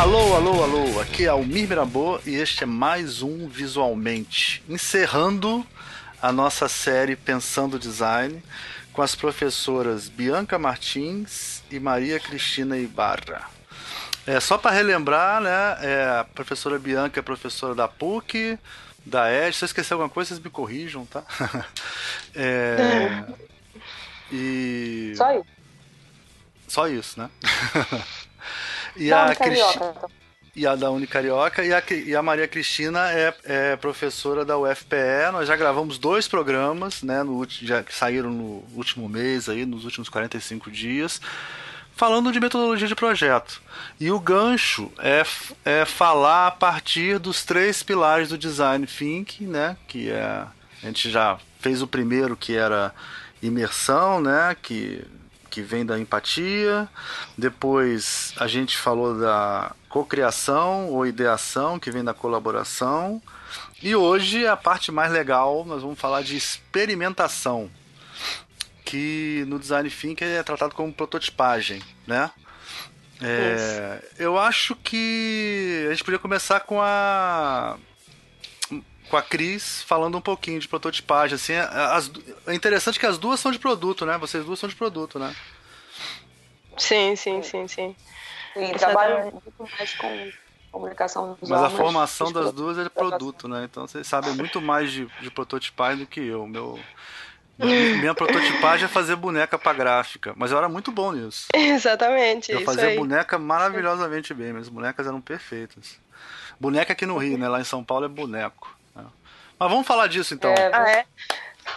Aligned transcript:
Alô, 0.00 0.34
alô, 0.34 0.62
alô, 0.62 0.98
aqui 0.98 1.26
é 1.26 1.28
Almir 1.28 1.68
Mirabô 1.68 2.18
e 2.24 2.34
este 2.34 2.62
é 2.62 2.66
mais 2.66 3.20
um 3.20 3.46
Visualmente, 3.46 4.64
encerrando 4.66 5.64
a 6.22 6.32
nossa 6.32 6.70
série 6.70 7.14
Pensando 7.14 7.78
Design 7.78 8.42
com 8.94 9.02
as 9.02 9.14
professoras 9.14 10.08
Bianca 10.08 10.58
Martins 10.58 11.62
e 11.70 11.78
Maria 11.78 12.18
Cristina 12.18 12.78
Ibarra. 12.78 13.46
É, 14.26 14.40
só 14.40 14.56
para 14.56 14.70
relembrar, 14.70 15.42
né, 15.42 15.76
é, 15.82 16.20
a 16.20 16.24
professora 16.24 16.78
Bianca 16.78 17.20
é 17.20 17.22
professora 17.22 17.74
da 17.74 17.86
PUC, 17.86 18.58
da 19.04 19.30
ED, 19.30 19.54
se 19.54 19.64
eu 19.64 19.66
esquecer 19.66 19.92
alguma 19.92 20.08
coisa, 20.08 20.28
vocês 20.28 20.40
me 20.42 20.48
corrijam, 20.48 21.04
tá? 21.04 21.22
é, 22.34 23.22
e... 24.32 25.12
Só 25.14 25.30
isso. 25.34 25.46
Só 26.66 26.88
isso, 26.88 27.20
né? 27.20 27.30
e 28.96 29.12
a 29.12 29.34
carioca, 29.34 29.44
Cristi- 29.44 29.76
então. 29.76 30.10
e 30.54 30.66
a 30.66 30.74
da 30.76 30.90
Unicarioca 30.90 31.64
e 31.64 31.72
a, 31.72 31.82
e 31.90 32.14
a 32.14 32.22
Maria 32.22 32.48
Cristina 32.48 33.10
é, 33.12 33.34
é 33.44 33.76
professora 33.76 34.44
da 34.44 34.58
UFPE. 34.58 35.30
Nós 35.32 35.48
já 35.48 35.56
gravamos 35.56 35.98
dois 35.98 36.26
programas, 36.28 37.02
né, 37.02 37.22
no, 37.22 37.46
já 37.48 37.82
que 37.82 37.94
saíram 37.94 38.30
no 38.30 38.64
último 38.74 39.08
mês 39.08 39.48
aí, 39.48 39.64
nos 39.64 39.84
últimos 39.84 40.08
45 40.08 40.70
dias, 40.70 41.20
falando 41.94 42.32
de 42.32 42.40
metodologia 42.40 42.88
de 42.88 42.94
projeto. 42.94 43.60
E 43.98 44.10
o 44.10 44.18
gancho 44.18 44.90
é, 44.98 45.22
é 45.64 45.84
falar 45.84 46.46
a 46.48 46.50
partir 46.50 47.18
dos 47.18 47.44
três 47.44 47.82
pilares 47.82 48.30
do 48.30 48.38
design 48.38 48.86
thinking, 48.86 49.46
né, 49.46 49.76
que 49.86 50.10
é 50.10 50.46
a 50.82 50.86
gente 50.86 51.10
já 51.10 51.38
fez 51.58 51.82
o 51.82 51.86
primeiro 51.86 52.34
que 52.36 52.56
era 52.56 52.94
imersão, 53.42 54.20
né, 54.20 54.56
que 54.62 55.04
que 55.50 55.60
vem 55.60 55.84
da 55.84 55.98
empatia. 55.98 56.88
Depois 57.36 58.32
a 58.38 58.46
gente 58.46 58.78
falou 58.78 59.18
da 59.18 59.72
cocriação 59.88 60.88
ou 60.88 61.06
ideação, 61.06 61.78
que 61.78 61.90
vem 61.90 62.04
da 62.04 62.14
colaboração. 62.14 63.20
E 63.82 63.94
hoje 63.94 64.46
a 64.46 64.56
parte 64.56 64.92
mais 64.92 65.10
legal, 65.10 65.64
nós 65.64 65.82
vamos 65.82 65.98
falar 65.98 66.22
de 66.22 66.36
experimentação, 66.36 67.70
que 68.84 69.44
no 69.48 69.58
design 69.58 69.90
thinking 69.90 70.24
é 70.24 70.42
tratado 70.42 70.74
como 70.74 70.92
prototipagem, 70.92 71.82
né? 72.06 72.30
É, 73.22 74.02
eu 74.18 74.38
acho 74.38 74.74
que 74.76 75.84
a 75.88 75.90
gente 75.90 76.04
podia 76.04 76.18
começar 76.18 76.60
com 76.60 76.80
a 76.80 77.76
com 79.10 79.16
a 79.16 79.22
Cris 79.22 79.82
falando 79.82 80.16
um 80.16 80.20
pouquinho 80.20 80.60
de 80.60 80.68
prototipagem. 80.68 81.34
Assim, 81.34 81.54
as, 81.54 82.10
é 82.46 82.54
interessante 82.54 82.98
que 82.98 83.06
as 83.06 83.18
duas 83.18 83.40
são 83.40 83.50
de 83.50 83.58
produto, 83.58 84.06
né? 84.06 84.16
Vocês 84.16 84.44
duas 84.44 84.58
são 84.58 84.68
de 84.68 84.76
produto, 84.76 85.18
né? 85.18 85.34
Sim, 86.78 87.16
sim, 87.16 87.42
sim, 87.42 87.68
sim. 87.68 87.96
E 88.56 88.60
Exatamente. 88.60 88.78
trabalho 88.78 89.32
muito 89.32 89.70
mais 89.78 89.94
com 89.94 90.32
comunicação 90.72 91.36
visual. 91.40 91.60
Mas 91.62 91.72
a 91.72 91.76
formação 91.76 92.32
das 92.32 92.52
duas 92.52 92.78
é 92.78 92.84
de 92.84 92.90
produto, 92.90 93.48
né? 93.48 93.64
Então 93.64 93.86
vocês 93.86 94.06
sabem 94.06 94.32
muito 94.34 94.60
mais 94.60 94.90
de, 94.90 95.06
de 95.20 95.30
prototipagem 95.30 95.98
do 95.98 96.06
que 96.06 96.20
eu. 96.20 96.46
Meu, 96.46 96.78
minha 97.58 98.14
prototipagem 98.14 98.86
é 98.86 98.88
fazer 98.88 99.16
boneca 99.16 99.58
pra 99.58 99.72
gráfica. 99.72 100.32
Mas 100.36 100.50
eu 100.50 100.58
era 100.58 100.68
muito 100.68 100.90
bom 100.90 101.12
nisso. 101.12 101.48
Exatamente, 101.54 102.52
Eu 102.52 102.58
isso 102.58 102.66
fazia 102.66 102.88
aí. 102.88 102.96
boneca 102.96 103.38
maravilhosamente 103.38 104.32
bem. 104.32 104.52
Minhas 104.52 104.68
bonecas 104.68 105.06
eram 105.06 105.20
perfeitas. 105.20 105.98
Boneca 106.58 106.92
aqui 106.92 107.04
no 107.04 107.18
Rio, 107.18 107.36
né? 107.36 107.48
Lá 107.48 107.60
em 107.60 107.64
São 107.64 107.82
Paulo 107.84 108.04
é 108.04 108.08
boneco. 108.08 108.79
Mas 109.58 109.70
vamos 109.70 109.86
falar 109.86 110.06
disso 110.06 110.34
então. 110.34 110.52
É, 110.52 110.70
Ah, 110.72 110.90
é? 110.90 111.04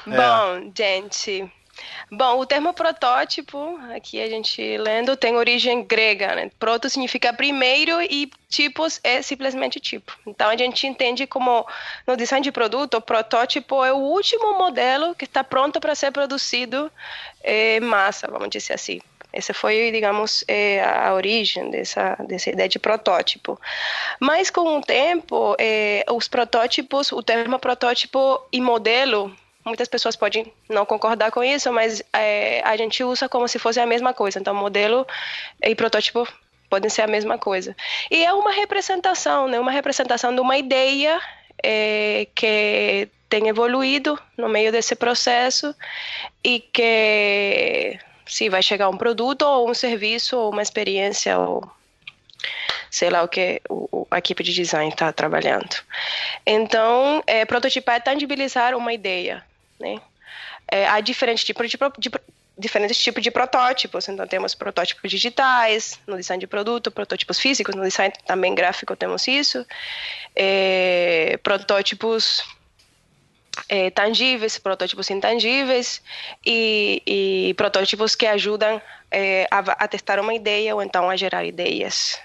Bom, 0.06 0.72
gente. 0.76 1.52
Bom, 2.12 2.40
o 2.40 2.46
termo 2.46 2.74
protótipo, 2.74 3.80
aqui 3.96 4.22
a 4.22 4.30
gente 4.30 4.78
lendo, 4.78 5.18
tem 5.18 5.36
origem 5.36 5.84
grega, 5.84 6.36
né? 6.36 6.52
Proto 6.59 6.88
significa 6.88 7.34
primeiro 7.34 8.00
e 8.02 8.31
tipos 8.47 9.00
é 9.03 9.22
simplesmente 9.22 9.80
tipo. 9.80 10.14
Então 10.28 10.50
a 10.50 10.56
gente 10.56 10.86
entende 10.86 11.25
como 11.25 11.66
no 12.06 12.16
design 12.16 12.44
de 12.44 12.52
produto, 12.52 12.96
o 12.97 13.02
protótipo 13.02 13.84
é 13.84 13.92
o 13.92 13.97
último 13.97 14.58
modelo 14.58 15.16
que 15.16 15.26
está 15.26 15.44
pronto 15.44 15.80
para 15.80 15.96
ser 15.96 16.12
produzido 16.12 16.92
em 17.44 17.80
massa, 17.80 18.28
vamos 18.28 18.50
dizer 18.50 18.74
assim. 18.74 19.02
Essa 19.34 19.54
foi, 19.54 19.92
digamos, 19.92 20.44
eh, 20.48 20.80
a 20.80 21.12
origem 21.14 21.72
dessa, 21.72 22.16
dessa 22.28 22.52
ideia 22.52 22.70
de 22.70 22.78
protótipo. 22.78 23.60
Mas 24.20 24.52
com 24.52 24.78
o 24.78 24.82
tempo, 24.82 25.56
eh, 25.60 26.06
os 26.12 26.28
protótipos, 26.28 27.12
o 27.12 27.24
termo 27.24 27.58
protótipo 27.58 28.40
e 28.52 28.62
modelo, 28.62 29.36
muitas 29.66 29.88
pessoas 29.88 30.16
podem 30.16 30.54
não 30.70 30.86
concordar 30.86 31.32
com 31.32 31.44
isso, 31.44 31.74
mas 31.74 32.04
eh, 32.14 32.62
a 32.64 32.78
gente 32.78 33.04
usa 33.04 33.28
como 33.28 33.48
se 33.48 33.58
fosse 33.58 33.80
a 33.80 33.88
mesma 33.88 34.14
coisa. 34.14 34.38
Então, 34.40 34.54
modelo 34.54 35.08
e 35.64 35.74
protótipo 35.74 36.28
podem 36.70 36.90
ser 36.90 37.02
a 37.02 37.08
mesma 37.08 37.38
coisa. 37.40 37.76
E 38.12 38.24
é 38.24 38.32
uma 38.34 38.52
representação, 38.52 39.48
né? 39.48 39.60
Uma 39.60 39.72
representação 39.72 40.34
de 40.34 40.42
uma 40.42 40.58
ideia 40.58 41.20
eh, 41.64 42.28
que 42.36 43.08
tem 43.30 43.48
evoluído 43.48 44.20
no 44.38 44.48
meio 44.48 44.72
desse 44.72 44.96
processo 44.96 45.76
e 46.44 46.60
que 46.60 48.00
se 48.25 48.50
vai 48.50 48.61
chegar 48.63 48.89
um 48.89 48.97
produto 48.97 49.44
ou 49.44 49.69
um 49.69 49.73
serviço 49.73 50.38
ou 50.38 50.51
uma 50.51 50.61
experiência 50.61 51.38
ou 51.38 51.69
sei 52.89 53.09
lá 53.09 53.23
o 53.23 53.28
que 53.28 53.61
o, 53.69 54.06
a 54.11 54.19
equipe 54.19 54.44
de 54.44 54.53
design 54.53 54.89
está 54.89 55.11
trabalhando. 55.11 55.75
Então, 56.45 57.23
é, 57.25 57.44
prototipar 57.45 57.95
é 57.95 58.00
tangibilizar 58.00 58.75
uma 58.75 58.94
ideia, 58.94 59.44
né? 59.79 60.00
É, 60.67 60.88
há 60.88 61.00
diferentes 61.01 61.44
tipos 61.44 61.69
de, 61.69 61.78
de 61.97 62.11
diferentes 62.57 62.97
tipos 62.97 63.23
de 63.23 63.31
protótipos. 63.31 64.07
Então, 64.07 64.28
temos 64.28 64.53
protótipos 64.53 65.09
digitais 65.09 66.00
no 66.05 66.17
design 66.17 66.40
de 66.40 66.47
produto, 66.47 66.91
protótipos 66.91 67.40
físicos 67.40 67.75
no 67.75 67.84
design 67.84 68.13
também 68.28 68.53
gráfico 68.53 68.95
temos 68.95 69.28
isso, 69.28 69.66
É, 70.35 71.40
protótipos 71.44 72.44
é, 73.69 73.90
tangíveis, 73.90 74.58
protótipos 74.58 75.09
intangíveis 75.09 76.02
e, 76.46 77.02
e 77.06 77.53
protótipos 77.56 78.16
que 78.16 78.25
ajudam 78.25 78.81
é, 79.12 79.47
a, 79.52 79.59
a 79.59 79.88
testar 79.88 80.19
uma 80.19 80.34
ideia 80.34 80.74
ou 80.75 80.81
então 80.81 81.09
a 81.09 81.16
gerar 81.16 81.46
ideias. 81.46 82.19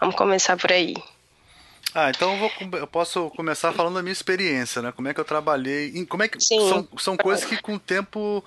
Vamos 0.00 0.14
começar 0.16 0.56
por 0.56 0.70
aí. 0.72 0.94
Ah, 1.94 2.08
então 2.10 2.32
eu, 2.32 2.38
vou 2.38 2.78
eu 2.78 2.86
posso 2.86 3.28
começar 3.30 3.72
falando 3.72 3.94
da 3.96 4.02
minha 4.02 4.12
experiência, 4.12 4.80
né? 4.80 4.92
Como 4.92 5.08
é 5.08 5.14
que 5.14 5.20
eu 5.20 5.24
trabalhei. 5.24 5.90
em- 5.94 6.06
Como 6.06 6.22
é 6.22 6.28
que 6.28 6.40
Sim. 6.40 6.66
são, 6.68 6.88
são 6.98 7.16
coisas 7.16 7.44
que 7.44 7.60
com 7.60 7.74
o 7.74 7.78
tempo 7.78 8.42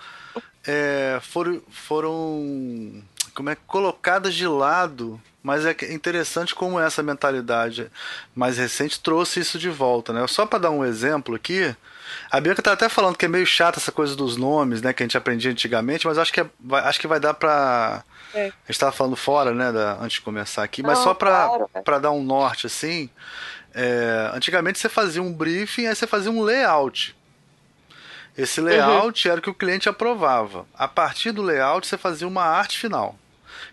é, 0.65 1.19
foram, 1.21 1.61
foram 1.69 3.03
como 3.35 3.49
é, 3.49 3.55
colocadas 3.67 4.33
de 4.33 4.47
lado, 4.47 5.21
mas 5.43 5.65
é 5.65 5.75
interessante 5.93 6.55
como 6.55 6.79
essa 6.79 7.03
mentalidade 7.03 7.91
mais 8.33 8.57
recente 8.57 8.99
trouxe 8.99 9.41
isso 9.41 9.59
de 9.59 9.69
volta, 9.69 10.11
né? 10.13 10.25
Só 10.27 10.45
para 10.45 10.59
dar 10.59 10.71
um 10.71 10.83
exemplo 10.85 11.35
aqui, 11.35 11.75
a 12.31 12.39
Bianca 12.39 12.61
tá 12.61 12.71
até 12.71 12.87
falando 12.89 13.17
que 13.17 13.25
é 13.25 13.27
meio 13.27 13.45
chata 13.45 13.77
essa 13.77 13.91
coisa 13.91 14.15
dos 14.15 14.37
nomes, 14.37 14.81
né, 14.81 14.93
que 14.93 15.03
a 15.03 15.05
gente 15.05 15.17
aprendia 15.17 15.51
antigamente, 15.51 16.07
mas 16.07 16.17
acho 16.17 16.31
que 16.33 16.41
é- 16.41 16.49
vai, 16.59 16.81
acho 16.83 16.99
que 16.99 17.07
vai 17.07 17.19
dar 17.19 17.33
pra 17.33 18.03
É. 18.33 18.47
a 18.47 18.71
gente 18.71 18.79
tava 18.79 18.91
falando 18.91 19.15
fora, 19.15 19.53
né, 19.53 19.71
da- 19.71 19.97
antes 19.99 20.15
de 20.15 20.21
começar 20.21 20.63
aqui, 20.63 20.81
mas 20.81 20.97
Não, 20.97 21.03
só 21.03 21.13
pra 21.13 21.47
claro, 21.47 21.69
é. 21.73 21.81
para 21.81 21.99
dar 21.99 22.11
um 22.11 22.23
norte 22.23 22.65
assim, 22.67 23.09
é, 23.73 24.31
antigamente 24.33 24.79
você 24.79 24.87
fazia 24.89 25.21
um 25.21 25.31
briefing, 25.33 25.87
aí 25.87 25.95
você 25.95 26.07
fazia 26.07 26.31
um 26.31 26.41
layout. 26.41 27.15
Esse 28.37 28.59
layout 28.59 29.29
era 29.29 29.39
o 29.39 29.41
que 29.41 29.49
o 29.49 29.53
cliente 29.53 29.87
aprovava. 29.87 30.65
A 30.77 30.87
partir 30.89 31.31
do 31.31 31.41
layout 31.41 31.87
você 31.87 31.97
fazia 31.97 32.27
uma 32.27 32.43
arte 32.43 32.77
final. 32.77 33.17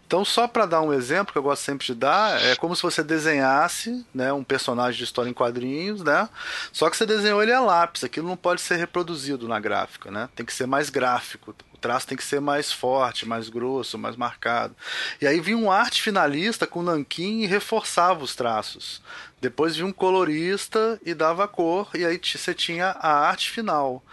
Então, 0.06 0.25
só 0.25 0.47
para 0.47 0.66
dar 0.66 0.82
um 0.82 0.93
exemplo 0.93 1.32
que 1.32 1.38
eu 1.38 1.43
gosto 1.43 1.62
sempre 1.62 1.87
de 1.87 1.94
dar, 1.94 2.41
é 2.43 2.54
como 2.56 2.76
se 2.76 2.82
você 2.82 3.03
desenhasse 3.03 4.04
né, 4.15 4.32
um 4.32 4.44
personagem 4.44 4.98
de 4.98 5.04
história 5.04 5.31
em 5.31 5.32
quadrinhos, 5.34 6.03
né? 6.03 6.28
Só 6.70 6.91
que 6.91 6.97
você 6.97 7.06
desenhou 7.06 7.43
ele 7.43 7.53
a 7.53 7.60
lápis. 7.60 8.04
Aquilo 8.04 8.28
não 8.28 8.37
pode 8.37 8.60
ser 8.60 8.77
reproduzido 8.77 9.48
na 9.48 9.59
gráfica, 9.59 10.10
né? 10.10 10.28
Tem 10.34 10.45
que 10.45 10.53
ser 10.53 10.66
mais 10.66 10.91
gráfico. 10.91 11.54
O 11.72 11.78
traço 11.78 12.06
tem 12.06 12.16
que 12.16 12.24
ser 12.24 12.41
mais 12.41 12.71
forte, 12.71 13.27
mais 13.27 13.48
grosso, 13.48 13.97
mais 13.97 14.15
marcado. 14.15 14.77
E 15.21 15.27
aí 15.27 15.41
vinha 15.41 15.56
um 15.56 15.72
arte 15.72 16.03
finalista 16.03 16.66
com 16.66 16.83
nanquim 16.83 17.41
e 17.41 17.47
reforçava 17.47 18.22
os 18.22 18.34
traços. 18.34 19.01
Depois 19.41 19.74
vinha 19.74 19.86
um 19.86 19.92
colorista 19.92 21.01
e 21.04 21.15
dava 21.15 21.48
cor, 21.48 21.91
e 21.95 22.04
aí 22.04 22.21
você 22.22 22.54
tinha 22.54 22.89
a 23.01 23.27
arte 23.27 23.51
final. 23.51 24.04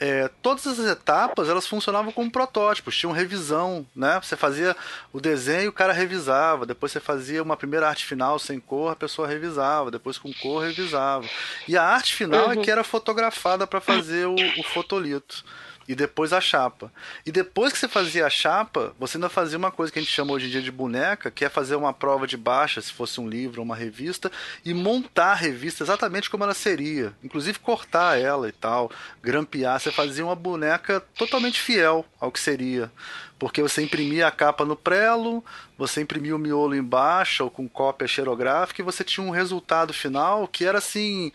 É, 0.00 0.28
todas 0.42 0.66
as 0.66 0.78
etapas 0.80 1.48
elas 1.48 1.66
funcionavam 1.66 2.10
como 2.10 2.30
protótipos, 2.30 2.96
tinham 2.96 3.12
revisão, 3.12 3.86
né? 3.94 4.20
Você 4.22 4.36
fazia 4.36 4.76
o 5.12 5.20
desenho, 5.20 5.70
o 5.70 5.72
cara 5.72 5.92
revisava, 5.92 6.66
depois 6.66 6.92
você 6.92 7.00
fazia 7.00 7.42
uma 7.42 7.56
primeira 7.56 7.88
arte 7.88 8.04
final 8.04 8.38
sem 8.38 8.58
cor, 8.58 8.92
a 8.92 8.96
pessoa 8.96 9.28
revisava, 9.28 9.90
depois 9.90 10.18
com 10.18 10.32
cor 10.34 10.64
revisava. 10.64 11.24
E 11.68 11.76
a 11.76 11.84
arte 11.84 12.14
final 12.14 12.50
é 12.50 12.56
que 12.56 12.70
era 12.70 12.82
fotografada 12.82 13.66
para 13.66 13.80
fazer 13.80 14.26
o, 14.26 14.34
o 14.34 14.62
fotolito. 14.64 15.44
E 15.88 15.94
depois 15.94 16.32
a 16.32 16.40
chapa. 16.40 16.92
E 17.26 17.32
depois 17.32 17.72
que 17.72 17.78
você 17.78 17.88
fazia 17.88 18.26
a 18.26 18.30
chapa, 18.30 18.94
você 18.98 19.16
ainda 19.16 19.28
fazia 19.28 19.58
uma 19.58 19.70
coisa 19.70 19.92
que 19.92 19.98
a 19.98 20.02
gente 20.02 20.12
chama 20.12 20.32
hoje 20.32 20.46
em 20.46 20.50
dia 20.50 20.62
de 20.62 20.72
boneca, 20.72 21.30
que 21.30 21.44
é 21.44 21.48
fazer 21.48 21.76
uma 21.76 21.92
prova 21.92 22.26
de 22.26 22.36
baixa, 22.36 22.80
se 22.80 22.92
fosse 22.92 23.20
um 23.20 23.28
livro 23.28 23.60
ou 23.60 23.64
uma 23.64 23.76
revista, 23.76 24.30
e 24.64 24.72
montar 24.72 25.32
a 25.32 25.34
revista 25.34 25.82
exatamente 25.84 26.30
como 26.30 26.44
ela 26.44 26.54
seria. 26.54 27.12
Inclusive 27.22 27.58
cortar 27.58 28.18
ela 28.18 28.48
e 28.48 28.52
tal, 28.52 28.90
grampear. 29.22 29.78
Você 29.78 29.90
fazia 29.90 30.24
uma 30.24 30.36
boneca 30.36 31.00
totalmente 31.16 31.60
fiel 31.60 32.04
ao 32.20 32.32
que 32.32 32.40
seria. 32.40 32.90
Porque 33.38 33.60
você 33.60 33.82
imprimia 33.82 34.26
a 34.26 34.30
capa 34.30 34.64
no 34.64 34.76
prelo, 34.76 35.44
você 35.76 36.00
imprimia 36.00 36.36
o 36.36 36.38
miolo 36.38 36.74
embaixo 36.74 37.44
ou 37.44 37.50
com 37.50 37.68
cópia 37.68 38.06
xerográfica 38.06 38.80
e 38.80 38.84
você 38.84 39.02
tinha 39.02 39.26
um 39.26 39.30
resultado 39.30 39.92
final 39.92 40.46
que 40.46 40.64
era 40.64 40.78
assim, 40.78 41.32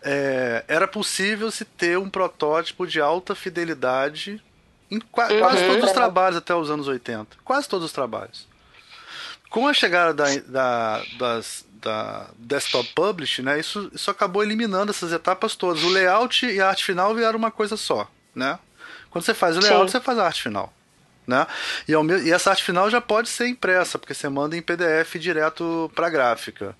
é, 0.00 0.64
era 0.68 0.86
possível 0.86 1.50
se 1.50 1.64
ter 1.64 1.98
um 1.98 2.08
protótipo 2.08 2.86
de 2.86 3.00
alta 3.00 3.34
fidelidade 3.34 4.42
em 4.90 5.00
quase 5.00 5.34
uhum. 5.34 5.68
todos 5.68 5.84
os 5.84 5.92
trabalhos 5.92 6.36
até 6.36 6.54
os 6.54 6.70
anos 6.70 6.88
80. 6.88 7.36
Quase 7.44 7.68
todos 7.68 7.86
os 7.86 7.92
trabalhos. 7.92 8.48
Com 9.48 9.66
a 9.66 9.74
chegada 9.74 10.14
da, 10.14 10.24
da, 10.46 11.02
das, 11.18 11.64
da 11.72 12.30
Desktop 12.38 12.88
Publish, 12.94 13.42
né, 13.42 13.58
isso, 13.58 13.90
isso 13.92 14.10
acabou 14.10 14.42
eliminando 14.42 14.90
essas 14.90 15.12
etapas 15.12 15.56
todas. 15.56 15.82
O 15.82 15.88
layout 15.88 16.46
e 16.46 16.60
a 16.60 16.68
arte 16.68 16.84
final 16.84 17.14
vieram 17.14 17.38
uma 17.38 17.50
coisa 17.50 17.76
só. 17.76 18.08
Né? 18.34 18.58
Quando 19.10 19.24
você 19.24 19.34
faz 19.34 19.56
o 19.56 19.60
layout, 19.60 19.90
Sim. 19.90 19.98
você 19.98 20.00
faz 20.00 20.18
a 20.18 20.26
arte 20.26 20.42
final. 20.42 20.72
Né? 21.30 21.46
E, 21.86 21.94
ao, 21.94 22.04
e 22.04 22.32
essa 22.32 22.50
arte 22.50 22.64
final 22.64 22.90
já 22.90 23.00
pode 23.00 23.28
ser 23.28 23.46
impressa, 23.46 23.98
porque 23.98 24.12
você 24.12 24.28
manda 24.28 24.56
em 24.56 24.60
PDF 24.60 25.14
direto 25.14 25.90
para 25.94 26.08
a 26.08 26.10
gráfica. 26.10 26.74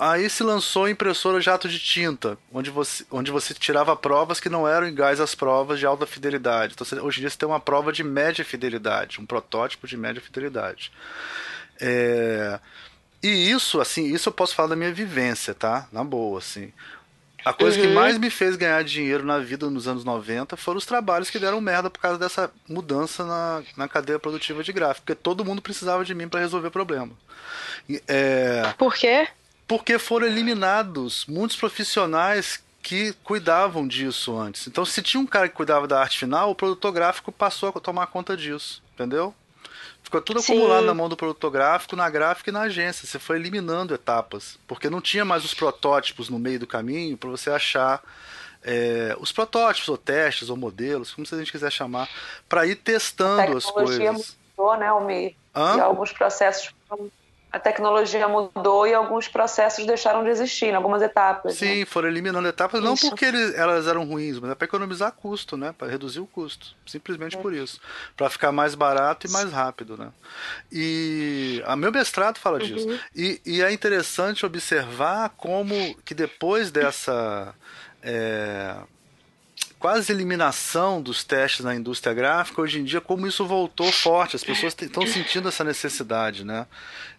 Aí 0.00 0.28
se 0.30 0.42
lançou 0.42 0.84
a 0.84 0.90
impressora 0.90 1.40
jato 1.40 1.68
de 1.68 1.78
tinta, 1.78 2.38
onde 2.52 2.70
você, 2.70 3.04
onde 3.10 3.30
você 3.30 3.54
tirava 3.54 3.94
provas 3.96 4.40
que 4.40 4.48
não 4.48 4.66
eram 4.66 4.86
iguais 4.86 5.20
às 5.20 5.34
provas 5.34 5.78
de 5.78 5.86
alta 5.86 6.06
fidelidade. 6.06 6.74
Então, 6.74 6.84
você, 6.84 6.98
hoje 6.98 7.18
em 7.18 7.20
dia 7.22 7.30
você 7.30 7.38
tem 7.38 7.48
uma 7.48 7.60
prova 7.60 7.92
de 7.92 8.02
média 8.02 8.44
fidelidade, 8.44 9.20
um 9.20 9.26
protótipo 9.26 9.86
de 9.86 9.96
média 9.96 10.20
fidelidade. 10.20 10.92
É, 11.80 12.58
e 13.22 13.50
isso, 13.50 13.80
assim, 13.80 14.12
isso 14.12 14.28
eu 14.28 14.32
posso 14.32 14.54
falar 14.54 14.70
da 14.70 14.76
minha 14.76 14.92
vivência, 14.92 15.54
tá? 15.54 15.88
Na 15.92 16.02
boa, 16.02 16.38
assim. 16.38 16.72
A 17.46 17.52
coisa 17.52 17.78
uhum. 17.78 17.86
que 17.86 17.94
mais 17.94 18.18
me 18.18 18.28
fez 18.28 18.56
ganhar 18.56 18.82
dinheiro 18.82 19.24
na 19.24 19.38
vida 19.38 19.70
nos 19.70 19.86
anos 19.86 20.02
90 20.02 20.56
foram 20.56 20.78
os 20.78 20.84
trabalhos 20.84 21.30
que 21.30 21.38
deram 21.38 21.60
merda 21.60 21.88
por 21.88 22.00
causa 22.00 22.18
dessa 22.18 22.50
mudança 22.68 23.24
na, 23.24 23.62
na 23.76 23.88
cadeia 23.88 24.18
produtiva 24.18 24.64
de 24.64 24.72
gráfico. 24.72 25.06
Porque 25.06 25.14
todo 25.14 25.44
mundo 25.44 25.62
precisava 25.62 26.04
de 26.04 26.12
mim 26.12 26.26
para 26.28 26.40
resolver 26.40 26.66
o 26.66 26.72
problema. 26.72 27.12
É, 28.08 28.74
por 28.76 28.96
quê? 28.96 29.28
Porque 29.64 29.96
foram 29.96 30.26
eliminados 30.26 31.24
muitos 31.28 31.56
profissionais 31.56 32.60
que 32.82 33.12
cuidavam 33.22 33.86
disso 33.86 34.36
antes. 34.36 34.66
Então, 34.66 34.84
se 34.84 35.00
tinha 35.00 35.20
um 35.20 35.26
cara 35.26 35.48
que 35.48 35.54
cuidava 35.54 35.86
da 35.86 36.00
arte 36.00 36.18
final, 36.18 36.50
o 36.50 36.54
produtor 36.54 36.90
gráfico 36.90 37.30
passou 37.30 37.68
a 37.68 37.80
tomar 37.80 38.08
conta 38.08 38.36
disso. 38.36 38.82
Entendeu? 38.92 39.32
Ficou 40.06 40.20
tudo 40.20 40.40
Sim. 40.40 40.52
acumulado 40.52 40.86
na 40.86 40.94
mão 40.94 41.08
do 41.08 41.16
produtor 41.16 41.50
gráfico, 41.50 41.96
na 41.96 42.08
gráfica 42.08 42.48
e 42.48 42.52
na 42.52 42.60
agência. 42.60 43.04
Você 43.04 43.18
foi 43.18 43.38
eliminando 43.38 43.92
etapas. 43.92 44.56
Porque 44.64 44.88
não 44.88 45.00
tinha 45.00 45.24
mais 45.24 45.44
os 45.44 45.52
protótipos 45.52 46.28
no 46.28 46.38
meio 46.38 46.60
do 46.60 46.66
caminho 46.66 47.16
para 47.16 47.28
você 47.28 47.50
achar 47.50 48.00
é, 48.62 49.16
os 49.18 49.32
protótipos, 49.32 49.88
ou 49.88 49.98
testes, 49.98 50.48
ou 50.48 50.56
modelos, 50.56 51.12
como 51.12 51.26
a 51.28 51.36
gente 51.36 51.50
quiser 51.50 51.72
chamar, 51.72 52.08
para 52.48 52.64
ir 52.64 52.76
testando 52.76 53.56
as 53.56 53.64
coisas. 53.64 53.98
A 54.00 54.12
mudou, 54.62 54.78
né, 54.78 54.86
Almir? 54.86 55.34
E 55.56 55.80
alguns 55.80 56.12
processos 56.12 56.72
a 57.56 57.60
tecnologia 57.60 58.28
mudou 58.28 58.86
e 58.86 58.92
alguns 58.92 59.28
processos 59.28 59.86
deixaram 59.86 60.22
de 60.22 60.28
existir 60.28 60.66
em 60.66 60.74
algumas 60.74 61.00
etapas. 61.00 61.58
Né? 61.60 61.68
Sim, 61.68 61.78
né? 61.80 61.86
foram 61.86 62.08
eliminando 62.08 62.46
etapas, 62.46 62.82
não 62.82 62.94
porque 62.94 63.24
eles, 63.24 63.54
elas 63.54 63.86
eram 63.86 64.04
ruins, 64.04 64.38
mas 64.38 64.50
é 64.50 64.54
para 64.54 64.66
economizar 64.66 65.10
custo, 65.12 65.56
né? 65.56 65.74
Para 65.76 65.88
reduzir 65.88 66.20
o 66.20 66.26
custo. 66.26 66.76
Simplesmente 66.86 67.36
é. 67.36 67.40
por 67.40 67.54
isso. 67.54 67.80
Para 68.14 68.28
ficar 68.28 68.52
mais 68.52 68.74
barato 68.74 69.26
e 69.26 69.30
mais 69.30 69.50
rápido, 69.50 69.96
né? 69.96 70.10
E 70.70 71.62
a 71.66 71.74
meu 71.74 71.90
mestrado 71.90 72.38
fala 72.38 72.58
uhum. 72.58 72.66
disso. 72.66 73.00
E, 73.14 73.40
e, 73.44 73.62
é 73.62 73.72
interessante 73.72 74.44
observar 74.44 75.30
como 75.30 75.74
que 76.04 76.14
depois 76.14 76.70
dessa. 76.70 77.54
É, 78.02 78.76
quase 79.78 80.12
eliminação 80.12 81.00
dos 81.02 81.22
testes 81.22 81.64
na 81.64 81.74
indústria 81.74 82.14
gráfica, 82.14 82.60
hoje 82.60 82.80
em 82.80 82.84
dia, 82.84 83.00
como 83.00 83.26
isso 83.26 83.44
voltou 83.46 83.90
forte, 83.92 84.36
as 84.36 84.44
pessoas 84.44 84.74
estão 84.80 85.06
sentindo 85.06 85.48
essa 85.48 85.62
necessidade, 85.62 86.44
né? 86.44 86.66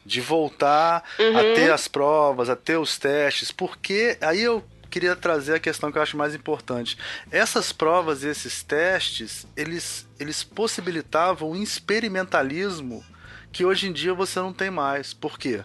De 0.06 0.22
voltar 0.22 1.04
uhum. 1.20 1.38
a 1.38 1.42
ter 1.56 1.72
as 1.72 1.88
provas, 1.88 2.50
a 2.50 2.56
ter 2.56 2.78
os 2.78 2.98
testes, 2.98 3.52
porque 3.52 4.18
aí 4.22 4.42
eu 4.42 4.64
queria 4.90 5.16
trazer 5.16 5.56
a 5.56 5.60
questão 5.60 5.92
que 5.92 5.98
eu 5.98 6.02
acho 6.02 6.18
mais 6.18 6.34
importante. 6.34 6.98
Essas 7.32 7.72
provas 7.72 8.24
e 8.24 8.28
esses 8.28 8.64
testes, 8.64 9.46
eles, 9.56 10.08
eles 10.20 10.44
possibilitavam 10.44 11.52
um 11.52 11.62
experimentalismo 11.62 13.04
que 13.52 13.66
hoje 13.66 13.88
em 13.88 13.94
dia 13.94 14.14
você 14.14 14.40
não 14.40 14.54
tem 14.54 14.72
mais. 14.72 15.14
Por 15.14 15.38
quê? 15.38 15.64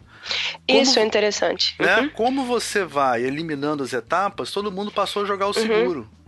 Como, 0.68 0.82
Isso 0.82 0.98
é 0.98 1.04
interessante. 1.04 1.74
Né, 1.78 2.00
uhum. 2.00 2.08
Como 2.10 2.44
você 2.44 2.84
vai 2.84 3.22
eliminando 3.22 3.82
as 3.82 3.92
etapas, 3.92 4.50
todo 4.50 4.70
mundo 4.70 4.90
passou 4.90 5.22
a 5.22 5.26
jogar 5.26 5.46
o 5.46 5.48
uhum. 5.48 5.54
seguro 5.54 6.10
jogar 6.10 6.21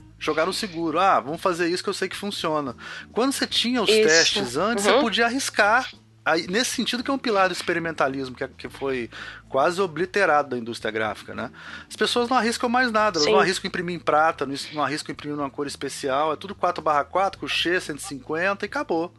no 0.47 0.53
seguro. 0.53 0.99
Ah, 0.99 1.21
vamos 1.21 1.41
fazer 1.41 1.69
isso 1.69 1.83
que 1.83 1.89
eu 1.89 1.95
sei 1.95 2.09
que 2.09 2.17
funciona. 2.17 2.77
Quando 3.13 3.33
você 3.33 3.47
tinha 3.47 3.83
os 3.83 3.91
isso. 3.91 4.09
testes 4.09 4.57
antes, 4.57 4.87
uhum. 4.87 4.93
você 4.93 5.01
podia 5.01 5.27
arriscar. 5.27 5.91
Aí, 6.25 6.47
nesse 6.47 6.71
sentido 6.71 7.05
que 7.05 7.11
é 7.11 7.15
um 7.15 7.19
pilar 7.19 7.49
do 7.49 7.53
experimentalismo 7.53 8.35
que, 8.35 8.49
que 8.49 8.69
foi 8.69 9.11
quase 9.47 9.79
obliterado 9.83 10.51
da 10.51 10.59
indústria 10.59 10.91
gráfica, 10.91 11.35
né? 11.35 11.51
As 11.87 11.97
pessoas 11.97 12.31
não 12.31 12.37
arriscam 12.39 12.67
mais 12.67 12.91
nada, 12.91 13.19
elas 13.19 13.31
não 13.31 13.39
arriscam 13.39 13.69
imprimir 13.69 13.95
em 13.95 13.99
prata, 13.99 14.47
não, 14.47 14.83
arriscam 14.83 15.13
imprimir 15.13 15.37
numa 15.37 15.51
cor 15.51 15.67
especial, 15.67 16.33
é 16.33 16.37
tudo 16.37 16.55
4/4 16.55 17.37
com 17.37 17.47
X 17.47 17.85
150 17.85 18.65
e 18.65 18.67
acabou 18.67 19.13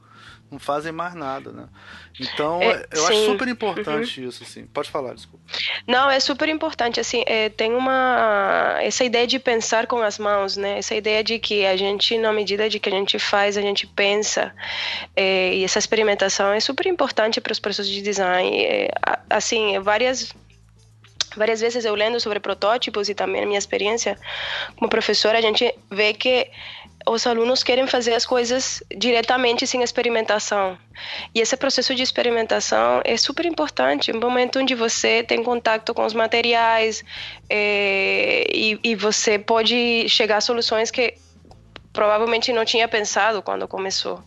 não 0.51 0.59
fazem 0.59 0.91
mais 0.91 1.13
nada, 1.15 1.51
né? 1.51 1.65
Então, 2.19 2.61
é, 2.61 2.85
eu 2.91 3.01
sim. 3.01 3.13
acho 3.13 3.25
super 3.25 3.47
importante 3.47 4.21
uhum. 4.21 4.29
isso, 4.29 4.43
assim. 4.43 4.65
Pode 4.67 4.89
falar, 4.89 5.13
desculpa. 5.13 5.43
Não, 5.87 6.09
é 6.09 6.19
super 6.19 6.47
importante, 6.47 6.99
assim, 6.99 7.23
é, 7.25 7.49
tem 7.49 7.73
uma... 7.73 8.77
Essa 8.81 9.03
ideia 9.03 9.25
de 9.25 9.39
pensar 9.39 9.87
com 9.87 10.01
as 10.01 10.17
mãos, 10.17 10.55
né? 10.55 10.77
Essa 10.77 10.95
ideia 10.95 11.23
de 11.23 11.39
que 11.39 11.65
a 11.65 11.75
gente, 11.75 12.17
na 12.17 12.31
medida 12.31 12.69
de 12.69 12.79
que 12.79 12.89
a 12.89 12.91
gente 12.91 13.19
faz, 13.19 13.57
a 13.57 13.61
gente 13.61 13.87
pensa. 13.87 14.53
É, 15.15 15.55
e 15.55 15.63
essa 15.63 15.79
experimentação 15.79 16.53
é 16.53 16.59
super 16.59 16.85
importante 16.85 17.41
para 17.41 17.51
os 17.51 17.59
processos 17.59 17.91
de 17.91 18.01
design. 18.01 18.63
É, 18.63 18.91
assim, 19.29 19.79
várias 19.79 20.33
várias 21.35 21.59
vezes 21.59 21.83
eu 21.83 21.93
lendo 21.93 22.17
sobre 22.19 22.39
protótipos 22.39 23.09
e 23.09 23.13
também 23.13 23.43
a 23.43 23.45
minha 23.45 23.59
experiência 23.59 24.17
como 24.77 24.89
professora, 24.89 25.37
a 25.37 25.41
gente 25.41 25.73
vê 25.91 26.13
que 26.13 26.49
os 27.07 27.27
alunos 27.27 27.63
querem 27.63 27.85
fazer 27.87 28.13
as 28.13 28.25
coisas 28.25 28.83
diretamente 28.95 29.67
sem 29.67 29.83
experimentação. 29.83 30.77
E 31.33 31.39
esse 31.39 31.55
processo 31.55 31.93
de 31.93 32.01
experimentação 32.01 33.01
é 33.03 33.15
super 33.17 33.45
importante, 33.45 34.11
um 34.11 34.19
momento 34.19 34.59
onde 34.59 34.73
você 34.73 35.23
tem 35.23 35.43
contato 35.43 35.93
com 35.93 36.05
os 36.05 36.13
materiais 36.13 37.03
é, 37.49 38.47
e, 38.51 38.79
e 38.83 38.95
você 38.95 39.37
pode 39.37 40.09
chegar 40.09 40.37
a 40.37 40.41
soluções 40.41 40.89
que 40.89 41.13
provavelmente 41.93 42.51
não 42.51 42.65
tinha 42.65 42.87
pensado 42.87 43.41
quando 43.41 43.67
começou. 43.67 44.21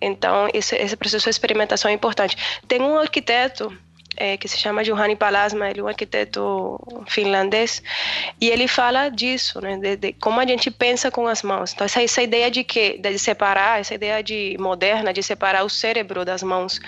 Então, 0.00 0.48
esse, 0.52 0.74
esse 0.76 0.96
processo 0.96 1.24
de 1.24 1.30
experimentação 1.30 1.90
é 1.90 1.94
importante. 1.94 2.36
Tem 2.66 2.80
um 2.82 2.98
arquiteto 2.98 3.72
é, 4.16 4.36
que 4.36 4.48
se 4.48 4.58
chama 4.58 4.84
Juhani 4.84 5.16
Palasma, 5.16 5.70
ele 5.70 5.80
é 5.80 5.82
um 5.82 5.88
arquiteto 5.88 6.78
finlandês, 7.08 7.82
e 8.40 8.48
ele 8.50 8.68
fala 8.68 9.08
disso, 9.08 9.60
né, 9.60 9.76
de, 9.76 9.96
de, 9.96 10.12
como 10.14 10.40
a 10.40 10.46
gente 10.46 10.70
pensa 10.70 11.10
com 11.10 11.26
as 11.26 11.42
mãos. 11.42 11.72
Então 11.72 11.84
essa, 11.84 12.02
essa 12.02 12.22
ideia 12.22 12.50
de 12.50 12.64
que 12.64 12.98
de 12.98 13.18
separar, 13.18 13.80
essa 13.80 13.94
ideia 13.94 14.22
de 14.22 14.56
moderna 14.58 15.12
de 15.12 15.22
separar 15.22 15.64
o 15.64 15.68
cérebro 15.68 16.24
das 16.24 16.42
mãos, 16.42 16.80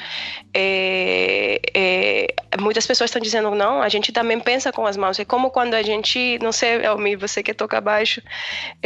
é, 0.55 1.61
é, 1.75 2.27
muitas 2.61 2.87
pessoas 2.87 3.09
estão 3.09 3.21
dizendo 3.21 3.51
não, 3.55 3.83
a 3.83 3.89
gente 3.89 4.13
também 4.13 4.39
pensa 4.41 4.73
com 4.73 4.87
as 4.87 4.97
mãos. 4.97 5.19
É 5.19 5.25
como 5.25 5.51
quando 5.51 5.75
a 5.75 5.83
gente, 5.83 6.39
não 6.43 6.53
sei, 6.53 6.85
Elmi, 6.85 7.17
você 7.17 7.43
que 7.43 7.55
toca 7.55 7.81
baixo, 7.81 8.23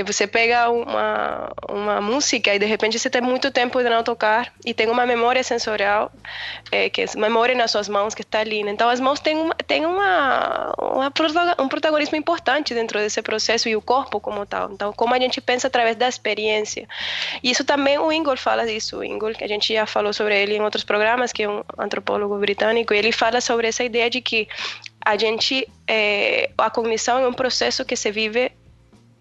você 0.04 0.26
pega 0.26 0.70
uma 0.70 1.50
uma 1.68 2.00
música 2.00 2.54
e 2.54 2.59
de 2.59 2.66
repente 2.66 2.99
você 2.99 3.11
tem 3.11 3.20
muito 3.20 3.50
tempo 3.50 3.82
de 3.82 3.88
não 3.88 4.02
tocar 4.02 4.52
e 4.64 4.75
tem 4.75 4.88
uma 4.88 5.06
memória 5.06 5.42
sensorial, 5.42 6.12
é, 6.70 6.88
que 6.88 7.02
é 7.02 7.06
memória 7.16 7.54
nas 7.54 7.70
suas 7.70 7.88
mãos 7.88 8.14
que 8.14 8.23
ali. 8.38 8.62
Né? 8.62 8.70
Então, 8.70 8.88
as 8.88 9.00
mãos 9.00 9.20
têm, 9.20 9.37
uma, 9.37 9.54
têm 9.54 9.87
uma, 9.87 10.72
uma, 10.78 11.12
um 11.58 11.68
protagonismo 11.68 12.16
importante 12.16 12.75
dentro 12.75 12.99
desse 12.99 13.20
processo 13.22 13.68
e 13.68 13.76
o 13.76 13.82
corpo 13.82 14.20
como 14.20 14.44
tal. 14.46 14.70
Então, 14.72 14.92
como 14.92 15.14
a 15.14 15.18
gente 15.18 15.40
pensa 15.40 15.66
através 15.66 15.96
da 15.96 16.08
experiência. 16.08 16.88
E 17.42 17.50
isso 17.50 17.64
também 17.64 17.99
o 17.99 18.12
Ingol 18.12 18.37
fala 18.37 18.66
disso. 18.66 18.99
O 18.99 19.04
Ingol, 19.04 19.32
que 19.32 19.44
a 19.44 19.49
gente 19.49 19.72
já 19.72 19.87
falou 19.87 20.12
sobre 20.12 20.40
ele 20.40 20.56
em 20.56 20.62
outros 20.62 20.84
programas, 20.84 21.32
que 21.32 21.42
é 21.42 21.49
um 21.49 21.62
antropólogo 21.78 22.37
britânico, 22.38 22.94
ele 22.94 23.12
fala 23.12 23.40
sobre 23.40 23.68
essa 23.68 23.84
ideia 23.84 24.08
de 24.08 24.20
que 24.20 24.49
a 25.04 25.16
gente, 25.16 25.66
é, 25.87 26.50
a 26.56 26.70
cognição 26.70 27.18
é 27.18 27.26
um 27.26 27.32
processo 27.32 27.84
que 27.84 27.96
se 27.96 28.10
vive 28.10 28.52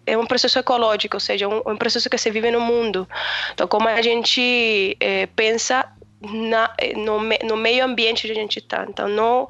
é 0.06 0.16
um 0.16 0.26
processo 0.26 0.58
ecológico, 0.58 1.16
ou 1.16 1.20
seja, 1.20 1.46
um, 1.46 1.62
um 1.64 1.76
processo 1.76 2.10
que 2.10 2.18
se 2.18 2.30
vive 2.30 2.50
no 2.50 2.60
mundo. 2.60 3.08
Então, 3.52 3.68
como 3.68 3.86
a 3.86 4.02
gente 4.02 4.96
é, 4.98 5.26
pensa 5.26 5.86
na, 6.20 6.70
no, 6.96 7.18
no, 7.48 7.56
meio 7.56 7.84
ambiente 7.84 8.26
que 8.26 8.32
a 8.32 8.34
gente 8.34 8.58
está. 8.58 8.84
Então, 8.88 9.08
não, 9.08 9.48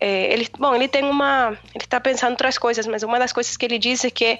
é, 0.00 0.32
ele, 0.32 0.48
bom, 0.58 0.74
ele 0.74 0.88
tem 0.88 1.04
uma, 1.04 1.56
ele 1.74 1.84
está 1.84 2.00
pensando 2.00 2.32
outras 2.32 2.58
coisas, 2.58 2.86
mas 2.86 3.02
uma 3.02 3.18
das 3.18 3.32
coisas 3.32 3.56
que 3.56 3.64
ele 3.64 3.78
diz 3.78 4.04
é 4.04 4.10
que, 4.10 4.38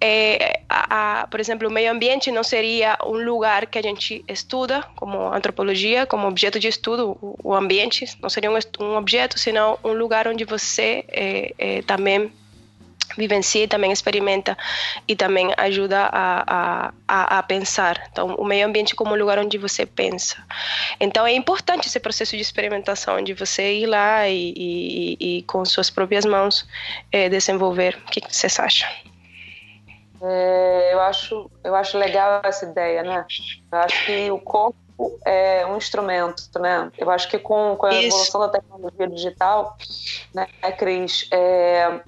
é, 0.00 0.60
a, 0.68 1.22
a, 1.22 1.26
por 1.26 1.40
exemplo, 1.40 1.66
o 1.66 1.70
meio 1.70 1.90
ambiente 1.90 2.30
não 2.30 2.42
seria 2.42 2.98
um 3.04 3.24
lugar 3.24 3.66
que 3.66 3.78
a 3.78 3.82
gente 3.82 4.22
estuda, 4.28 4.84
como 4.96 5.32
antropologia, 5.32 6.04
como 6.04 6.28
objeto 6.28 6.60
de 6.60 6.68
estudo, 6.68 7.18
o, 7.22 7.38
o 7.42 7.54
ambiente 7.54 8.06
não 8.20 8.28
seria 8.28 8.50
um, 8.50 8.58
um, 8.80 8.96
objeto, 8.96 9.38
senão 9.38 9.78
um 9.82 9.92
lugar 9.92 10.28
onde 10.28 10.44
você 10.44 11.04
é, 11.08 11.54
é 11.58 11.82
também 11.82 12.30
vivencia 13.16 13.64
e 13.64 13.68
também 13.68 13.92
experimenta 13.92 14.56
e 15.06 15.16
também 15.16 15.52
ajuda 15.56 16.08
a, 16.12 16.92
a, 17.06 17.38
a, 17.38 17.42
pensar. 17.42 18.08
Então, 18.10 18.34
o 18.34 18.44
meio 18.44 18.66
ambiente 18.66 18.94
como 18.94 19.14
um 19.14 19.18
lugar 19.18 19.38
onde 19.38 19.58
você 19.58 19.86
pensa. 19.86 20.36
Então, 21.00 21.26
é 21.26 21.32
importante 21.32 21.88
esse 21.88 22.00
processo 22.00 22.36
de 22.36 22.42
experimentação, 22.42 23.22
de 23.22 23.34
você 23.34 23.74
ir 23.74 23.86
lá 23.86 24.28
e, 24.28 24.52
e, 24.56 25.38
e 25.38 25.42
com 25.44 25.64
suas 25.64 25.90
próprias 25.90 26.24
mãos 26.24 26.66
é, 27.10 27.28
desenvolver. 27.28 27.98
O 28.06 28.10
que 28.10 28.20
vocês 28.20 28.58
acham? 28.58 28.88
É, 30.20 30.92
eu 30.92 31.00
acho 31.00 31.50
eu 31.62 31.74
acho 31.76 31.96
legal 31.96 32.40
essa 32.44 32.64
ideia, 32.64 33.02
né? 33.02 33.24
Eu 33.70 33.78
acho 33.78 34.04
que 34.04 34.30
o 34.30 34.38
corpo 34.38 34.76
é 35.24 35.64
um 35.66 35.76
instrumento, 35.76 36.58
né? 36.58 36.90
Eu 36.98 37.10
acho 37.10 37.28
que 37.28 37.38
com, 37.38 37.76
com 37.76 37.86
a 37.86 37.94
Isso. 37.94 38.08
evolução 38.08 38.40
da 38.40 38.48
tecnologia 38.48 39.08
digital, 39.08 39.76
né, 40.34 40.46
Cris, 40.76 41.28
é, 41.30 42.00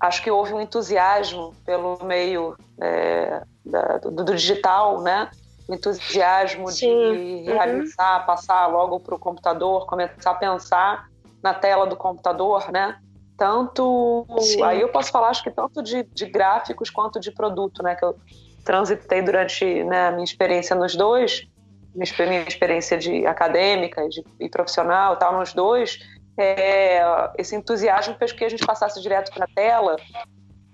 acho 0.00 0.22
que 0.22 0.30
houve 0.30 0.52
um 0.52 0.60
entusiasmo 0.60 1.54
pelo 1.64 1.98
meio 2.04 2.56
é, 2.80 3.42
da, 3.64 3.98
do, 3.98 4.10
do, 4.10 4.34
digital, 4.34 5.00
né? 5.02 5.30
O 5.68 5.74
entusiasmo 5.74 6.70
Sim. 6.70 6.86
de 6.86 7.50
realizar, 7.50 8.20
uhum. 8.20 8.26
passar 8.26 8.66
logo 8.66 9.00
para 9.00 9.14
o 9.14 9.18
computador, 9.18 9.86
começar 9.86 10.30
a 10.30 10.34
pensar 10.34 11.08
na 11.42 11.54
tela 11.54 11.86
do 11.86 11.96
computador, 11.96 12.70
né? 12.70 12.98
Tanto 13.36 14.26
Sim. 14.40 14.62
aí 14.62 14.80
eu 14.80 14.88
posso 14.88 15.10
falar, 15.10 15.28
acho 15.28 15.42
que 15.42 15.50
tanto 15.50 15.82
de, 15.82 16.04
de 16.04 16.26
gráficos 16.26 16.88
quanto 16.88 17.18
de 17.18 17.30
produto, 17.30 17.82
né? 17.82 17.94
Que 17.94 18.04
eu 18.04 18.16
transitei 18.64 19.22
durante 19.22 19.84
né, 19.84 20.08
a 20.08 20.10
minha 20.10 20.24
experiência 20.24 20.74
nos 20.74 20.96
dois, 20.96 21.46
minha 21.94 22.42
experiência 22.46 22.98
de 22.98 23.26
acadêmica 23.26 24.04
e, 24.04 24.08
de, 24.08 24.24
e 24.40 24.48
profissional, 24.48 25.16
tal, 25.16 25.38
nos 25.38 25.52
dois 25.52 25.98
é, 26.38 27.00
esse 27.38 27.56
entusiasmo 27.56 28.14
fez 28.18 28.32
que 28.32 28.44
a 28.44 28.48
gente 28.48 28.64
passasse 28.66 29.00
direto 29.00 29.32
para 29.32 29.44
a 29.44 29.48
tela 29.54 29.96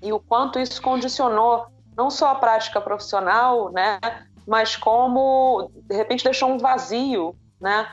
e 0.02 0.12
o 0.12 0.18
quanto 0.18 0.58
isso 0.58 0.80
condicionou 0.82 1.66
não 1.96 2.10
só 2.10 2.30
a 2.30 2.34
prática 2.34 2.80
profissional, 2.80 3.70
né, 3.70 3.98
mas 4.46 4.76
como 4.76 5.70
de 5.84 5.94
repente 5.94 6.24
deixou 6.24 6.50
um 6.50 6.58
vazio, 6.58 7.36
né, 7.60 7.86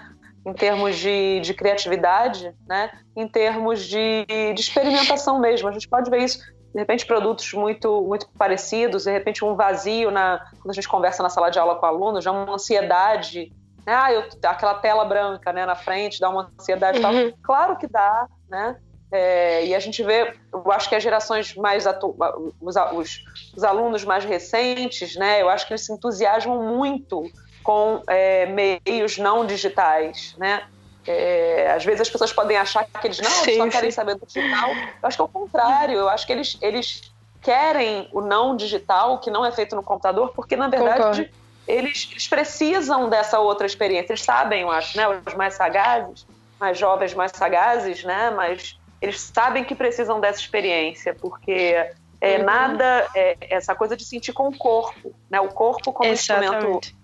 em 0.46 0.54
termos 0.54 0.98
de, 0.98 1.42
de 1.42 1.54
criatividade, 1.54 2.56
né, 2.68 2.90
em 3.16 3.28
termos 3.28 3.84
de, 3.86 4.26
de 4.26 4.60
experimentação 4.60 5.40
mesmo. 5.40 5.68
A 5.68 5.72
gente 5.72 5.88
pode 5.88 6.10
ver 6.10 6.24
isso 6.24 6.40
de 6.74 6.80
repente 6.80 7.06
produtos 7.06 7.52
muito 7.54 8.02
muito 8.04 8.30
parecidos, 8.38 9.04
de 9.04 9.12
repente 9.12 9.44
um 9.44 9.56
vazio 9.56 10.12
na 10.12 10.40
quando 10.58 10.70
a 10.70 10.74
gente 10.74 10.88
conversa 10.88 11.22
na 11.24 11.30
sala 11.30 11.50
de 11.50 11.60
aula 11.60 11.76
com 11.76 11.86
alunos, 11.86 12.24
já 12.24 12.32
uma 12.32 12.54
ansiedade 12.54 13.52
né? 13.90 13.96
Ah, 13.96 14.14
eu, 14.14 14.24
aquela 14.44 14.76
tela 14.76 15.04
branca 15.04 15.52
né, 15.52 15.66
na 15.66 15.74
frente 15.74 16.20
dá 16.20 16.30
uma 16.30 16.52
ansiedade 16.60 17.00
uhum. 17.00 17.10
e 17.10 17.32
tal. 17.32 17.40
Claro 17.42 17.76
que 17.76 17.88
dá, 17.88 18.28
né? 18.48 18.78
É, 19.12 19.66
e 19.66 19.74
a 19.74 19.80
gente 19.80 20.04
vê, 20.04 20.36
eu 20.54 20.72
acho 20.72 20.88
que 20.88 20.94
as 20.94 21.02
gerações 21.02 21.56
mais 21.56 21.88
atu 21.88 22.16
os, 22.62 22.76
os, 22.94 23.24
os, 23.58 23.64
alunos 23.64 24.06
mais 24.06 24.24
recentes, 24.24 25.16
né? 25.16 25.42
Eu 25.42 25.50
acho 25.50 25.66
que 25.66 25.74
eles 25.74 25.84
se 25.84 25.92
entusiasmam 25.92 26.62
muito 26.62 27.24
com 27.64 28.04
é, 28.08 28.46
meios 28.46 29.18
não 29.18 29.44
digitais, 29.44 30.36
né? 30.38 30.62
É, 31.08 31.72
às 31.72 31.84
vezes 31.84 32.02
as 32.02 32.10
pessoas 32.12 32.32
podem 32.32 32.58
achar 32.58 32.86
que 32.86 33.08
eles 33.08 33.20
não, 33.20 33.32
só 33.32 33.68
querem 33.70 33.90
saber 33.90 34.14
do 34.14 34.28
digital. 34.28 34.70
Eu 34.70 35.08
acho 35.08 35.18
que 35.18 35.22
é 35.22 35.26
o 35.26 35.28
contrário. 35.28 35.98
Eu 35.98 36.10
acho 36.10 36.28
que 36.28 36.32
eles, 36.32 36.56
eles 36.62 37.12
querem 37.42 38.08
o 38.14 38.22
não 38.22 38.56
digital, 38.56 39.18
que 39.18 39.32
não 39.32 39.44
é 39.44 39.52
feito 39.52 39.76
no 39.76 39.82
computador, 39.82 40.32
porque 40.36 40.56
na 40.56 40.68
verdade 40.68 41.24
Concordo 41.24 41.39
eles, 41.70 42.10
eles, 42.12 42.28
precisam 42.28 43.08
dessa 43.10 43.40
outra 43.40 43.68
experiência. 43.68 44.14
Eles 44.14 44.24
sabem, 44.24 44.62
eu 44.62 44.72
acho, 44.72 44.98
né? 44.98 45.08
Os 45.08 45.36
mais 45.36 45.54
sagazes, 45.54 46.26
mais 46.60 46.78
jovens, 46.78 47.14
mais 47.14 47.32
sagazes, 47.32 48.04
né? 48.04 48.32
Mas 48.32 48.80
eles 49.00 49.22
sabem 49.22 49.64
que 49.64 49.76
precisam 49.76 50.20
dessa 50.20 50.40
experiência, 50.40 51.14
porque 51.14 51.76
é 52.20 52.38
uhum. 52.38 52.44
nada 52.44 53.08
é, 53.16 53.38
essa 53.42 53.76
coisa 53.76 53.96
de 53.96 54.04
sentir 54.04 54.34
com 54.34 54.48
o 54.48 54.58
corpo, 54.58 55.14
né? 55.30 55.40
O 55.40 55.50
corpo 55.50 55.94
como 55.94 56.10
Exatamente. 56.10 56.56
instrumento 56.56 56.96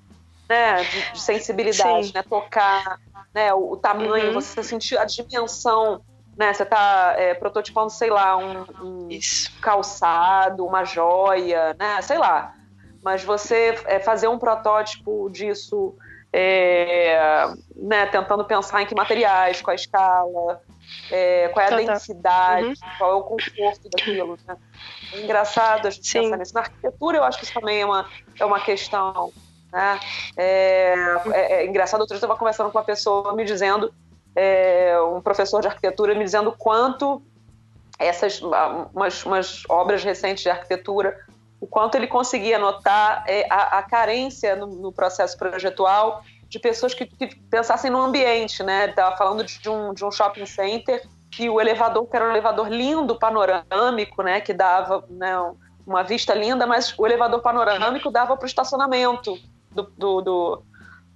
né? 0.50 0.84
de, 0.84 1.12
de 1.12 1.22
sensibilidade, 1.22 2.08
Sim. 2.08 2.14
né? 2.16 2.24
Tocar, 2.24 3.00
né? 3.34 3.54
O, 3.54 3.74
o 3.74 3.78
tamanho, 3.78 4.30
uhum. 4.30 4.34
você 4.34 4.64
sentir 4.64 4.98
a 4.98 5.06
dimensão 5.06 6.02
né? 6.36 6.54
Você 6.54 6.64
está 6.64 7.14
é, 7.18 7.34
prototipando, 7.34 7.90
sei 7.90 8.10
lá, 8.10 8.36
um, 8.36 8.66
um 8.82 9.10
calçado, 9.62 10.66
uma 10.66 10.84
joia, 10.84 11.74
né? 11.80 12.02
Sei 12.02 12.18
lá 12.18 12.55
mas 13.06 13.24
você 13.24 13.80
é, 13.86 14.00
fazer 14.00 14.28
um 14.28 14.40
protótipo 14.40 15.30
disso, 15.30 15.96
é, 16.34 17.46
né, 17.76 18.08
tentando 18.08 18.44
pensar 18.44 18.82
em 18.82 18.88
que 18.88 18.96
materiais, 18.96 19.62
qual 19.62 19.74
a 19.74 19.76
escala, 19.76 20.62
é, 21.12 21.48
qual 21.50 21.64
é 21.64 21.72
a 21.72 21.82
então, 21.82 21.94
densidade, 21.94 22.66
uhum. 22.66 22.74
qual 22.98 23.12
é 23.12 23.14
o 23.14 23.22
conforto 23.22 23.88
daquilo. 23.92 24.40
Né? 24.48 24.58
É 25.14 25.22
engraçado 25.22 25.88
a 25.88 25.92
gente 25.92 26.08
Sim. 26.08 26.24
pensar 26.24 26.38
nisso. 26.38 26.54
Na 26.56 26.62
arquitetura, 26.62 27.18
eu 27.20 27.24
acho 27.24 27.38
que 27.38 27.44
isso 27.46 27.54
também 27.54 27.80
é 27.80 27.86
uma, 27.86 28.10
é 28.40 28.44
uma 28.44 28.60
questão. 28.60 29.32
Né? 29.72 30.00
É, 30.36 30.96
é, 31.32 31.54
é 31.54 31.66
engraçado, 31.68 32.02
outro 32.02 32.16
dia 32.16 32.24
eu 32.24 32.26
estava 32.26 32.40
conversando 32.40 32.72
com 32.72 32.78
uma 32.80 32.84
pessoa 32.84 33.36
me 33.36 33.46
dizendo, 33.46 33.94
é, 34.36 35.00
um 35.00 35.22
professor 35.22 35.62
de 35.62 35.68
arquitetura 35.68 36.16
me 36.16 36.24
dizendo 36.24 36.52
quanto 36.58 37.22
essas 38.00 38.42
umas, 38.42 39.24
umas 39.24 39.64
obras 39.70 40.04
recentes 40.04 40.42
de 40.42 40.50
arquitetura 40.50 41.24
o 41.66 41.68
quanto 41.68 41.96
ele 41.96 42.06
conseguia 42.06 42.60
notar 42.60 43.24
é, 43.28 43.48
a, 43.50 43.80
a, 43.80 43.84
carência 43.84 44.56
no, 44.56 44.68
no, 44.68 44.92
processo 44.92 45.36
projetual 45.36 46.22
de 46.48 46.60
pessoas 46.60 46.94
que, 46.94 47.08
que 47.08 47.36
pensassem 47.50 47.90
no 47.90 48.00
ambiente, 48.00 48.62
né? 48.62 48.84
Ele 48.84 48.92
estava 48.92 49.18
falando 49.18 49.44
de 49.44 49.68
um, 49.68 49.92
de 49.92 50.06
um 50.06 50.12
shopping 50.12 50.46
center 50.46 51.02
e 51.40 51.50
o 51.50 51.60
elevador, 51.60 52.06
que 52.06 52.16
era 52.16 52.28
um 52.28 52.30
elevador 52.30 52.70
lindo, 52.70 53.18
panorâmico, 53.18 54.22
né? 54.22 54.40
Que 54.42 54.54
dava 54.54 55.04
né, 55.10 55.36
uma 55.88 56.04
vista 56.04 56.36
linda, 56.36 56.68
mas 56.68 56.94
o 56.96 57.04
elevador 57.04 57.42
panorâmico 57.42 58.12
dava 58.12 58.38
para 58.38 58.44
o 58.44 58.48
estacionamento 58.48 59.36
do, 59.72 59.84
do, 59.98 60.22
do, 60.22 60.64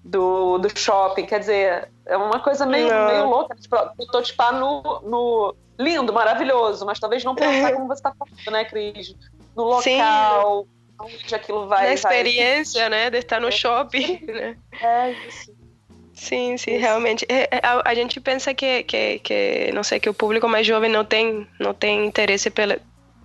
do, 0.04 0.58
do 0.58 0.80
shopping. 0.80 1.28
Quer 1.28 1.42
dizer, 1.42 1.92
é 2.08 2.18
uma 2.18 2.40
coisa 2.40 2.66
meio, 2.66 2.90
meio 3.06 3.30
louca, 3.30 3.54
tipo, 3.54 3.78
prototipar 3.96 4.52
no, 4.52 5.00
no 5.04 5.56
lindo, 5.78 6.12
maravilhoso, 6.12 6.88
mas 6.88 7.00
talvez 7.00 7.24
não 7.24 7.36
pensar 7.36 7.72
como 7.74 7.86
você 7.86 8.00
está 8.00 8.16
falando, 8.18 8.52
né, 8.52 8.66
Cris? 8.66 9.16
No 9.60 9.66
local, 9.66 10.64
Sim. 10.64 11.16
onde 11.16 11.36
aquilo 11.36 11.68
vai. 11.68 11.88
Na 11.88 11.94
experiência, 11.94 12.82
vai... 12.82 12.90
né? 12.90 13.10
De 13.10 13.18
estar 13.18 13.42
no 13.42 13.50
é. 13.50 13.52
shopping, 13.52 14.26
né? 14.26 14.58
É, 14.82 15.12
isso. 15.28 15.54
Sim, 16.14 16.58
sim, 16.58 16.72
isso. 16.72 16.82
realmente. 16.82 17.26
É, 17.28 17.48
é, 17.52 17.60
a, 17.62 17.82
a, 17.90 17.94
gente 17.94 18.20
pensa 18.20 18.54
que, 18.54 18.84
que, 18.84 19.20
que, 19.20 19.72
não 19.74 19.84
sei, 19.84 20.00
que 20.00 20.10
o 20.10 20.14
público 20.14 20.48
mais 20.48 20.66
jovem 20.66 20.90
não 20.90 21.04
tem, 21.04 21.48
não 21.60 21.74
tem 21.74 22.06
interesse 22.06 22.50
pela, 22.50 22.78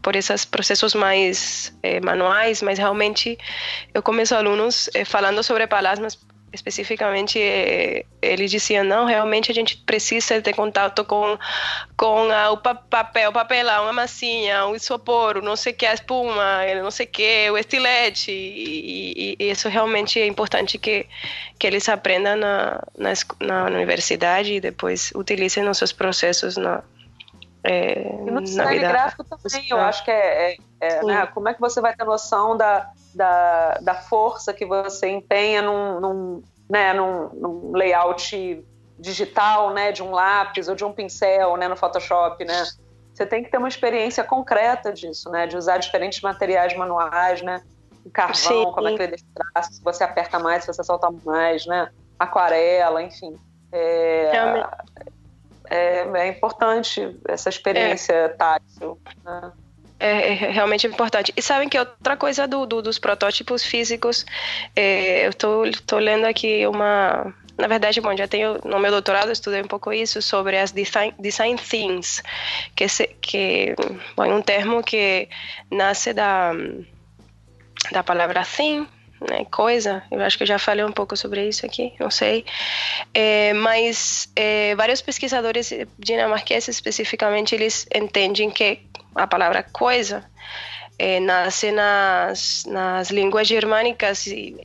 por 0.03 0.17
esses 0.17 0.45
processos 0.45 0.95
mais 0.95 1.77
é, 1.83 2.01
manuais, 2.01 2.63
mas 2.63 2.79
realmente 2.79 3.39
eu 3.93 4.03
começo 4.03 4.35
alunos 4.35 4.89
é, 4.95 5.05
falando 5.05 5.43
sobre 5.43 5.67
palavras 5.67 6.19
especificamente 6.55 7.39
eh, 7.39 8.07
eles 8.23 8.51
diziam 8.51 8.85
não 8.85 9.05
realmente 9.05 9.51
a 9.51 9.55
gente 9.55 9.77
precisa 9.79 10.41
ter 10.41 10.55
contato 10.55 11.05
com 11.05 11.37
com 11.97 12.31
a, 12.31 12.51
o 12.51 12.57
papel 12.57 13.33
papelão 13.33 13.89
a 13.89 13.93
massinha 13.93 14.67
o 14.67 14.77
isopor 14.77 15.43
não 15.43 15.57
sei 15.57 15.73
que 15.73 15.85
a 15.85 15.93
espuma 15.93 16.63
não 16.83 16.91
sei 16.91 17.07
o 17.07 17.09
que 17.09 17.51
o 17.51 17.59
estilete. 17.59 18.31
E, 18.31 19.35
e, 19.35 19.37
e, 19.39 19.51
isso 19.51 19.69
realmente 19.69 20.21
é 20.21 20.27
importante 20.27 20.79
que 20.79 21.07
que 21.59 21.67
eles 21.67 21.89
aprendam 21.89 22.37
na, 22.37 22.83
na, 22.97 23.13
na 23.41 23.65
universidade 23.77 24.55
e 24.55 24.61
depois 24.61 25.13
utilizem 25.15 25.63
nos 25.65 25.79
seus 25.79 25.93
processos 25.93 26.57
na 26.57 26.83
é, 27.67 28.13
e 28.27 28.31
no 28.31 28.43
design 28.43 28.79
gráfico 28.79 29.25
também, 29.25 29.67
eu 29.71 29.79
acho 29.79 30.05
que 30.05 30.11
é, 30.11 30.53
é, 30.53 30.59
é 30.81 31.03
né, 31.03 31.27
como 31.33 31.49
é 31.49 31.55
que 31.55 31.61
você 31.61 31.81
vai 31.81 31.97
ter 31.97 32.05
noção 32.05 32.55
da, 32.59 32.91
da, 33.15 33.79
da 33.81 33.95
força 33.95 34.53
que 34.53 34.67
você 34.67 35.09
empenha 35.09 35.63
num, 35.63 36.01
num, 36.01 36.43
né, 36.69 36.93
num, 36.93 37.29
num, 37.35 37.73
layout 37.73 38.65
digital, 38.99 39.73
né, 39.73 39.93
de 39.93 40.03
um 40.03 40.11
lápis 40.11 40.69
ou 40.69 40.75
de 40.75 40.85
um 40.85 40.93
pincel, 40.93 41.57
né, 41.57 41.69
no 41.69 41.77
Photoshop, 41.77 42.45
né? 42.45 42.65
Você 43.13 43.25
tem 43.25 43.45
que 43.45 43.51
ter 43.51 43.59
uma 43.59 43.69
experiência 43.69 44.25
concreta 44.25 44.93
disso, 44.93 45.31
né, 45.31 45.47
de 45.47 45.57
usar 45.57 45.79
diferentes 45.79 46.21
materiais 46.21 46.77
manuais, 46.77 47.43
né? 47.43 47.63
O 48.05 48.11
carvão, 48.11 48.35
Sim. 48.35 48.73
como 48.73 48.89
é 48.89 48.97
que 48.97 49.03
ele 49.03 49.17
traça, 49.35 49.73
se 49.73 49.83
você 49.83 50.05
aperta 50.05 50.39
mais, 50.39 50.65
se 50.65 50.73
você 50.73 50.85
solta 50.85 51.09
mais, 51.25 51.65
né? 51.67 51.91
Aquarela, 52.19 53.03
enfim. 53.03 53.35
É, 53.73 54.31
é, 55.71 56.01
é 56.01 56.29
importante 56.29 57.19
essa 57.27 57.49
experiência 57.49 58.13
é. 58.13 58.29
tátil. 58.29 58.99
Né? 59.25 59.53
É, 59.99 60.33
é, 60.33 60.35
realmente 60.51 60.87
importante. 60.87 61.33
E 61.37 61.41
sabem 61.41 61.69
que 61.69 61.79
outra 61.79 62.17
coisa 62.17 62.49
do, 62.49 62.67
do 62.67 62.83
dos 62.83 62.99
protótipos 62.99 63.65
físicos, 63.65 64.27
é, 64.75 65.25
eu 65.27 65.31
estou 65.31 65.99
lendo 65.99 66.27
aqui 66.27 66.67
uma. 66.67 67.33
Na 67.57 67.69
verdade, 67.69 68.01
bom, 68.01 68.17
já 68.17 68.27
tenho 68.27 68.59
no 68.65 68.81
meu 68.81 68.91
doutorado 68.91 69.31
estudei 69.31 69.63
um 69.63 69.69
pouco 69.69 69.93
isso 69.93 70.21
sobre 70.21 70.59
as 70.59 70.73
design, 70.73 71.15
design 71.21 71.57
themes, 71.57 72.21
que 72.75 72.89
se, 72.89 73.07
que 73.21 73.77
bom, 74.17 74.25
é 74.25 74.35
um 74.35 74.43
termo 74.43 74.83
que 74.83 75.29
nasce 75.71 76.13
da 76.13 76.53
da 77.93 78.03
palavra 78.03 78.45
theme, 78.45 78.89
né, 79.31 79.45
coisa. 79.51 80.03
Eu 80.11 80.21
acho 80.23 80.37
que 80.37 80.43
eu 80.43 80.49
já 80.49 80.59
falei 80.59 80.85
um 80.85 80.93
pouco 80.93 81.17
sobre 81.17 81.47
isso 81.47 81.65
aqui, 81.65 81.93
não 81.99 82.11
sei. 82.11 82.45
É, 83.13 83.53
mas 83.53 84.29
é, 84.35 84.75
vários 84.75 85.01
pesquisadores 85.01 85.73
dinamarqueses, 85.99 86.69
especificamente, 86.69 87.55
eles 87.55 87.87
entendem 87.95 88.51
que 88.51 88.81
a 89.15 89.27
palavra 89.27 89.63
coisa, 89.63 90.25
é, 90.99 91.21
nasce 91.21 91.73
nas, 91.73 92.65
nas 92.67 93.11
línguas 93.11 93.49
germânicas, 93.49 94.27
e, 94.27 94.57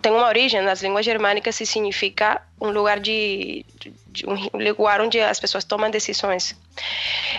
tem 0.00 0.12
uma 0.12 0.28
origem 0.28 0.60
nas 0.62 0.82
línguas 0.82 1.04
germânicas 1.04 1.60
e 1.60 1.66
significa 1.66 2.40
um 2.60 2.70
lugar 2.70 3.00
de, 3.00 3.64
de 4.06 4.26
um 4.26 4.58
lugar 4.58 5.00
onde 5.00 5.20
as 5.20 5.40
pessoas 5.40 5.64
tomam 5.64 5.90
decisões. 5.90 6.56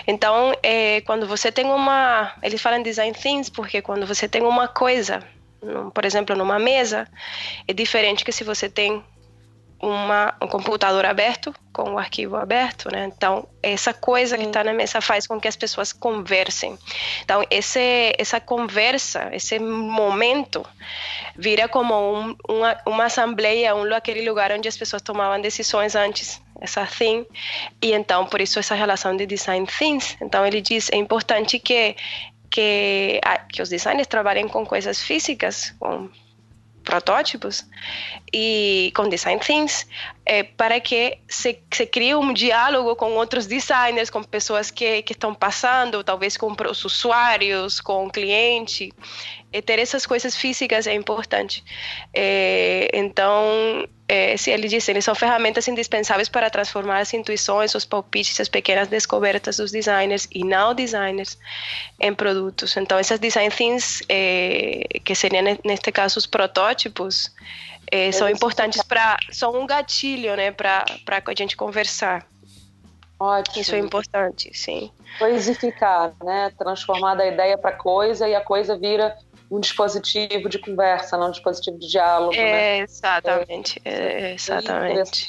Então, 0.06 0.54
é, 0.62 1.00
quando 1.02 1.26
você 1.26 1.50
tem 1.50 1.64
uma, 1.64 2.34
eles 2.42 2.60
falam 2.60 2.82
design 2.82 3.14
things 3.14 3.48
porque 3.48 3.80
quando 3.80 4.06
você 4.06 4.28
tem 4.28 4.42
uma 4.42 4.68
coisa, 4.68 5.22
por 5.94 6.04
exemplo, 6.04 6.36
numa 6.36 6.58
mesa, 6.58 7.08
é 7.66 7.72
diferente 7.72 8.24
que 8.24 8.32
se 8.32 8.44
você 8.44 8.68
tem 8.68 9.02
uma, 9.84 10.34
um 10.40 10.46
computador 10.46 11.04
aberto 11.04 11.54
com 11.72 11.94
o 11.94 11.98
arquivo 11.98 12.36
aberto, 12.36 12.90
né? 12.90 13.10
Então, 13.14 13.46
essa 13.62 13.92
coisa 13.92 14.38
que 14.38 14.44
está 14.44 14.62
na 14.64 14.72
mesa 14.72 15.00
faz 15.00 15.26
com 15.26 15.40
que 15.40 15.48
as 15.48 15.56
pessoas 15.56 15.92
conversem. 15.92 16.78
Então, 17.22 17.44
esse, 17.50 18.14
essa 18.16 18.40
conversa, 18.40 19.28
esse 19.32 19.58
momento, 19.58 20.64
vira 21.36 21.68
como 21.68 21.94
um, 21.94 22.36
uma, 22.48 22.80
uma 22.86 23.04
assembleia, 23.04 23.74
um, 23.74 23.92
aquele 23.92 24.28
lugar 24.28 24.52
onde 24.52 24.68
as 24.68 24.76
pessoas 24.76 25.02
tomavam 25.02 25.40
decisões 25.40 25.94
antes, 25.94 26.40
essa 26.60 26.86
thing. 26.86 27.26
E 27.82 27.92
então, 27.92 28.26
por 28.26 28.40
isso, 28.40 28.58
essa 28.58 28.74
relação 28.74 29.16
de 29.16 29.26
design 29.26 29.66
things. 29.66 30.16
Então, 30.20 30.46
ele 30.46 30.60
diz, 30.60 30.88
é 30.90 30.96
importante 30.96 31.58
que 31.58 31.96
que, 32.50 33.20
que 33.48 33.60
os 33.60 33.68
designers 33.68 34.06
trabalhem 34.06 34.46
com 34.46 34.64
coisas 34.64 35.02
físicas, 35.02 35.74
com 35.80 36.08
protótipos 36.84 37.64
e 38.32 38.92
com 38.94 39.08
design 39.08 39.40
things 39.40 39.86
é, 40.26 40.42
para 40.42 40.80
que 40.80 41.18
se, 41.28 41.58
se 41.72 41.86
crie 41.86 42.14
um 42.14 42.32
diálogo 42.32 42.96
com 42.96 43.12
outros 43.12 43.46
designers, 43.46 44.08
com 44.08 44.22
pessoas 44.22 44.70
que, 44.70 45.02
que 45.02 45.12
estão 45.12 45.34
passando, 45.34 46.02
talvez 46.02 46.36
com 46.36 46.54
os 46.70 46.84
usuários, 46.84 47.80
com 47.80 48.06
o 48.06 48.10
cliente. 48.10 48.92
E 49.52 49.62
ter 49.62 49.78
essas 49.78 50.04
coisas 50.04 50.34
físicas 50.34 50.86
é 50.86 50.94
importante. 50.94 51.62
É, 52.12 52.90
então, 52.92 53.86
é, 54.08 54.36
se 54.36 54.50
ele 54.50 54.66
disse, 54.66 54.90
eles 54.90 55.04
são 55.04 55.14
ferramentas 55.14 55.68
indispensáveis 55.68 56.28
para 56.28 56.50
transformar 56.50 56.98
as 56.98 57.14
intuições, 57.14 57.74
os 57.74 57.84
palpites, 57.84 58.40
as 58.40 58.48
pequenas 58.48 58.88
descobertas 58.88 59.58
dos 59.58 59.70
designers 59.70 60.26
e 60.32 60.42
não 60.42 60.74
designers 60.74 61.38
em 62.00 62.12
produtos. 62.12 62.76
Então, 62.76 62.98
essas 62.98 63.20
design 63.20 63.54
things, 63.54 64.02
é, 64.08 64.82
que 65.04 65.14
seriam 65.14 65.44
neste 65.64 65.92
caso 65.92 66.18
os 66.18 66.26
protótipos, 66.26 67.30
é, 67.94 68.12
são 68.12 68.28
importantes 68.28 68.82
para, 68.82 69.16
são 69.30 69.54
um 69.54 69.66
gatilho, 69.66 70.34
né, 70.36 70.50
para 70.50 70.84
para 71.04 71.22
a 71.24 71.34
gente 71.34 71.56
conversar. 71.56 72.26
Ótimo. 73.18 73.62
Isso 73.62 73.74
é 73.74 73.78
importante, 73.78 74.50
sim. 74.52 74.90
Coisificar, 75.18 76.12
né, 76.22 76.50
transformar 76.58 77.14
da 77.14 77.26
ideia 77.26 77.56
para 77.56 77.72
coisa 77.72 78.28
e 78.28 78.34
a 78.34 78.40
coisa 78.40 78.76
vira 78.76 79.16
um 79.48 79.60
dispositivo 79.60 80.48
de 80.48 80.58
conversa, 80.58 81.16
não 81.16 81.28
um 81.28 81.30
dispositivo 81.30 81.78
de 81.78 81.88
diálogo. 81.88 82.34
É, 82.34 82.38
né? 82.38 82.78
Exatamente, 82.80 83.80
é, 83.84 84.30
é 84.30 84.34
exatamente. 84.34 85.28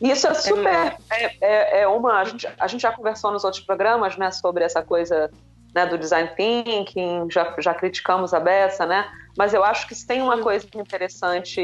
Isso 0.00 0.26
é 0.26 0.34
super. 0.34 0.96
É, 1.10 1.36
é, 1.42 1.80
é, 1.82 1.86
uma. 1.86 2.20
A 2.20 2.24
gente, 2.24 2.48
a 2.58 2.66
gente 2.66 2.80
já 2.80 2.92
conversou 2.92 3.30
nos 3.30 3.44
outros 3.44 3.62
programas, 3.62 4.16
né, 4.16 4.30
sobre 4.30 4.64
essa 4.64 4.82
coisa 4.82 5.30
né, 5.74 5.84
do 5.84 5.98
design 5.98 6.30
thinking, 6.34 7.30
já, 7.30 7.54
já 7.58 7.74
criticamos 7.74 8.32
a 8.32 8.40
Bessa, 8.40 8.86
né? 8.86 9.06
Mas 9.40 9.54
eu 9.54 9.64
acho 9.64 9.88
que 9.88 9.94
se 9.94 10.06
tem 10.06 10.20
uma 10.20 10.42
coisa 10.42 10.66
interessante 10.74 11.62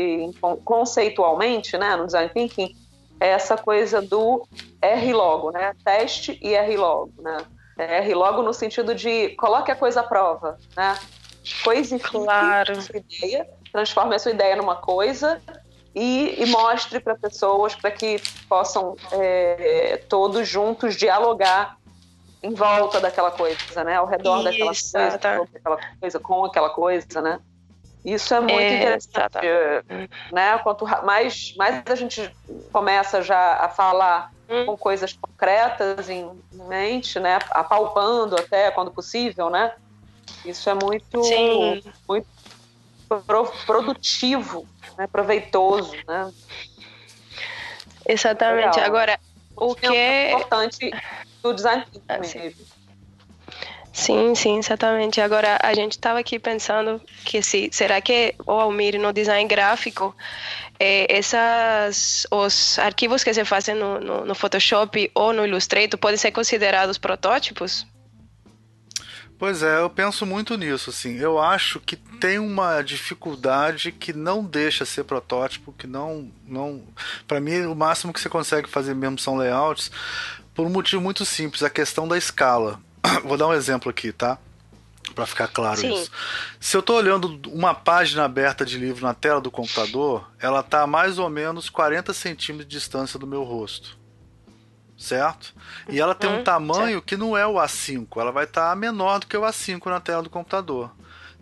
conceitualmente, 0.64 1.76
né, 1.76 1.94
no 1.94 2.06
design 2.06 2.30
thinking, 2.32 2.74
é 3.20 3.28
essa 3.28 3.54
coisa 3.54 4.00
do 4.00 4.48
R 4.80 5.12
logo, 5.12 5.50
né? 5.50 5.74
Teste 5.84 6.38
e 6.40 6.54
R 6.54 6.74
logo, 6.74 7.12
né? 7.18 7.36
R 7.76 8.14
logo 8.14 8.40
no 8.40 8.54
sentido 8.54 8.94
de 8.94 9.28
coloque 9.36 9.70
a 9.70 9.76
coisa 9.76 10.00
à 10.00 10.04
prova, 10.04 10.56
né? 10.74 10.98
coisifique 11.62 12.08
claro. 12.12 12.72
a 12.72 12.80
sua 12.80 12.96
ideia, 12.96 13.46
transforme 13.70 14.14
a 14.14 14.18
sua 14.18 14.32
ideia 14.32 14.56
numa 14.56 14.76
coisa 14.76 15.38
e, 15.94 16.34
e 16.42 16.46
mostre 16.46 16.98
para 16.98 17.14
pessoas 17.14 17.74
para 17.74 17.90
que 17.90 18.16
possam 18.48 18.96
é, 19.12 20.02
todos 20.08 20.48
juntos 20.48 20.96
dialogar 20.96 21.76
em 22.42 22.54
volta 22.54 23.00
daquela 23.00 23.32
coisa, 23.32 23.84
né? 23.84 23.96
Ao 23.96 24.06
redor 24.06 24.36
Isso, 24.36 24.44
daquela 24.44 24.70
coisa, 24.70 25.18
tá. 25.18 25.42
aquela 25.54 25.78
coisa, 26.00 26.18
com 26.18 26.42
aquela 26.46 26.70
coisa, 26.70 27.20
né? 27.20 27.38
Isso 28.06 28.32
é 28.32 28.40
muito 28.40 28.52
é, 28.52 28.76
interessante, 28.76 29.36
né? 30.30 30.56
Quanto 30.58 30.84
mais, 31.04 31.52
mais 31.56 31.82
a 31.84 31.94
gente 31.96 32.30
começa 32.72 33.20
já 33.20 33.54
a 33.56 33.68
falar 33.68 34.30
hum. 34.48 34.64
com 34.64 34.76
coisas 34.76 35.12
concretas 35.12 36.08
em 36.08 36.30
mente, 36.52 37.18
né? 37.18 37.40
Apalpando 37.50 38.36
até 38.36 38.70
quando 38.70 38.92
possível, 38.92 39.50
né? 39.50 39.74
Isso 40.44 40.70
é 40.70 40.74
muito, 40.74 41.24
Sim. 41.24 41.82
muito 42.08 42.28
produtivo, 43.66 44.64
né? 44.96 45.08
proveitoso, 45.08 45.96
né? 46.06 46.32
Exatamente. 48.06 48.76
Legal. 48.76 48.86
Agora, 48.86 49.18
o 49.56 49.74
que 49.74 49.86
é 49.86 50.30
importante 50.30 50.92
do 51.42 51.52
design 51.52 51.84
ah, 52.08 52.22
sim. 52.22 52.54
Sim, 53.96 54.34
sim, 54.34 54.58
exatamente. 54.58 55.20
Agora, 55.20 55.58
a 55.62 55.72
gente 55.74 55.92
estava 55.92 56.18
aqui 56.18 56.38
pensando 56.38 57.00
que 57.24 57.42
se 57.42 57.70
será 57.72 58.00
que 58.00 58.34
o 58.46 58.52
Almir 58.52 59.00
no 59.00 59.12
design 59.12 59.48
gráfico 59.48 60.14
é, 60.78 61.16
essas 61.16 62.26
os 62.30 62.78
arquivos 62.78 63.24
que 63.24 63.32
se 63.32 63.44
fazem 63.44 63.74
no, 63.74 63.98
no, 63.98 64.24
no 64.26 64.34
Photoshop 64.34 65.10
ou 65.14 65.32
no 65.32 65.46
Illustrator 65.46 65.98
podem 65.98 66.18
ser 66.18 66.30
considerados 66.32 66.98
protótipos? 66.98 67.86
Pois 69.38 69.62
é, 69.62 69.80
eu 69.80 69.90
penso 69.90 70.24
muito 70.24 70.56
nisso, 70.56 70.90
assim. 70.90 71.16
Eu 71.16 71.38
acho 71.38 71.78
que 71.80 71.96
tem 71.96 72.38
uma 72.38 72.80
dificuldade 72.82 73.92
que 73.92 74.12
não 74.12 74.42
deixa 74.42 74.86
ser 74.86 75.04
protótipo, 75.04 75.74
que 75.74 75.86
não, 75.86 76.30
não, 76.46 76.82
para 77.28 77.40
mim 77.40 77.66
o 77.66 77.74
máximo 77.74 78.12
que 78.12 78.20
você 78.20 78.30
consegue 78.30 78.68
fazer 78.68 78.94
mesmo 78.94 79.18
são 79.18 79.36
layouts, 79.36 79.90
por 80.54 80.66
um 80.66 80.70
motivo 80.70 81.02
muito 81.02 81.24
simples, 81.26 81.62
a 81.62 81.68
questão 81.68 82.08
da 82.08 82.16
escala. 82.16 82.80
Vou 83.24 83.36
dar 83.36 83.48
um 83.48 83.54
exemplo 83.54 83.90
aqui, 83.90 84.12
tá? 84.12 84.38
Para 85.14 85.26
ficar 85.26 85.48
claro 85.48 85.80
Sim. 85.80 85.94
isso. 85.94 86.10
Se 86.60 86.76
eu 86.76 86.80
estou 86.80 86.96
olhando 86.96 87.40
uma 87.48 87.74
página 87.74 88.24
aberta 88.24 88.66
de 88.66 88.76
livro 88.76 89.04
na 89.04 89.14
tela 89.14 89.40
do 89.40 89.50
computador, 89.50 90.30
ela 90.38 90.60
está 90.60 90.82
a 90.82 90.86
mais 90.86 91.18
ou 91.18 91.30
menos 91.30 91.70
40 91.70 92.12
centímetros 92.12 92.68
de 92.68 92.76
distância 92.76 93.18
do 93.18 93.26
meu 93.26 93.42
rosto 93.42 93.96
certo? 94.96 95.54
E 95.88 96.00
ela 96.00 96.14
tem 96.14 96.28
um 96.30 96.38
uhum, 96.38 96.44
tamanho 96.44 96.94
certo. 96.94 97.04
que 97.04 97.16
não 97.16 97.36
é 97.36 97.46
o 97.46 97.54
A5, 97.54 98.06
ela 98.16 98.32
vai 98.32 98.44
estar 98.44 98.70
tá 98.70 98.76
menor 98.76 99.20
do 99.20 99.26
que 99.26 99.36
o 99.36 99.42
A5 99.42 99.86
na 99.86 100.00
tela 100.00 100.22
do 100.22 100.30
computador. 100.30 100.90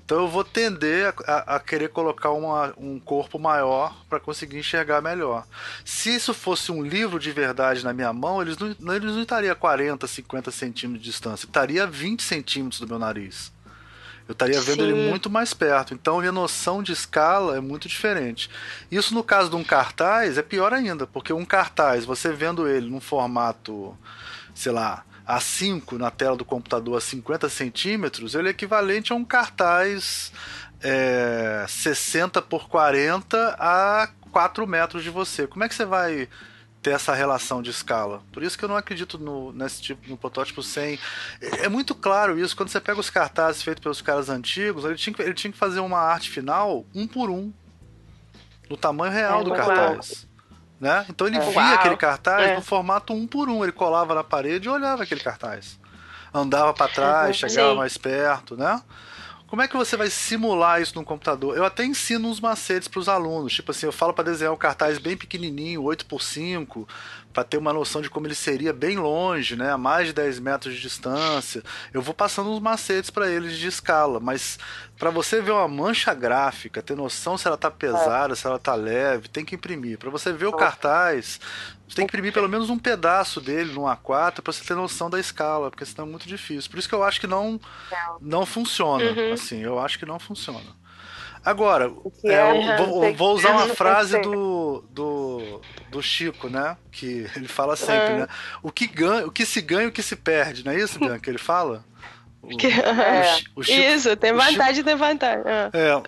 Então 0.05 0.19
eu 0.19 0.29
vou 0.29 0.45
tender 0.45 1.15
a, 1.27 1.57
a 1.57 1.61
querer 1.61 1.89
colocar 1.89 2.31
uma, 2.31 2.75
um 2.77 3.01
corpo 3.01 3.39
maior 3.39 3.97
para 4.09 4.21
conseguir 4.21 4.59
enxergar 4.59 5.01
melhor. 5.01 5.47
Se 5.85 6.15
isso 6.15 6.35
fosse 6.35 6.71
um 6.71 6.83
livro 6.83 7.19
de 7.19 7.33
verdade 7.33 7.83
na 7.83 7.93
minha 7.93 8.13
mão, 8.13 8.43
eles 8.43 8.57
não, 8.59 8.95
eles 8.95 9.13
não 9.13 9.23
estariam 9.23 9.53
a 9.53 9.57
40, 9.57 10.07
50 10.07 10.51
centímetros 10.51 11.03
de 11.03 11.11
distância, 11.11 11.47
estaria 11.47 11.85
a 11.85 11.87
20 11.87 12.23
centímetros 12.23 12.81
do 12.81 12.87
meu 12.87 12.99
nariz. 12.99 13.51
Eu 14.29 14.33
estaria 14.33 14.61
vendo 14.61 14.83
Sim. 14.83 14.91
ele 14.91 15.11
muito 15.11 15.29
mais 15.29 15.53
perto. 15.53 15.93
Então, 15.93 16.19
minha 16.19 16.33
noção 16.33 16.83
de 16.83 16.93
escala 16.93 17.59
é 17.59 17.61
muito 17.61 17.89
diferente. 17.89 18.49
Isso, 18.91 19.13
no 19.13 19.23
caso 19.23 19.51
de 19.51 19.57
um 19.57 19.63
cartaz, 19.63 20.39
é 20.39 20.43
pior 20.43 20.73
ainda, 20.73 21.07
porque 21.07 21.31
um 21.31 21.45
cartaz, 21.45 22.07
você 22.07 22.33
vendo 22.33 22.67
ele 22.67 22.89
num 22.89 23.01
formato, 23.01 23.97
sei 24.55 24.73
lá, 24.73 25.05
A5 25.27 25.93
na 25.93 26.11
tela 26.11 26.37
do 26.37 26.45
computador 26.45 26.97
a 26.97 27.01
50 27.01 27.49
centímetros, 27.49 28.35
ele 28.35 28.49
é 28.49 28.51
equivalente 28.51 29.13
a 29.13 29.17
um 29.17 29.25
cartaz 29.25 30.33
é, 30.81 31.65
60 31.69 32.43
por 32.43 32.69
40 32.69 33.57
a 33.59 34.09
4 34.31 34.67
metros 34.67 35.03
de 35.03 35.11
você. 35.11 35.47
Como 35.47 35.65
é 35.65 35.69
que 35.69 35.75
você 35.75 35.85
vai 35.85 36.29
ter 36.85 36.91
essa 36.91 37.15
relação 37.15 37.63
de 37.63 37.71
escala. 37.71 38.23
Por 38.31 38.43
isso 38.43 38.59
que 38.59 38.65
eu 38.65 38.69
não 38.69 38.77
acredito 38.77 39.19
no, 39.19 39.53
nesse 39.53 39.81
tipo 39.81 40.07
no 40.07 40.19
protótipo 40.19 40.63
sem. 40.63 40.99
É, 41.41 41.65
é 41.65 41.69
muito 41.69 41.95
claro 41.95 42.39
isso. 42.39 42.55
Quando 42.55 42.69
você 42.69 42.79
pega 42.79 43.01
os 43.01 43.09
cartazes 43.09 43.63
feitos 43.63 43.83
pelos 43.83 44.03
caras 44.03 44.29
antigos, 44.29 44.85
ele 44.85 44.97
tinha, 44.97 45.17
ele 45.19 45.33
tinha 45.33 45.51
que 45.51 45.57
fazer 45.57 45.81
uma 45.81 45.99
arte 45.99 46.29
final 46.29 46.85
um 46.95 47.07
por 47.07 47.31
um. 47.31 47.51
No 48.69 48.77
tamanho 48.77 49.13
real 49.13 49.41
é, 49.41 49.45
do 49.45 49.55
cartaz. 49.55 50.29
Né? 50.85 51.07
Então 51.09 51.27
ele 51.27 51.39
é. 51.39 51.41
via 51.41 51.63
Uau. 51.63 51.75
aquele 51.77 51.97
cartaz 51.97 52.47
é. 52.47 52.57
no 52.57 52.61
formato 52.61 53.15
um 53.15 53.27
por 53.27 53.49
um. 53.49 53.63
Ele 53.63 53.73
colava 53.73 54.15
na 54.15 54.23
parede 54.23 54.69
e 54.69 54.71
olhava 54.71 55.03
aquele 55.03 55.23
cartaz. 55.23 55.81
Andava 56.33 56.75
para 56.75 56.93
trás, 56.93 57.37
chegava 57.37 57.71
Sim. 57.71 57.77
mais 57.79 57.97
perto, 57.97 58.55
né? 58.55 58.79
Como 59.55 59.63
é 59.63 59.69
que 59.69 59.77
você 59.77 59.97
vai 59.97 60.11
simular 60.11 60.83
isso 60.83 60.97
no 60.97 61.05
computador? 61.05 61.57
Eu 61.57 61.65
até 61.65 61.85
ensino 61.85 62.29
uns 62.29 62.41
macetes 62.41 62.89
para 62.89 62.99
os 62.99 63.09
alunos. 63.09 63.53
Tipo 63.53 63.71
assim, 63.71 63.87
eu 63.87 63.93
falo 63.93 64.13
para 64.13 64.25
desenhar 64.25 64.53
um 64.53 64.57
cartaz 64.57 64.99
bem 64.99 65.17
pequenininho, 65.17 65.81
8x5, 65.81 66.89
para 67.33 67.45
ter 67.45 67.57
uma 67.57 67.73
noção 67.73 68.03
de 68.03 68.11
como 68.11 68.27
ele 68.27 68.35
seria 68.35 68.73
bem 68.73 68.99
longe, 68.99 69.55
né, 69.55 69.71
a 69.71 69.79
mais 69.79 70.09
de 70.09 70.13
10 70.13 70.41
metros 70.41 70.75
de 70.75 70.81
distância. 70.81 71.63
Eu 71.93 72.03
vou 72.03 72.13
passando 72.13 72.51
uns 72.51 72.59
macetes 72.59 73.11
para 73.11 73.31
eles 73.31 73.57
de 73.57 73.69
escala, 73.69 74.19
mas 74.19 74.59
para 74.99 75.11
você 75.11 75.41
ver 75.41 75.53
uma 75.53 75.69
mancha 75.69 76.13
gráfica, 76.13 76.83
ter 76.83 76.97
noção 76.97 77.39
se 77.39 77.47
ela 77.47 77.57
tá 77.57 77.71
pesada, 77.71 78.33
é. 78.33 78.37
se 78.37 78.45
ela 78.49 78.59
tá 78.59 78.75
leve, 78.75 79.29
tem 79.29 79.45
que 79.45 79.55
imprimir. 79.55 79.99
Para 79.99 80.11
você 80.11 80.33
ver 80.33 80.47
o 80.47 80.53
cartaz, 80.53 81.39
você 81.95 81.99
tem 81.99 82.07
que 82.07 82.11
imprimir 82.11 82.33
pelo 82.33 82.49
menos 82.49 82.69
um 82.69 82.79
pedaço 82.79 83.41
dele 83.41 83.73
no 83.73 83.83
A4 83.83 84.43
para 84.43 84.53
você 84.53 84.65
ter 84.65 84.75
noção 84.75 85.09
da 85.09 85.21
escala, 85.21 85.71
porque 85.71 85.87
senão 85.87 86.07
é 86.07 86.11
muito 86.11 86.27
difícil. 86.27 86.69
Por 86.69 86.79
isso 86.79 86.89
que 86.89 86.95
eu 86.95 87.05
acho 87.05 87.21
que 87.21 87.27
não 87.27 87.61
não 88.21 88.45
funciona, 88.45 89.05
uhum. 89.05 89.33
assim, 89.33 89.63
eu 89.63 89.79
acho 89.79 89.99
que 89.99 90.05
não 90.05 90.19
funciona. 90.19 90.85
Agora, 91.45 91.93
é, 92.25 92.33
é, 92.33 92.77
vou, 92.79 93.15
vou, 93.15 93.35
usar 93.35 93.51
uma 93.51 93.69
frase 93.75 94.19
do, 94.23 94.83
do, 94.91 95.61
do 95.91 96.03
Chico, 96.03 96.49
né? 96.49 96.75
Que 96.91 97.31
ele 97.37 97.47
fala 97.47 97.77
sempre, 97.77 98.15
é. 98.15 98.19
né? 98.21 98.27
O 98.63 98.73
que, 98.73 98.87
ganha, 98.87 99.27
o 99.27 99.31
que 99.31 99.45
se 99.45 99.61
ganha, 99.61 99.89
o 99.89 99.93
que 99.93 100.03
se 100.03 100.17
perde, 100.17 100.65
não 100.65 100.73
é 100.73 100.77
isso, 100.77 100.99
Bianca? 100.99 101.19
Que 101.19 101.29
ele 101.29 101.39
fala? 101.39 101.85
O, 102.41 102.57
que, 102.57 102.67
é. 102.73 103.37
o 103.55 103.63
Chico, 103.63 103.79
isso, 103.79 104.17
tem 104.17 104.33
vantagem 104.33 104.81
e 104.81 104.85
tem 104.85 104.97
vantagem. 104.97 105.45
É. 105.45 105.71
é. 105.75 106.03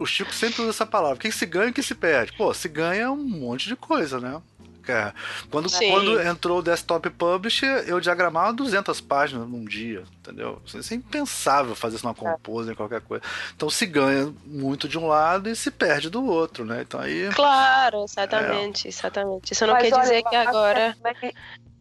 O 0.00 0.06
Chico 0.06 0.34
sempre 0.34 0.62
usa 0.62 0.70
essa 0.70 0.86
palavra. 0.86 1.14
O 1.14 1.20
que 1.20 1.30
se 1.30 1.46
ganha 1.46 1.68
e 1.68 1.70
o 1.70 1.72
que 1.72 1.82
se 1.82 1.94
perde? 1.94 2.32
Pô, 2.32 2.52
se 2.52 2.68
ganha 2.68 3.12
um 3.12 3.22
monte 3.22 3.68
de 3.68 3.76
coisa, 3.76 4.18
né? 4.18 4.42
É. 4.88 5.12
Quando, 5.50 5.70
quando 5.70 6.20
entrou 6.20 6.58
o 6.58 6.62
Desktop 6.62 7.08
Publisher, 7.10 7.84
eu 7.86 8.00
diagramava 8.00 8.52
200 8.52 9.00
páginas 9.00 9.48
num 9.48 9.64
dia, 9.64 10.02
entendeu? 10.18 10.60
Isso 10.66 10.92
é 10.92 10.96
impensável 10.96 11.74
fazer 11.74 11.96
isso 11.96 12.06
numa 12.06 12.16
é. 12.16 12.32
Composer, 12.32 12.74
qualquer 12.74 13.00
coisa. 13.00 13.22
Então 13.54 13.70
se 13.70 13.86
ganha 13.86 14.32
muito 14.44 14.88
de 14.88 14.98
um 14.98 15.06
lado 15.06 15.48
e 15.48 15.54
se 15.54 15.70
perde 15.70 16.10
do 16.10 16.24
outro, 16.24 16.64
né? 16.64 16.82
Então 16.82 17.00
aí... 17.00 17.28
Claro, 17.34 18.04
exatamente, 18.04 18.86
é. 18.86 18.90
exatamente. 18.90 19.52
Isso 19.52 19.66
não 19.66 19.74
Mas, 19.74 19.88
quer 19.88 19.94
olha, 19.94 20.02
dizer 20.02 20.22
que 20.22 20.36
agora... 20.36 20.96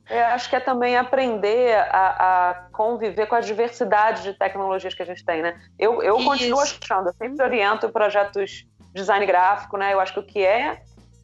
Eu 0.09 0.25
acho 0.25 0.49
que 0.49 0.57
é 0.57 0.59
também 0.59 0.97
aprender 0.97 1.73
a, 1.73 2.49
a, 2.49 2.53
conviver 2.73 3.27
com 3.27 3.35
a 3.35 3.39
diversidade 3.39 4.23
de 4.23 4.33
tecnologias 4.33 4.93
que 4.93 5.01
a 5.01 5.05
gente 5.05 5.23
tem, 5.23 5.41
né? 5.41 5.57
Eu, 5.79 6.03
eu 6.03 6.21
continuo 6.21 6.59
achando, 6.59 7.07
eu 7.07 7.13
sempre 7.13 7.41
oriento 7.41 7.87
projetos 7.87 8.51
de 8.51 8.67
design 8.93 9.25
gráfico, 9.25 9.77
né? 9.77 9.93
Eu 9.93 10.01
acho 10.01 10.13
que 10.13 10.19
o 10.19 10.23
que 10.23 10.45
é 10.45 10.81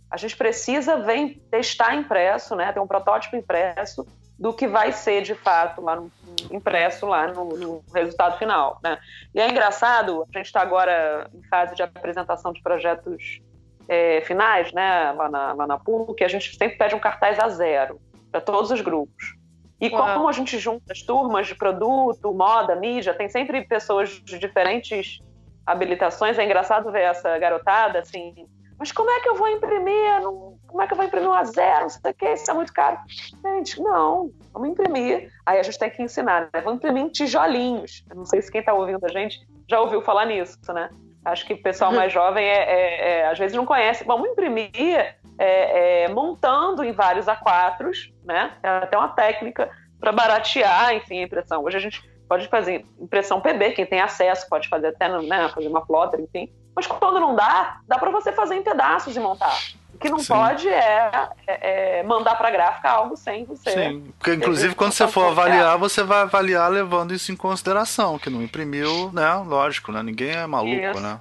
a 0.09 0.17
gente 0.17 0.35
precisa 0.35 0.97
vem 0.97 1.35
testar 1.51 1.95
impresso, 1.95 2.55
né? 2.55 2.71
Ter 2.71 2.79
um 2.79 2.87
protótipo 2.87 3.35
impresso 3.35 4.05
do 4.39 4.53
que 4.53 4.67
vai 4.67 4.91
ser 4.91 5.23
de 5.23 5.33
fato 5.33 5.81
lá 5.81 5.95
no, 5.95 6.11
impresso 6.51 7.05
lá 7.07 7.27
no, 7.27 7.57
no, 7.57 7.83
resultado 7.93 8.37
final, 8.37 8.79
né? 8.83 8.97
E 9.33 9.39
é 9.39 9.49
engraçado, 9.49 10.25
a 10.33 10.37
gente 10.37 10.45
está 10.45 10.61
agora 10.61 11.29
em 11.33 11.43
fase 11.47 11.75
de 11.75 11.81
apresentação 11.81 12.53
de 12.53 12.61
projetos 12.61 13.41
é, 13.87 14.21
finais, 14.21 14.71
né? 14.71 15.11
Lá 15.11 15.29
na, 15.29 15.53
lá 15.53 15.67
na 15.67 15.77
PUC, 15.77 16.23
a 16.23 16.27
gente 16.27 16.55
sempre 16.55 16.77
pede 16.77 16.95
um 16.95 16.99
cartaz 16.99 17.39
a 17.39 17.49
zero 17.49 17.99
para 18.31 18.39
todos 18.39 18.71
os 18.71 18.81
grupos. 18.81 19.35
E 19.79 19.89
Uau. 19.89 20.13
como 20.13 20.29
a 20.29 20.31
gente 20.31 20.57
junta 20.57 20.91
as 20.91 21.01
turmas 21.01 21.47
de 21.47 21.55
produto, 21.55 22.33
moda, 22.33 22.75
mídia, 22.75 23.13
tem 23.13 23.29
sempre 23.29 23.63
pessoas 23.67 24.09
de 24.09 24.39
diferentes 24.39 25.19
habilitações. 25.65 26.37
É 26.37 26.43
engraçado 26.43 26.91
ver 26.91 27.03
essa 27.03 27.37
garotada 27.37 27.99
assim 27.99 28.47
mas 28.79 28.91
como 28.91 29.09
é 29.09 29.19
que 29.21 29.29
eu 29.29 29.35
vou 29.35 29.47
imprimir? 29.47 30.21
Como 30.67 30.81
é 30.81 30.87
que 30.87 30.93
eu 30.93 30.97
vou 30.97 31.05
imprimir 31.05 31.29
um 31.29 31.33
a 31.33 31.43
zero? 31.43 31.81
Não 31.81 31.89
sei 31.89 32.11
o 32.11 32.13
que, 32.13 32.31
isso 32.31 32.51
é 32.51 32.53
muito 32.53 32.71
caro. 32.73 32.97
Gente, 33.43 33.81
não, 33.81 34.31
vamos 34.53 34.69
imprimir. 34.69 35.31
Aí 35.45 35.59
a 35.59 35.63
gente 35.63 35.79
tem 35.79 35.89
que 35.89 36.03
ensinar, 36.03 36.49
né? 36.53 36.61
Vamos 36.61 36.77
imprimir 36.77 37.03
em 37.03 37.09
tijolinhos. 37.09 38.03
Eu 38.09 38.17
não 38.17 38.25
sei 38.25 38.41
se 38.41 38.51
quem 38.51 38.59
está 38.59 38.73
ouvindo 38.73 39.03
a 39.03 39.09
gente 39.09 39.39
já 39.69 39.79
ouviu 39.81 40.01
falar 40.01 40.25
nisso, 40.25 40.57
né? 40.73 40.89
Acho 41.25 41.45
que 41.45 41.53
o 41.53 41.61
pessoal 41.61 41.91
mais 41.91 42.13
jovem 42.13 42.45
é, 42.45 42.55
é, 42.55 43.09
é, 43.09 43.27
às 43.27 43.37
vezes 43.37 43.57
não 43.57 43.65
conhece. 43.65 44.03
Vamos 44.05 44.29
imprimir 44.29 44.69
é, 44.73 46.03
é, 46.03 46.07
montando 46.07 46.83
em 46.83 46.91
vários 46.91 47.25
A4s, 47.25 48.13
né? 48.23 48.53
É 48.63 48.69
até 48.69 48.97
uma 48.97 49.09
técnica 49.09 49.69
para 49.99 50.11
baratear, 50.11 50.93
enfim, 50.93 51.19
a 51.19 51.23
impressão. 51.23 51.63
Hoje 51.63 51.77
a 51.77 51.81
gente 51.81 52.01
pode 52.29 52.47
fazer 52.47 52.85
impressão 52.99 53.41
PB, 53.41 53.71
quem 53.71 53.85
tem 53.85 53.99
acesso 54.01 54.47
pode 54.49 54.67
fazer 54.69 54.87
até, 54.87 55.09
né, 55.21 55.49
fazer 55.49 55.67
uma 55.67 55.85
plotter, 55.85 56.19
enfim. 56.19 56.51
Mas 56.77 56.85
quando 56.85 57.19
não 57.19 57.33
dá, 57.33 57.79
dá 57.87 57.97
para 57.97 58.11
você 58.11 58.31
fazer 58.31 58.53
em 58.53 58.61
pedaços 58.61 59.15
e 59.15 59.19
montar. 59.19 59.57
O 59.95 59.97
que 59.97 60.11
não 60.11 60.19
Sim. 60.19 60.27
pode 60.27 60.69
é, 60.69 61.27
é, 61.47 61.99
é 61.99 62.03
mandar 62.03 62.35
para 62.35 62.49
a 62.49 62.51
gráfica 62.51 62.87
algo 62.87 63.17
sem 63.17 63.45
você. 63.45 63.71
Sim, 63.71 64.13
porque 64.19 64.35
inclusive 64.35 64.75
quando 64.75 64.91
você 64.91 65.07
for 65.07 65.31
avaliar, 65.31 65.75
você 65.79 66.03
vai 66.03 66.21
avaliar 66.21 66.69
levando 66.69 67.15
isso 67.15 67.31
em 67.31 67.35
consideração, 67.35 68.19
que 68.19 68.29
não 68.29 68.43
imprimiu, 68.43 69.11
né? 69.11 69.33
Lógico, 69.43 69.91
né? 69.91 70.03
Ninguém 70.03 70.35
é 70.35 70.45
maluco, 70.45 70.69
isso. 70.69 70.99
né? 70.99 71.19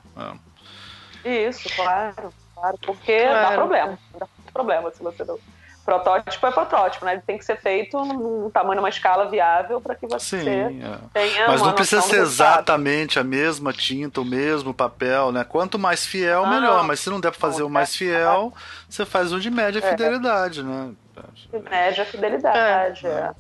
É. 1.25 1.49
Isso, 1.49 1.75
claro, 1.75 2.35
claro, 2.55 2.79
porque 2.83 3.19
claro. 3.23 3.49
dá 3.49 3.53
problema. 3.53 3.99
Dá 4.19 4.27
problema 4.53 4.91
se 4.91 5.03
você 5.03 5.25
não 5.25 5.39
protótipo 5.87 6.47
é 6.47 6.51
protótipo, 6.51 7.05
né? 7.05 7.13
Ele 7.13 7.23
tem 7.25 7.39
que 7.39 7.45
ser 7.45 7.57
feito 7.57 7.97
num 8.05 8.51
tamanho, 8.51 8.81
numa 8.81 8.89
escala 8.89 9.31
viável 9.31 9.81
para 9.81 9.95
que 9.95 10.07
você 10.07 10.41
Sim, 10.41 10.83
é. 10.83 10.99
tenha 11.13 11.47
Mas 11.47 11.63
não 11.63 11.73
precisa 11.73 12.03
ser 12.03 12.21
exatamente 12.21 13.21
a 13.21 13.25
mesma 13.25 13.73
tinta, 13.73 14.21
o 14.21 14.25
mesmo 14.25 14.75
papel, 14.75 15.31
né? 15.31 15.45
Quanto 15.45 15.79
mais 15.79 16.05
fiel, 16.05 16.45
ah, 16.45 16.51
melhor. 16.51 16.85
Mas 16.85 17.01
se 17.01 17.09
não 17.09 17.21
der 17.21 17.31
para 17.31 17.39
fazer 17.39 17.63
o 17.63 17.71
mais 17.71 17.95
fiel, 17.95 18.53
você 18.89 19.07
faz 19.07 19.33
um 19.33 19.39
de 19.39 19.49
média 19.49 19.79
é. 19.79 19.91
fidelidade, 19.91 20.63
né? 20.63 20.93
De 21.53 21.59
média 21.61 22.05
fidelidade, 22.05 23.07
é. 23.07 23.11
é. 23.11 23.31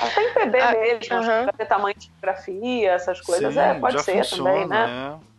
Até 0.00 0.22
em 0.22 0.34
PB 0.34 0.60
ah, 0.60 0.72
mesmo, 0.72 1.16
uh 1.16 1.20
-huh. 1.20 1.56
ter 1.56 1.66
tamanho 1.66 1.96
de 1.96 2.08
fotografia, 2.08 2.90
essas 2.90 3.20
coisas, 3.20 3.54
Sim, 3.54 3.60
é, 3.60 3.74
pode 3.74 4.02
ser 4.02 4.24
funciona, 4.24 4.50
também, 4.50 4.66
né? 4.66 5.12
É. 5.22 5.35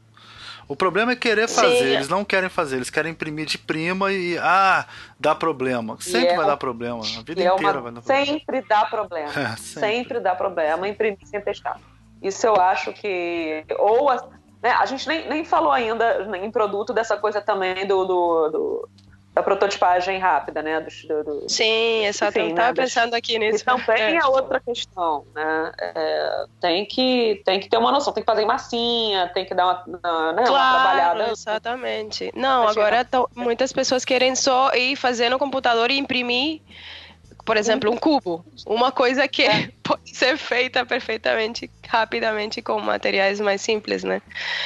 O 0.67 0.75
problema 0.75 1.13
é 1.13 1.15
querer 1.15 1.47
fazer, 1.47 1.77
Sim. 1.77 1.93
eles 1.95 2.09
não 2.09 2.25
querem 2.25 2.49
fazer, 2.49 2.75
eles 2.75 2.89
querem 2.89 3.13
imprimir 3.13 3.45
de 3.45 3.57
prima 3.57 4.11
e 4.11 4.37
ah, 4.37 4.85
dá 5.17 5.33
problema. 5.33 5.97
Sempre 5.99 6.29
é 6.29 6.35
vai 6.35 6.45
dar 6.45 6.57
problema, 6.57 6.99
a 6.99 7.21
vida 7.23 7.41
é 7.41 7.47
inteira 7.47 7.79
vai 7.79 7.91
dar 7.91 8.01
problema. 8.01 8.01
Sempre 8.01 8.61
dá 8.61 8.85
problema. 8.85 9.31
É, 9.37 9.55
sempre. 9.55 9.79
sempre. 9.79 10.19
dá 10.19 10.35
problema 10.35 10.87
imprimir 10.87 11.25
sem 11.25 11.39
testar. 11.39 11.79
Isso 12.21 12.45
eu 12.45 12.55
acho 12.55 12.91
que 12.91 13.63
ou 13.77 14.09
a, 14.09 14.27
né, 14.61 14.71
a 14.71 14.85
gente 14.85 15.07
nem, 15.07 15.29
nem 15.29 15.45
falou 15.45 15.71
ainda 15.71 16.27
em 16.37 16.51
produto 16.51 16.93
dessa 16.93 17.15
coisa 17.15 17.41
também 17.41 17.87
do, 17.87 18.03
do, 18.05 18.49
do 18.49 18.89
da 19.37 19.43
prototipagem 19.43 20.17
rápida, 20.17 20.63
né? 20.63 20.81
Do, 20.81 21.23
do, 21.23 21.41
do 21.41 21.49
Sim, 21.49 22.05
exato. 22.05 22.39
Enfim, 22.39 22.47
eu 22.47 22.49
estava 22.49 22.69
né, 22.69 22.73
pensando 22.73 23.13
aqui 23.13 23.37
nisso. 23.37 23.61
Então 23.61 23.79
tem 23.79 24.15
é. 24.15 24.19
a 24.19 24.27
outra 24.27 24.59
questão, 24.59 25.27
né? 25.35 25.71
É, 25.79 26.45
tem, 26.59 26.85
que, 26.85 27.39
tem 27.45 27.59
que 27.59 27.69
ter 27.69 27.77
uma 27.77 27.91
noção, 27.91 28.11
tem 28.11 28.23
que 28.23 28.25
fazer 28.25 28.45
massinha, 28.45 29.29
tem 29.35 29.45
que 29.45 29.53
dar 29.53 29.65
uma, 29.65 30.33
né, 30.33 30.43
claro, 30.43 30.49
uma 30.49 30.73
trabalhada. 30.73 31.31
Exatamente. 31.31 32.31
Não, 32.35 32.67
agora 32.67 33.05
tão, 33.05 33.29
muitas 33.35 33.71
pessoas 33.71 34.03
querem 34.03 34.35
só 34.35 34.73
ir 34.73 34.95
fazer 34.95 35.29
no 35.29 35.37
computador 35.37 35.91
e 35.91 35.99
imprimir, 35.99 36.61
por 37.45 37.57
exemplo, 37.57 37.91
um 37.91 37.97
cubo. 37.97 38.43
Uma 38.65 38.91
coisa 38.91 39.27
que 39.27 39.43
é. 39.43 39.69
pode 39.83 40.17
ser 40.17 40.35
feita 40.35 40.83
perfeitamente, 40.83 41.69
rapidamente, 41.87 42.59
com 42.59 42.79
materiais 42.79 43.39
mais 43.39 43.61
simples, 43.61 44.03
né? 44.03 44.19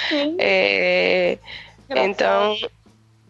Sim. 0.07 0.37
É, 0.39 1.37
então 1.89 2.55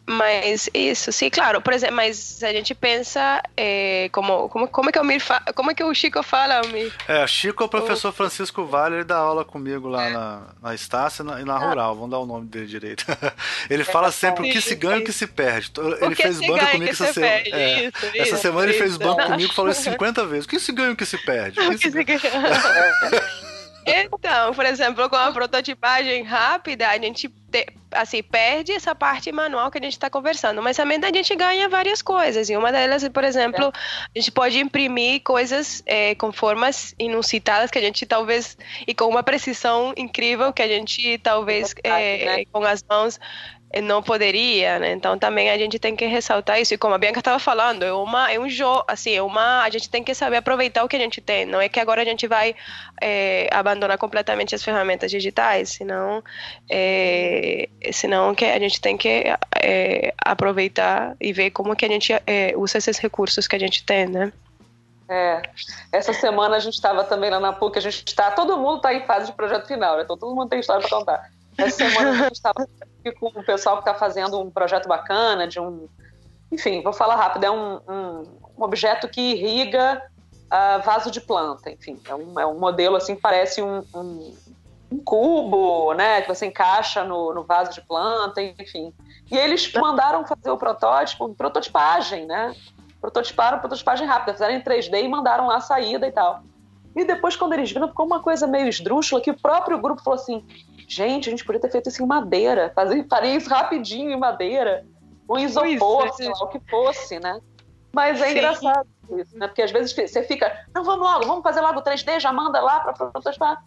mas 0.07 0.69
isso, 0.73 1.11
sim, 1.11 1.29
claro. 1.29 1.61
Por 1.61 1.73
exemplo, 1.73 1.95
mas 1.95 2.43
a 2.43 2.51
gente 2.51 2.73
pensa 2.73 3.41
é, 3.55 4.09
como, 4.11 4.49
como, 4.49 4.67
como 4.67 4.89
é 4.89 4.91
que 4.91 4.99
o 4.99 5.03
Mir 5.03 5.21
como 5.55 5.71
é 5.71 5.73
que 5.73 5.83
o 5.83 5.93
Chico 5.93 6.21
fala, 6.23 6.61
Mir? 6.67 6.91
É, 7.07 7.25
Chico 7.27 7.63
é 7.63 7.65
o 7.65 7.69
professor 7.69 8.11
Francisco 8.11 8.65
Vale, 8.65 8.95
ele 8.95 9.03
dá 9.03 9.17
aula 9.17 9.45
comigo 9.45 9.87
lá 9.87 10.09
na, 10.09 10.41
na 10.61 10.75
Estácia 10.75 11.21
e 11.21 11.25
na, 11.25 11.39
na, 11.45 11.57
Rural, 11.57 11.95
vamos 11.95 12.11
dar 12.11 12.19
o 12.19 12.25
nome 12.25 12.47
dele 12.47 12.65
direito. 12.65 13.05
ele 13.69 13.83
fala 13.83 14.11
sempre 14.11 14.49
o 14.49 14.51
que 14.51 14.59
se 14.59 14.75
ganha 14.75 14.97
e 14.97 15.01
o 15.01 15.05
que 15.05 15.13
se 15.13 15.27
perde. 15.27 15.71
Ele 16.01 16.15
fez 16.15 16.39
banco 16.39 16.65
comigo 16.67 16.91
essa 16.91 17.13
semana. 17.13 17.33
É, 17.33 17.85
isso, 17.85 18.05
essa 18.05 18.17
isso, 18.17 18.37
semana 18.37 18.69
isso. 18.69 18.75
ele 18.75 18.83
fez 18.83 18.97
banco 18.97 19.23
comigo 19.23 19.51
e 19.51 19.55
falou 19.55 19.71
isso 19.71 19.83
50 19.91 20.25
vezes. 20.25 20.45
O 20.45 20.49
que 20.49 20.59
se 20.59 20.71
ganha 20.71 20.89
e 20.89 20.93
o 20.93 20.95
que 20.95 21.05
se 21.05 21.17
perde? 21.19 21.59
O 21.59 21.77
que 21.77 21.91
se 21.91 22.03
ganha? 22.03 22.19
Então, 24.03 24.53
por 24.53 24.65
exemplo, 24.65 25.09
com 25.09 25.15
a 25.15 25.31
prototipagem 25.31 26.23
rápida, 26.23 26.87
a 26.87 26.97
gente 26.97 27.29
te, 27.29 27.67
assim, 27.91 28.23
perde 28.23 28.71
essa 28.71 28.95
parte 28.95 29.31
manual 29.31 29.69
que 29.69 29.77
a 29.77 29.81
gente 29.81 29.93
está 29.93 30.09
conversando, 30.09 30.61
mas 30.61 30.77
também 30.77 30.99
a 31.03 31.11
gente 31.13 31.35
ganha 31.35 31.67
várias 31.67 32.01
coisas. 32.01 32.49
E 32.49 32.55
uma 32.55 32.71
delas, 32.71 33.07
por 33.09 33.23
exemplo, 33.23 33.65
é. 33.65 33.71
a 34.15 34.19
gente 34.19 34.31
pode 34.31 34.59
imprimir 34.59 35.21
coisas 35.23 35.83
é, 35.85 36.15
com 36.15 36.31
formas 36.31 36.95
inusitadas 36.97 37.69
que 37.69 37.77
a 37.77 37.81
gente 37.81 38.05
talvez, 38.05 38.57
e 38.87 38.93
com 38.93 39.05
uma 39.05 39.23
precisão 39.23 39.93
incrível 39.97 40.53
que 40.53 40.61
a 40.61 40.67
gente 40.67 41.17
talvez 41.19 41.75
é, 41.83 42.25
né? 42.25 42.45
com 42.51 42.63
as 42.63 42.83
mãos 42.89 43.19
não 43.81 44.01
poderia, 44.03 44.79
né? 44.79 44.91
Então 44.91 45.17
também 45.17 45.49
a 45.49 45.57
gente 45.57 45.79
tem 45.79 45.95
que 45.95 46.05
ressaltar 46.05 46.59
isso. 46.59 46.73
E 46.73 46.77
como 46.77 46.93
a 46.93 46.97
Bianca 46.97 47.19
estava 47.19 47.39
falando, 47.39 47.83
é 47.83 47.93
uma 47.93 48.31
é 48.31 48.39
um 48.39 48.49
jogo, 48.49 48.83
assim, 48.87 49.15
é 49.15 49.21
uma 49.21 49.61
a 49.63 49.69
gente 49.69 49.89
tem 49.89 50.03
que 50.03 50.13
saber 50.13 50.37
aproveitar 50.37 50.83
o 50.83 50.87
que 50.87 50.95
a 50.95 50.99
gente 50.99 51.21
tem. 51.21 51.45
Não 51.45 51.61
é 51.61 51.69
que 51.69 51.79
agora 51.79 52.01
a 52.01 52.05
gente 52.05 52.27
vai 52.27 52.55
é, 53.01 53.47
abandonar 53.51 53.97
completamente 53.97 54.55
as 54.55 54.63
ferramentas 54.63 55.11
digitais, 55.11 55.69
senão 55.69 56.23
é, 56.69 57.69
senão 57.93 58.35
que 58.35 58.45
a 58.45 58.59
gente 58.59 58.81
tem 58.81 58.97
que 58.97 59.23
é, 59.61 60.13
aproveitar 60.25 61.15
e 61.21 61.31
ver 61.31 61.51
como 61.51 61.75
que 61.75 61.85
a 61.85 61.89
gente 61.89 62.13
usa 62.57 62.77
esses 62.79 62.97
recursos 62.97 63.47
que 63.47 63.55
a 63.55 63.59
gente 63.59 63.85
tem, 63.85 64.07
né? 64.07 64.33
É, 65.09 65.41
essa 65.91 66.13
semana 66.13 66.55
a 66.55 66.59
gente 66.59 66.75
estava 66.75 67.03
também 67.03 67.29
lá 67.29 67.37
na 67.37 67.51
PUC, 67.51 67.77
a 67.77 67.81
gente 67.81 68.07
está, 68.07 68.31
todo 68.31 68.57
mundo 68.57 68.77
está 68.77 68.93
em 68.93 69.05
fase 69.05 69.25
de 69.25 69.33
projeto 69.33 69.67
final, 69.67 69.97
né? 69.97 70.03
então 70.03 70.17
todo 70.17 70.33
mundo 70.33 70.47
tem 70.47 70.61
história 70.61 70.87
para 70.87 70.97
contar. 70.97 71.29
Essa 71.57 71.89
semana 71.89 72.11
a 72.11 72.15
gente 72.15 72.33
estava 72.33 72.67
com 73.19 73.27
o 73.27 73.43
pessoal 73.43 73.77
que 73.77 73.81
está 73.81 73.93
fazendo 73.93 74.39
um 74.39 74.49
projeto 74.49 74.87
bacana 74.87 75.47
de 75.47 75.59
um. 75.59 75.87
Enfim, 76.51 76.81
vou 76.81 76.93
falar 76.93 77.15
rápido, 77.15 77.43
é 77.45 77.51
um, 77.51 77.79
um, 77.87 78.23
um 78.57 78.63
objeto 78.63 79.07
que 79.07 79.21
irriga 79.21 80.01
uh, 80.51 80.81
vaso 80.83 81.09
de 81.09 81.21
planta, 81.21 81.71
enfim, 81.71 81.97
é 82.07 82.13
um, 82.13 82.39
é 82.39 82.45
um 82.45 82.59
modelo 82.59 82.97
assim, 82.97 83.15
parece 83.15 83.61
um, 83.61 83.83
um, 83.95 84.35
um 84.91 84.99
cubo, 84.99 85.93
né, 85.93 86.21
que 86.21 86.27
você 86.27 86.45
encaixa 86.45 87.05
no, 87.05 87.33
no 87.33 87.43
vaso 87.43 87.71
de 87.71 87.81
planta, 87.81 88.41
enfim. 88.41 88.93
E 89.31 89.37
eles 89.37 89.71
mandaram 89.73 90.25
fazer 90.25 90.51
o 90.51 90.57
protótipo, 90.57 91.33
prototipagem, 91.33 92.25
né? 92.25 92.53
Prototiparam 92.99 93.59
prototipagem 93.59 94.05
rápida, 94.05 94.33
fizeram 94.33 94.53
em 94.53 94.61
3D 94.61 95.03
e 95.03 95.07
mandaram 95.07 95.47
lá 95.47 95.55
a 95.55 95.61
saída 95.61 96.05
e 96.05 96.11
tal. 96.11 96.43
E 96.93 97.05
depois, 97.05 97.37
quando 97.37 97.53
eles 97.53 97.71
viram, 97.71 97.87
ficou 97.87 98.05
uma 98.05 98.19
coisa 98.19 98.45
meio 98.45 98.67
esdrúxula, 98.67 99.21
que 99.21 99.31
o 99.31 99.39
próprio 99.39 99.79
grupo 99.79 100.03
falou 100.03 100.19
assim: 100.19 100.45
gente, 100.91 101.29
a 101.29 101.31
gente 101.31 101.45
podia 101.45 101.61
ter 101.61 101.71
feito 101.71 101.89
isso 101.89 102.03
em 102.03 102.05
madeira, 102.05 102.71
fazer, 102.75 103.05
faria 103.07 103.35
isso 103.35 103.49
rapidinho 103.49 104.11
em 104.11 104.19
madeira, 104.19 104.85
um 105.29 105.37
isopor, 105.37 106.13
sei 106.13 106.27
lá, 106.27 106.43
o 106.43 106.47
que 106.47 106.59
fosse, 106.69 107.19
né? 107.19 107.39
Mas 107.93 108.21
é 108.21 108.25
Sim. 108.25 108.31
engraçado 108.31 108.87
isso, 109.17 109.37
né? 109.37 109.47
Porque 109.47 109.61
às 109.61 109.71
vezes 109.71 109.93
você 109.93 110.23
fica, 110.23 110.65
não, 110.73 110.83
vamos 110.83 111.05
logo, 111.05 111.25
vamos 111.25 111.43
fazer 111.43 111.61
logo 111.61 111.81
3D, 111.81 112.19
já 112.19 112.31
manda 112.31 112.61
lá 112.61 112.79
para 112.79 112.93
prototipar 112.93 113.63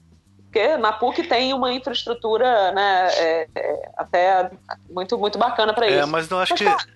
porque 0.54 0.76
na 0.76 0.92
PUC 0.92 1.24
tem 1.24 1.52
uma 1.52 1.72
infraestrutura 1.72 2.70
né, 2.70 3.08
é, 3.16 3.48
é, 3.56 3.90
até 3.96 4.50
muito, 4.88 5.18
muito 5.18 5.36
bacana 5.36 5.74
para 5.74 5.86
é, 5.86 5.90
isso. 5.90 5.98
É, 5.98 6.06
mas 6.06 6.28
não 6.28 6.38
acho 6.38 6.52
mas, 6.52 6.60
que. 6.60 6.64
Tá, 6.64 6.86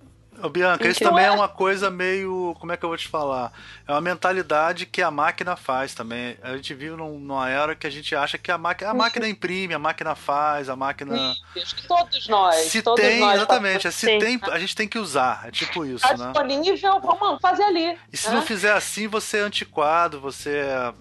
Ô, 0.42 0.48
Bianca, 0.48 0.86
isso 0.86 1.00
também 1.00 1.24
é 1.24 1.30
uma 1.30 1.48
coisa 1.48 1.90
meio. 1.90 2.54
Como 2.60 2.70
é 2.72 2.76
que 2.76 2.84
eu 2.84 2.88
vou 2.88 2.96
te 2.96 3.08
falar? 3.08 3.52
É 3.86 3.92
uma 3.92 4.00
mentalidade 4.00 4.86
que 4.86 5.02
a 5.02 5.10
máquina 5.10 5.56
faz 5.56 5.94
também. 5.94 6.36
A 6.42 6.56
gente 6.56 6.74
vive 6.74 6.96
num, 6.96 7.18
numa 7.18 7.48
era 7.48 7.74
que 7.74 7.86
a 7.86 7.90
gente 7.90 8.14
acha 8.14 8.38
que 8.38 8.50
a 8.50 8.56
máquina, 8.56 8.90
a 8.90 8.94
máquina 8.94 9.28
imprime, 9.28 9.74
a 9.74 9.78
máquina 9.78 10.14
faz, 10.14 10.68
a 10.68 10.76
máquina. 10.76 11.34
Isso, 11.56 11.76
todos 11.88 12.28
nós. 12.28 12.56
Se 12.56 12.82
todos 12.82 13.04
tem, 13.04 13.20
nós 13.20 13.36
exatamente. 13.36 13.88
É, 13.88 13.90
se 13.90 14.06
tem, 14.18 14.40
a 14.44 14.58
gente 14.58 14.76
tem 14.76 14.86
que 14.86 14.98
usar. 14.98 15.48
É 15.48 15.50
tipo 15.50 15.84
isso, 15.84 16.06
tá 16.06 16.16
né? 16.16 16.26
disponível, 16.26 17.00
vamos 17.00 17.40
fazer 17.40 17.64
ali. 17.64 17.98
E 18.12 18.16
se 18.16 18.28
né? 18.28 18.34
não 18.36 18.42
fizer 18.42 18.72
assim, 18.72 19.08
você 19.08 19.38
é 19.38 19.40
antiquado, 19.40 20.20
você 20.20 20.50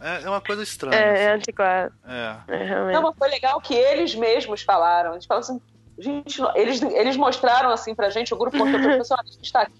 é. 0.02 0.24
É 0.24 0.30
uma 0.30 0.42
coisa 0.42 0.64
estranha. 0.64 0.96
É, 0.96 1.14
assim. 1.14 1.22
é 1.22 1.32
antiquado. 1.34 1.94
É. 2.08 2.36
é 2.48 2.92
não, 2.92 3.04
mas 3.04 3.16
foi 3.18 3.30
legal 3.30 3.62
que 3.62 3.76
eles 3.76 4.16
mesmos 4.16 4.64
falaram. 4.64 5.14
Eles 5.14 5.26
falaram 5.26 5.44
assim 5.44 5.62
Gente, 5.98 6.42
eles, 6.56 6.82
eles 6.82 7.18
mostraram 7.18 7.70
assim 7.70 7.96
pra 7.96 8.10
gente, 8.10 8.34
o 8.34 8.38
grupo 8.38 8.58
mostrou 8.58 8.82
pra 8.82 8.98
pessoal, 8.98 9.20
gente 9.26 9.44
está 9.44 9.62
aqui. 9.62 9.74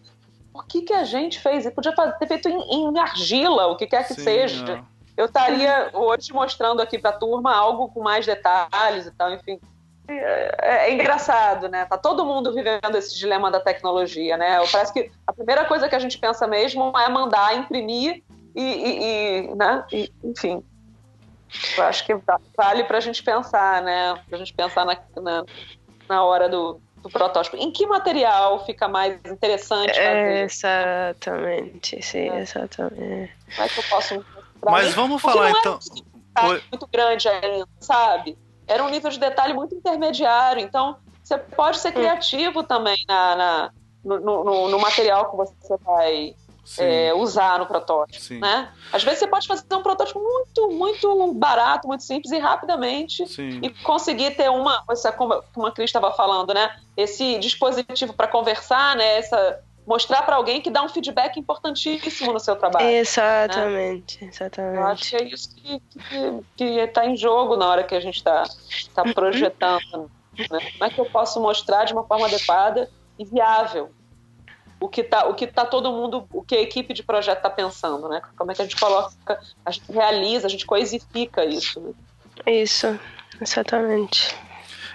Por 0.52 0.66
que, 0.66 0.82
que 0.82 0.94
a 0.94 1.04
gente 1.04 1.40
fez? 1.40 1.66
E 1.66 1.72
podia 1.72 1.94
ter 1.94 2.28
feito 2.28 2.50
em, 2.50 2.60
em, 2.60 3.00
argila, 3.00 3.68
o 3.68 3.78
que 3.78 3.86
quer 3.86 4.08
que 4.08 4.16
Sim, 4.16 4.24
seja. 4.24 4.74
É. 4.74 4.98
Eu 5.16 5.26
estaria 5.26 5.92
hoje 5.94 6.34
mostrando 6.34 6.82
aqui 6.82 6.98
pra 6.98 7.12
turma 7.12 7.54
algo 7.54 7.90
com 7.90 8.02
mais 8.02 8.26
detalhes 8.26 9.06
e 9.06 9.12
tal, 9.12 9.32
enfim. 9.34 9.60
É, 10.08 10.88
é, 10.88 10.94
engraçado, 10.94 11.68
né? 11.68 11.86
Tá 11.86 11.98
todo 11.98 12.26
mundo 12.26 12.54
vivendo 12.54 12.96
esse 12.96 13.18
dilema 13.18 13.52
da 13.52 13.60
tecnologia, 13.60 14.38
né? 14.38 14.58
Parece 14.72 14.94
que 14.94 15.12
a 15.26 15.34
primeira 15.34 15.66
coisa 15.66 15.90
que 15.90 15.96
a 15.96 16.00
gente 16.00 16.18
pensa 16.18 16.48
mesmo 16.48 16.94
é 16.98 17.10
mandar 17.10 17.58
imprimir 17.58 18.24
e, 18.56 18.62
e, 18.62 19.04
e 19.52 19.56
né? 19.56 19.84
E, 19.92 20.12
enfim. 20.24 20.64
Eu 21.78 21.84
acho 21.84 22.06
que 22.06 22.14
vale 22.56 22.84
para 22.84 22.98
a 22.98 23.02
gente 23.02 23.22
pensar, 23.22 23.82
né? 23.82 24.16
Para 24.28 24.36
a 24.36 24.40
gente 24.40 24.54
pensar 24.54 24.86
na, 24.86 24.98
na, 25.22 25.46
na 26.08 26.24
hora 26.24 26.50
do, 26.50 26.80
do 27.02 27.10
protótipo. 27.10 27.58
Em 27.58 27.72
que 27.72 27.86
material 27.86 28.66
fica 28.66 28.88
mais 28.88 29.20
interessante 29.26 29.94
fazer? 29.94 30.44
Exatamente, 30.44 32.02
sim, 32.02 32.30
é. 32.30 32.40
exatamente. 32.42 33.34
Como 33.56 33.68
é 33.68 33.70
que 33.70 33.80
eu 33.80 33.84
posso 33.90 34.26
Mas 34.64 34.94
vamos 34.94 35.22
falar 35.22 35.52
então. 35.52 35.80
Um 36.40 36.50
muito 36.70 36.88
grande 36.92 37.28
ainda, 37.28 37.68
sabe? 37.80 38.38
Era 38.68 38.84
um 38.84 38.90
nível 38.90 39.10
de 39.10 39.20
detalhe 39.20 39.54
muito 39.54 39.74
intermediário. 39.74 40.62
Então, 40.62 40.98
você 41.24 41.38
pode 41.38 41.80
ser 41.80 41.90
hum. 41.90 41.94
criativo 41.94 42.64
também 42.64 42.98
na, 43.08 43.36
na 43.36 43.72
no, 44.04 44.20
no, 44.20 44.70
no, 44.70 44.80
material 44.80 45.30
que 45.30 45.36
você 45.36 45.78
vai 45.84 46.36
é, 46.78 47.14
usar 47.14 47.60
no 47.60 47.66
protótipo, 47.66 48.24
Sim. 48.24 48.40
né? 48.40 48.72
Às 48.92 49.04
vezes 49.04 49.20
você 49.20 49.28
pode 49.28 49.48
fazer 49.48 49.64
um 49.74 49.82
protótipo 49.82 50.20
muito, 50.20 50.70
muito 50.72 51.34
barato, 51.34 51.88
muito 51.88 52.04
simples 52.04 52.32
e 52.32 52.38
rapidamente 52.38 53.26
Sim. 53.28 53.60
e 53.64 53.70
conseguir 53.70 54.32
ter 54.36 54.50
uma, 54.50 54.84
essa, 54.90 55.12
como 55.12 55.34
a 55.34 55.72
Cris 55.72 55.90
estava 55.90 56.12
falando, 56.12 56.54
né? 56.54 56.76
Esse 56.96 57.38
dispositivo 57.40 58.14
para 58.14 58.28
conversar, 58.28 58.96
né? 58.96 59.18
Essa 59.18 59.64
mostrar 59.88 60.24
para 60.24 60.36
alguém 60.36 60.60
que 60.60 60.70
dá 60.70 60.84
um 60.84 60.90
feedback 60.90 61.40
importantíssimo 61.40 62.34
no 62.34 62.40
seu 62.42 62.58
trabalho. 62.58 62.90
Exatamente, 62.90 64.22
né? 64.22 64.30
exatamente. 64.30 64.78
Eu 64.78 64.86
acho 64.86 65.10
que 65.10 65.16
é 65.16 65.24
isso 65.24 65.56
que 66.58 66.66
está 66.66 67.06
em 67.06 67.16
jogo 67.16 67.56
na 67.56 67.70
hora 67.70 67.84
que 67.86 67.96
a 67.96 68.00
gente 68.02 68.18
está 68.18 68.44
tá 68.94 69.04
projetando. 69.14 70.12
Né? 70.38 70.60
Como 70.74 70.84
é 70.84 70.90
que 70.90 71.00
eu 71.00 71.06
posso 71.06 71.40
mostrar 71.40 71.86
de 71.86 71.94
uma 71.94 72.04
forma 72.04 72.28
adequada 72.28 72.90
e 73.18 73.24
viável 73.24 73.90
o 74.80 74.88
que 74.88 75.04
tá, 75.04 75.26
o 75.28 75.34
que 75.34 75.48
tá 75.48 75.66
todo 75.66 75.92
mundo, 75.92 76.28
o 76.32 76.44
que 76.44 76.56
a 76.56 76.62
equipe 76.62 76.94
de 76.94 77.04
projeto 77.04 77.38
está 77.38 77.50
pensando, 77.50 78.08
né? 78.08 78.22
Como 78.38 78.52
é 78.52 78.56
que 78.56 78.62
a 78.62 78.66
gente 78.66 78.80
coloca, 78.80 79.40
a 79.66 79.72
gente 79.72 79.92
realiza, 79.92 80.48
a 80.48 80.50
gente 80.50 80.66
coisifica 80.66 81.44
isso. 81.44 81.80
Né? 81.80 81.94
Isso, 82.46 83.00
exatamente. 83.42 84.36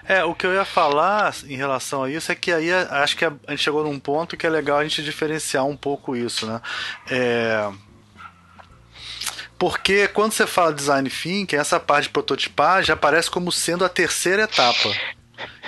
É, 0.08 0.24
o 0.24 0.34
que 0.34 0.46
eu 0.46 0.52
ia 0.52 0.64
falar 0.64 1.34
em 1.46 1.56
relação 1.56 2.04
a 2.04 2.10
isso 2.10 2.32
é 2.32 2.34
que 2.34 2.52
aí 2.52 2.72
acho 2.72 3.16
que 3.16 3.24
a 3.24 3.32
gente 3.48 3.62
chegou 3.62 3.84
num 3.84 4.00
ponto 4.00 4.36
que 4.36 4.46
é 4.46 4.50
legal 4.50 4.78
a 4.78 4.82
gente 4.82 5.02
diferenciar 5.02 5.64
um 5.64 5.76
pouco 5.76 6.16
isso, 6.16 6.46
né? 6.46 6.60
É... 7.08 7.70
Porque 9.56 10.08
quando 10.08 10.32
você 10.32 10.44
fala 10.44 10.72
design 10.72 11.08
thinking, 11.08 11.54
essa 11.54 11.78
parte 11.78 12.04
de 12.04 12.10
prototipar 12.10 12.82
já 12.82 12.94
aparece 12.94 13.30
como 13.30 13.52
sendo 13.52 13.84
a 13.84 13.88
terceira 13.88 14.42
etapa. 14.42 14.88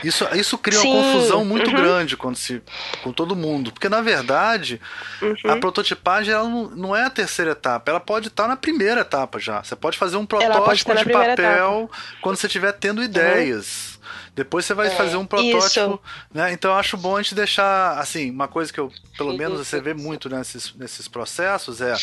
Isso, 0.03 0.27
isso 0.35 0.59
cria 0.59 0.81
Sim. 0.81 0.93
uma 0.93 1.03
confusão 1.03 1.45
muito 1.45 1.71
uhum. 1.71 1.77
grande 1.77 2.17
quando 2.17 2.37
se, 2.37 2.63
com 3.03 3.13
todo 3.13 3.37
mundo. 3.37 3.73
Porque, 3.73 3.89
na 3.89 4.01
verdade, 4.01 4.81
uhum. 5.23 5.35
a 5.45 5.57
prototipagem 5.57 6.35
ela 6.35 6.49
não, 6.49 6.71
não, 6.71 6.97
é 6.97 7.05
a 7.05 7.11
terceira 7.11 7.53
etapa. 7.53 7.91
Ela 7.91 8.01
pode 8.01 8.29
estar 8.29 8.49
na 8.49 8.57
primeira 8.57 9.03
etapa 9.03 9.39
já. 9.39 9.63
Você 9.63 9.77
pode 9.77 9.97
fazer 9.97 10.17
um 10.17 10.27
protótipo 10.27 10.95
de 10.95 11.05
papel 11.05 11.83
etapa. 11.83 11.89
quando 12.21 12.37
você 12.37 12.47
estiver 12.47 12.73
tendo 12.73 12.99
uhum. 12.99 13.05
ideias. 13.05 13.94
Depois 14.35 14.65
você 14.65 14.75
vai 14.75 14.89
é, 14.89 14.91
fazer 14.91 15.17
um 15.17 15.27
protótipo, 15.27 16.01
né? 16.33 16.53
Então 16.53 16.71
eu 16.71 16.77
acho 16.77 16.97
bom 16.97 17.17
a 17.17 17.23
gente 17.23 17.35
deixar, 17.35 17.99
assim, 17.99 18.31
uma 18.31 18.49
coisa 18.49 18.73
que 18.73 18.81
eu, 18.81 18.91
pelo 19.17 19.37
menos 19.37 19.59
você 19.59 19.81
vê 19.81 19.95
muito 19.95 20.29
nesses, 20.29 20.75
nesses 20.75 21.09
processos 21.09 21.81
é, 21.81 21.95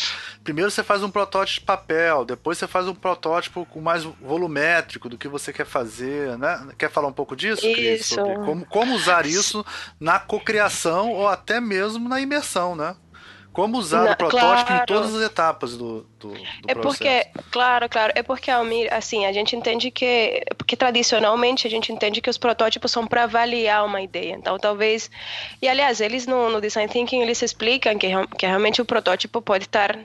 primeiro 0.42 0.70
você 0.70 0.82
faz 0.82 1.02
um 1.02 1.10
protótipo 1.10 1.60
de 1.60 1.66
papel, 1.66 2.24
depois 2.24 2.58
você 2.58 2.66
faz 2.66 2.86
um 2.88 2.94
protótipo 2.94 3.66
com 3.66 3.80
mais 3.80 4.04
volumétrico 4.04 5.08
do 5.08 5.18
que 5.18 5.28
você 5.28 5.52
quer 5.52 5.66
fazer, 5.66 6.36
né? 6.38 6.68
Quer 6.78 6.90
falar 6.90 7.08
um 7.08 7.12
pouco 7.12 7.36
disso, 7.36 7.62
Cris? 7.62 8.06
Sobre 8.06 8.34
como, 8.44 8.64
como 8.66 8.94
usar 8.94 9.26
isso 9.26 9.64
na 9.98 10.18
cocriação 10.18 11.10
ou 11.10 11.28
até 11.28 11.60
mesmo 11.60 12.08
na 12.08 12.20
imersão, 12.20 12.74
né? 12.74 12.96
Como 13.52 13.76
usar 13.76 14.04
Não, 14.04 14.12
o 14.12 14.16
protótipo 14.16 14.66
claro. 14.66 14.82
em 14.82 14.86
todas 14.86 15.14
as 15.14 15.22
etapas 15.22 15.76
do, 15.76 16.06
do, 16.18 16.28
do 16.28 16.36
é 16.66 16.74
processo. 16.74 16.82
porque, 16.82 17.26
claro, 17.50 17.88
claro, 17.88 18.12
é 18.16 18.22
porque 18.22 18.50
Almir, 18.50 18.88
assim, 18.92 19.26
a 19.26 19.32
gente 19.32 19.54
entende 19.54 19.90
que, 19.90 20.42
porque 20.56 20.74
tradicionalmente 20.74 21.66
a 21.66 21.70
gente 21.70 21.92
entende 21.92 22.22
que 22.22 22.30
os 22.30 22.38
protótipos 22.38 22.90
são 22.90 23.06
para 23.06 23.24
avaliar 23.24 23.84
uma 23.84 24.00
ideia. 24.00 24.34
Então, 24.34 24.58
talvez, 24.58 25.10
e 25.60 25.68
aliás, 25.68 26.00
eles 26.00 26.26
no, 26.26 26.48
no 26.48 26.60
design 26.60 26.90
thinking 26.90 27.20
eles 27.20 27.42
explicam 27.42 27.98
que, 27.98 28.08
que 28.38 28.46
realmente 28.46 28.80
o 28.80 28.84
protótipo 28.86 29.42
pode 29.42 29.64
estar 29.64 29.98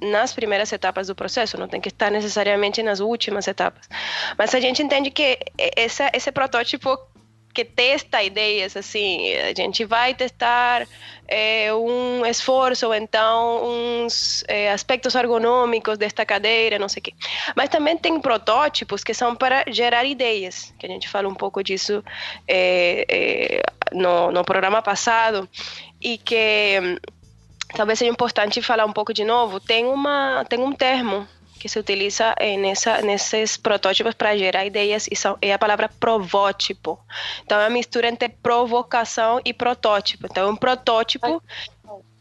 nas 0.00 0.32
primeiras 0.32 0.72
etapas 0.72 1.06
do 1.06 1.14
processo, 1.14 1.58
não 1.58 1.68
tem 1.68 1.80
que 1.80 1.88
estar 1.88 2.10
necessariamente 2.10 2.82
nas 2.82 3.00
últimas 3.00 3.46
etapas. 3.46 3.88
Mas 4.36 4.54
a 4.54 4.60
gente 4.60 4.82
entende 4.82 5.10
que 5.10 5.38
essa, 5.76 6.10
esse 6.12 6.32
protótipo 6.32 6.98
que 7.54 7.64
testa 7.64 8.20
ideias, 8.22 8.76
assim, 8.76 9.32
a 9.34 9.54
gente 9.54 9.84
vai 9.84 10.12
testar 10.12 10.86
é, 11.28 11.72
um 11.72 12.26
esforço, 12.26 12.92
então 12.92 13.64
uns 13.64 14.44
é, 14.48 14.72
aspectos 14.72 15.14
ergonômicos 15.14 15.96
desta 15.96 16.26
cadeira, 16.26 16.80
não 16.80 16.88
sei 16.88 17.00
o 17.00 17.04
quê. 17.04 17.14
Mas 17.54 17.68
também 17.68 17.96
tem 17.96 18.20
protótipos 18.20 19.04
que 19.04 19.14
são 19.14 19.36
para 19.36 19.64
gerar 19.68 20.04
ideias, 20.04 20.74
que 20.78 20.84
a 20.84 20.88
gente 20.88 21.08
fala 21.08 21.28
um 21.28 21.34
pouco 21.34 21.62
disso 21.62 22.02
é, 22.48 23.62
no, 23.92 24.32
no 24.32 24.44
programa 24.44 24.82
passado, 24.82 25.48
e 26.02 26.18
que 26.18 26.98
talvez 27.76 28.00
seja 28.00 28.10
importante 28.10 28.60
falar 28.60 28.84
um 28.84 28.92
pouco 28.92 29.14
de 29.14 29.24
novo, 29.24 29.60
tem, 29.60 29.86
uma, 29.86 30.44
tem 30.48 30.58
um 30.58 30.72
termo 30.72 31.26
que 31.64 31.68
se 31.70 31.78
utiliza 31.78 32.34
nessa, 32.60 33.00
nesses 33.00 33.56
protótipos 33.56 34.12
para 34.12 34.36
gerar 34.36 34.66
ideias 34.66 35.08
e 35.10 35.16
são, 35.16 35.38
é 35.40 35.50
a 35.50 35.58
palavra 35.58 35.88
provótipo. 35.88 37.00
Então, 37.42 37.58
é 37.58 37.64
uma 37.64 37.70
mistura 37.70 38.06
entre 38.06 38.28
provocação 38.28 39.40
e 39.42 39.54
protótipo. 39.54 40.26
Então, 40.30 40.46
é 40.46 40.50
um 40.50 40.56
protótipo 40.56 41.42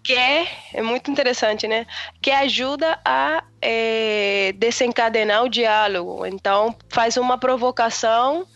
que 0.02 0.14
é, 0.14 0.48
é 0.74 0.82
muito 0.82 1.12
interessante, 1.12 1.68
né? 1.68 1.86
Que 2.22 2.32
ajuda 2.32 2.98
a 3.04 3.44
é, 3.62 4.54
desencadenar 4.56 5.44
o 5.44 5.50
diálogo. 5.50 6.26
Então, 6.26 6.74
faz 6.88 7.18
uma 7.18 7.38
provocação 7.38 8.48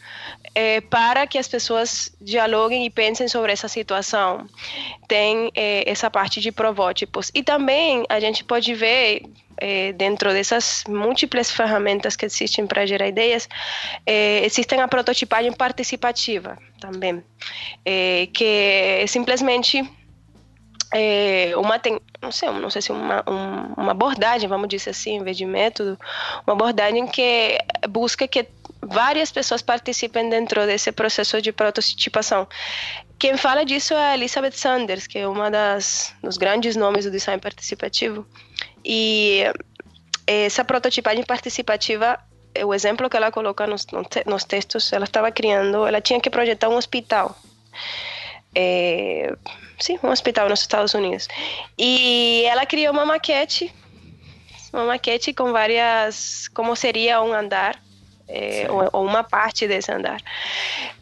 é, 0.53 0.81
para 0.81 1.25
que 1.27 1.38
as 1.38 1.47
pessoas 1.47 2.12
dialoguem 2.21 2.86
e 2.86 2.89
pensem 2.89 3.27
sobre 3.27 3.51
essa 3.51 3.67
situação. 3.67 4.47
Tem 5.07 5.51
é, 5.55 5.89
essa 5.89 6.10
parte 6.10 6.41
de 6.41 6.51
provótipos. 6.51 7.31
E 7.33 7.43
também 7.43 8.05
a 8.10 8.19
gente 8.19 8.43
pode 8.43 8.73
ver 8.73 9.23
é, 9.57 9.91
dentro 9.93 10.31
dessas 10.31 10.83
múltiplas 10.88 11.51
ferramentas 11.51 12.15
que 12.15 12.25
existem 12.25 12.67
para 12.67 12.86
gerar 12.86 13.07
ideias, 13.07 13.49
existem 14.43 14.81
a 14.81 14.88
prototipagem 14.88 15.51
participativa 15.51 16.57
também, 16.79 17.23
que 18.33 18.45
é 19.01 19.07
simplesmente 19.07 19.83
é, 20.93 21.53
uma 21.57 21.81
não 22.21 22.31
sei, 22.31 22.49
não 22.49 22.69
sei 22.69 22.81
se 22.81 22.91
uma, 22.91 23.23
uma 23.77 23.91
abordagem, 23.91 24.47
vamos 24.47 24.67
dizer 24.69 24.91
assim, 24.91 25.17
em 25.17 25.23
vez 25.23 25.38
de 25.38 25.45
método, 25.45 25.97
uma 26.45 26.53
abordagem 26.53 27.05
que 27.07 27.57
busca 27.89 28.27
que 28.27 28.47
várias 28.81 29.31
pessoas 29.31 29.61
participem 29.61 30.29
dentro 30.29 30.65
desse 30.65 30.91
processo 30.91 31.41
de 31.41 31.51
prototipação. 31.51 32.47
Quem 33.19 33.35
fala 33.35 33.65
disso 33.65 33.93
é 33.93 34.11
a 34.11 34.13
Elizabeth 34.15 34.51
Sanders, 34.51 35.07
que 35.07 35.17
é 35.19 35.27
uma 35.27 35.49
das 35.49 36.13
dos 36.21 36.37
grandes 36.37 36.75
nomes 36.75 37.05
do 37.05 37.11
design 37.11 37.41
participativo. 37.41 38.27
E 38.85 39.43
essa 40.27 40.63
prototipagem 40.63 41.23
participativa, 41.23 42.19
o 42.63 42.73
exemplo 42.73 43.09
que 43.09 43.17
ela 43.17 43.31
coloca 43.31 43.65
nos, 43.65 43.87
nos 44.25 44.43
textos, 44.43 44.93
ela 44.93 45.05
estava 45.05 45.31
criando, 45.31 45.87
ela 45.87 46.01
tinha 46.01 46.19
que 46.19 46.29
projetar 46.29 46.69
um 46.69 46.75
hospital. 46.75 47.35
É, 48.53 49.35
sim, 49.79 49.99
um 50.03 50.09
hospital 50.09 50.49
nos 50.49 50.61
Estados 50.61 50.93
Unidos. 50.93 51.27
E 51.77 52.43
ela 52.45 52.65
criou 52.65 52.93
uma 52.93 53.05
maquete, 53.05 53.73
uma 54.73 54.85
maquete 54.85 55.33
com 55.33 55.51
várias, 55.51 56.47
como 56.49 56.75
seria 56.75 57.21
um 57.21 57.33
andar, 57.33 57.81
é, 58.27 58.67
ou, 58.69 58.89
ou, 58.93 59.05
uma 59.05 59.23
parte 59.23 59.67
desse 59.67 59.91
andar. 59.91 60.21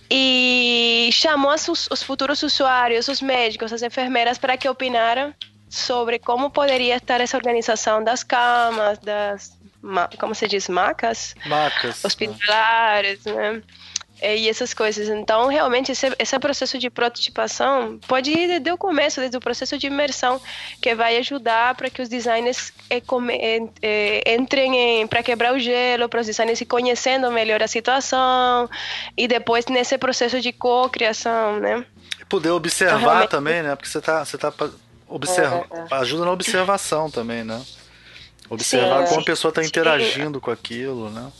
E 0.09 1.09
chamou 1.11 1.53
os, 1.53 1.87
os 1.89 2.03
futuros 2.03 2.43
usuários, 2.43 3.07
os 3.07 3.21
médicos, 3.21 3.73
as 3.73 3.81
enfermeiras, 3.81 4.37
para 4.37 4.55
que 4.57 4.69
opinaram 4.69 5.33
sobre 5.69 6.19
como 6.19 6.49
poderia 6.49 6.95
estar 6.95 7.19
essa 7.21 7.35
organização 7.35 8.03
das 8.03 8.23
camas, 8.23 8.99
das, 8.99 9.57
como 10.19 10.35
se 10.35 10.47
diz, 10.47 10.69
macas? 10.69 11.35
Macas. 11.45 12.03
Hospitalares, 12.05 13.25
né? 13.25 13.61
É, 14.21 14.37
e 14.37 14.47
essas 14.47 14.73
coisas. 14.73 15.09
Então, 15.09 15.47
realmente, 15.47 15.91
esse, 15.91 16.07
esse 16.17 16.39
processo 16.39 16.77
de 16.77 16.89
prototipação 16.89 17.99
pode 18.07 18.31
ir 18.31 18.47
desde 18.47 18.71
o 18.71 18.77
começo, 18.77 19.19
desde 19.19 19.35
o 19.35 19.41
processo 19.41 19.77
de 19.77 19.87
imersão, 19.87 20.39
que 20.81 20.95
vai 20.95 21.17
ajudar 21.17 21.75
para 21.75 21.89
que 21.89 22.01
os 22.01 22.07
designers 22.07 22.71
é, 22.89 23.01
come, 23.01 23.37
é, 23.81 24.35
entrem 24.35 25.05
para 25.07 25.21
quebrar 25.21 25.53
o 25.53 25.59
gelo, 25.59 26.07
para 26.07 26.21
os 26.21 26.27
designers 26.27 26.57
se 26.57 26.65
conhecendo 26.65 27.29
melhor 27.29 27.61
a 27.61 27.67
situação, 27.67 28.69
e 29.17 29.27
depois 29.27 29.65
nesse 29.65 29.97
processo 29.97 30.39
de 30.39 30.53
co-criação, 30.53 31.59
né? 31.59 31.85
E 32.19 32.25
poder 32.25 32.51
observar 32.51 32.97
então, 32.97 33.09
realmente... 33.09 33.29
também, 33.29 33.63
né? 33.63 33.75
Porque 33.75 33.89
você 33.89 33.97
está 33.97 34.23
você 34.23 34.37
tá 34.37 34.53
observa, 35.09 35.65
é, 35.71 35.93
é. 35.93 35.97
ajuda 35.97 36.23
na 36.25 36.31
observação 36.31 37.11
também, 37.11 37.43
né? 37.43 37.61
Observar 38.49 39.03
Sim, 39.03 39.09
como 39.09 39.21
a 39.21 39.25
pessoa 39.25 39.49
está 39.49 39.63
interagindo 39.63 40.39
com 40.39 40.51
aquilo, 40.51 41.09
né? 41.09 41.31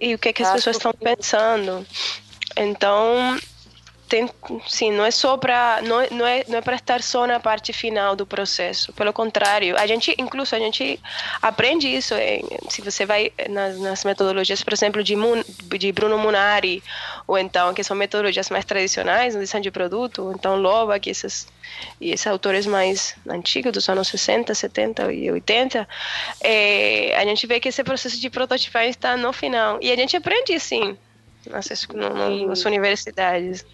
E 0.00 0.14
o 0.14 0.18
que, 0.18 0.28
é 0.28 0.32
que 0.32 0.42
as 0.42 0.52
pessoas 0.52 0.76
estão 0.76 0.92
pensando. 0.92 1.86
Então, 2.56 3.38
tem, 4.08 4.28
sim, 4.68 4.92
não 4.92 5.04
é 5.04 5.10
só 5.10 5.36
para 5.36 5.80
não, 5.82 6.06
não 6.10 6.26
é 6.26 6.44
não 6.48 6.58
é 6.58 6.60
para 6.60 6.76
estar 6.76 7.02
só 7.02 7.26
na 7.26 7.40
parte 7.40 7.72
final 7.72 8.14
do 8.14 8.24
processo. 8.24 8.92
Pelo 8.92 9.12
contrário, 9.12 9.76
a 9.76 9.86
gente 9.86 10.14
incluso 10.18 10.54
a 10.54 10.58
gente 10.58 11.00
aprende 11.42 11.88
isso 11.88 12.14
em, 12.14 12.44
se 12.70 12.80
você 12.82 13.04
vai 13.04 13.32
nas, 13.48 13.78
nas, 13.78 14.04
metodologias, 14.04 14.62
por 14.62 14.72
exemplo, 14.72 15.02
de, 15.02 15.16
Mun, 15.16 15.42
de 15.78 15.90
Bruno 15.92 16.16
Munari 16.18 16.82
ou 17.26 17.36
então 17.36 17.74
que 17.74 17.82
são 17.82 17.96
metodologias 17.96 18.48
mais 18.48 18.64
tradicionais 18.64 19.34
no 19.34 19.40
design 19.40 19.62
de 19.62 19.70
produto, 19.70 20.22
ou 20.22 20.32
então 20.32 20.56
Loba, 20.56 20.98
que 21.00 21.10
esses 21.10 21.48
e 22.00 22.12
esses 22.12 22.26
autores 22.26 22.64
mais 22.64 23.16
antigos 23.28 23.72
dos 23.72 23.88
anos 23.88 24.06
60, 24.08 24.54
70 24.54 25.12
e 25.12 25.30
80, 25.30 25.88
é, 26.40 27.16
a 27.16 27.24
gente 27.24 27.46
vê 27.46 27.58
que 27.58 27.68
esse 27.68 27.82
processo 27.82 28.20
de 28.20 28.30
prototipagem 28.30 28.90
está 28.90 29.16
no 29.16 29.32
final 29.32 29.78
e 29.82 29.90
a 29.90 29.96
gente 29.96 30.16
aprende 30.16 30.58
sim 30.60 30.96
nas, 31.50 31.86
no, 31.88 32.46
nas 32.48 32.64
universidades. 32.64 33.64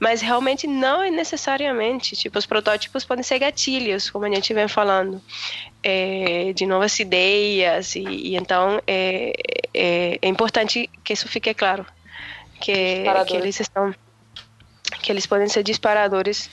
Mas 0.00 0.20
realmente 0.20 0.66
não 0.66 1.02
é 1.02 1.10
necessariamente. 1.10 2.16
Tipo, 2.16 2.38
os 2.38 2.46
protótipos 2.46 3.04
podem 3.04 3.22
ser 3.22 3.38
gatilhos, 3.38 4.10
como 4.10 4.24
a 4.24 4.30
gente 4.30 4.52
vem 4.54 4.68
falando, 4.68 5.20
é, 5.82 6.52
de 6.52 6.66
novas 6.66 6.98
ideias. 6.98 7.94
E, 7.94 8.00
e 8.02 8.36
então 8.36 8.80
é, 8.86 9.32
é, 9.74 10.18
é, 10.20 10.28
importante 10.28 10.88
que 11.04 11.12
isso 11.12 11.28
fique 11.28 11.52
claro. 11.54 11.86
Que, 12.60 13.04
que 13.26 13.36
eles 13.36 13.60
estão. 13.60 13.94
Que 15.02 15.12
eles 15.12 15.26
podem 15.26 15.48
ser 15.48 15.62
disparadores 15.62 16.50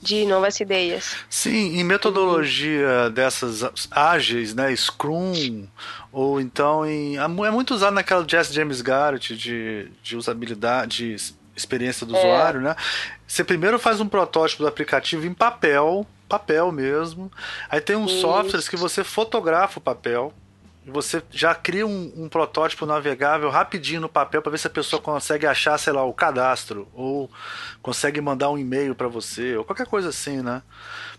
de 0.00 0.24
novas 0.26 0.60
ideias. 0.60 1.16
Sim, 1.28 1.78
em 1.78 1.84
metodologia 1.84 3.10
dessas 3.10 3.64
ágeis, 3.90 4.54
né, 4.54 4.74
Scrum, 4.74 5.66
ou 6.12 6.40
então 6.40 6.86
em 6.86 7.16
é 7.16 7.50
muito 7.50 7.74
usado 7.74 7.94
naquela 7.94 8.24
Jazz 8.24 8.48
James 8.48 8.80
Garrett 8.80 9.36
de, 9.36 9.90
de 10.02 10.16
usabilidade, 10.16 11.16
de 11.16 11.34
experiência 11.56 12.06
do 12.06 12.14
é. 12.14 12.18
usuário, 12.18 12.60
né? 12.60 12.76
Você 13.26 13.42
primeiro 13.42 13.78
faz 13.78 14.00
um 14.00 14.08
protótipo 14.08 14.62
do 14.62 14.68
aplicativo 14.68 15.26
em 15.26 15.32
papel, 15.32 16.06
papel 16.28 16.70
mesmo. 16.70 17.32
Aí 17.68 17.80
tem 17.80 17.96
uns 17.96 18.12
Isso. 18.12 18.20
softwares 18.20 18.68
que 18.68 18.76
você 18.76 19.02
fotografa 19.02 19.78
o 19.78 19.82
papel 19.82 20.32
você 20.86 21.22
já 21.30 21.54
cria 21.54 21.86
um, 21.86 22.12
um, 22.16 22.28
protótipo 22.28 22.86
navegável 22.86 23.50
rapidinho 23.50 24.00
no 24.00 24.08
papel 24.08 24.40
para 24.40 24.52
ver 24.52 24.58
se 24.58 24.68
a 24.68 24.70
pessoa 24.70 25.02
consegue 25.02 25.44
achar, 25.44 25.76
sei 25.78 25.92
lá, 25.92 26.04
o 26.04 26.12
cadastro 26.12 26.88
ou 26.94 27.28
consegue 27.82 28.20
mandar 28.20 28.50
um 28.50 28.58
e-mail 28.58 28.94
para 28.94 29.08
você 29.08 29.56
ou 29.56 29.64
qualquer 29.64 29.86
coisa 29.86 30.10
assim, 30.10 30.42
né? 30.42 30.62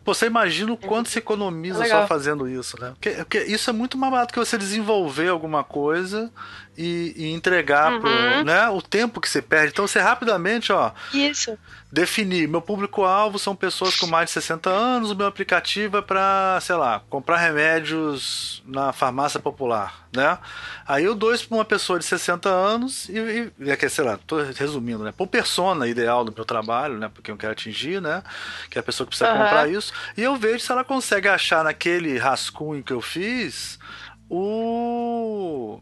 Pô, 0.07 0.13
você 0.13 0.25
imagina 0.25 0.71
o 0.71 0.77
quanto 0.77 1.09
se 1.09 1.19
economiza 1.19 1.79
Legal. 1.79 2.03
só 2.03 2.07
fazendo 2.07 2.47
isso, 2.47 2.79
né? 2.79 2.91
Porque, 2.93 3.09
porque, 3.09 3.39
isso 3.39 3.69
é 3.69 3.73
muito 3.73 3.97
mais 3.97 4.09
barato 4.09 4.33
que 4.33 4.39
você 4.39 4.57
desenvolver 4.57 5.27
alguma 5.27 5.65
coisa 5.65 6.31
e, 6.77 7.13
e 7.13 7.33
entregar 7.33 7.91
uhum. 7.91 7.99
pro, 7.99 8.43
né? 8.45 8.69
O 8.69 8.81
tempo 8.81 9.19
que 9.19 9.27
você 9.27 9.41
perde. 9.41 9.73
Então 9.73 9.85
você 9.85 9.99
rapidamente, 9.99 10.71
ó. 10.71 10.93
Isso 11.13 11.57
definir 11.91 12.49
meu 12.49 12.61
público-alvo 12.61 13.39
são 13.39 13.55
pessoas 13.55 13.95
com 13.95 14.07
mais 14.07 14.27
de 14.27 14.33
60 14.33 14.69
anos, 14.69 15.11
o 15.11 15.15
meu 15.15 15.25
aplicativo 15.25 15.97
é 15.97 16.01
para, 16.01 16.59
sei 16.61 16.75
lá, 16.75 17.01
comprar 17.09 17.37
remédios 17.37 18.61
na 18.65 18.91
farmácia 18.91 19.39
popular, 19.39 20.05
né? 20.13 20.37
Aí 20.85 21.05
eu 21.05 21.15
dou 21.15 21.33
isso 21.33 21.47
para 21.47 21.57
uma 21.57 21.65
pessoa 21.65 21.97
de 21.97 22.05
60 22.05 22.49
anos 22.49 23.07
e, 23.07 23.51
e 23.59 23.71
é 23.71 23.89
sei 23.89 24.03
lá, 24.03 24.19
tô 24.27 24.37
resumindo, 24.41 25.03
né? 25.03 25.13
Por 25.15 25.27
persona 25.27 25.87
ideal 25.87 26.25
do 26.25 26.33
meu 26.33 26.43
trabalho, 26.43 26.97
né? 26.97 27.09
Porque 27.13 27.31
eu 27.31 27.37
quero 27.37 27.53
atingir, 27.53 28.01
né? 28.01 28.21
Que 28.69 28.77
é 28.77 28.81
a 28.81 28.83
pessoa 28.83 29.05
que 29.05 29.11
precisa 29.11 29.31
uhum. 29.31 29.43
comprar 29.43 29.69
isso. 29.69 29.93
E 30.15 30.23
eu 30.23 30.35
vejo 30.35 30.59
se 30.59 30.71
ela 30.71 30.83
consegue 30.83 31.27
achar 31.27 31.63
naquele 31.63 32.17
rascunho 32.17 32.83
que 32.83 32.93
eu 32.93 33.01
fiz 33.01 33.79
o 34.29 35.81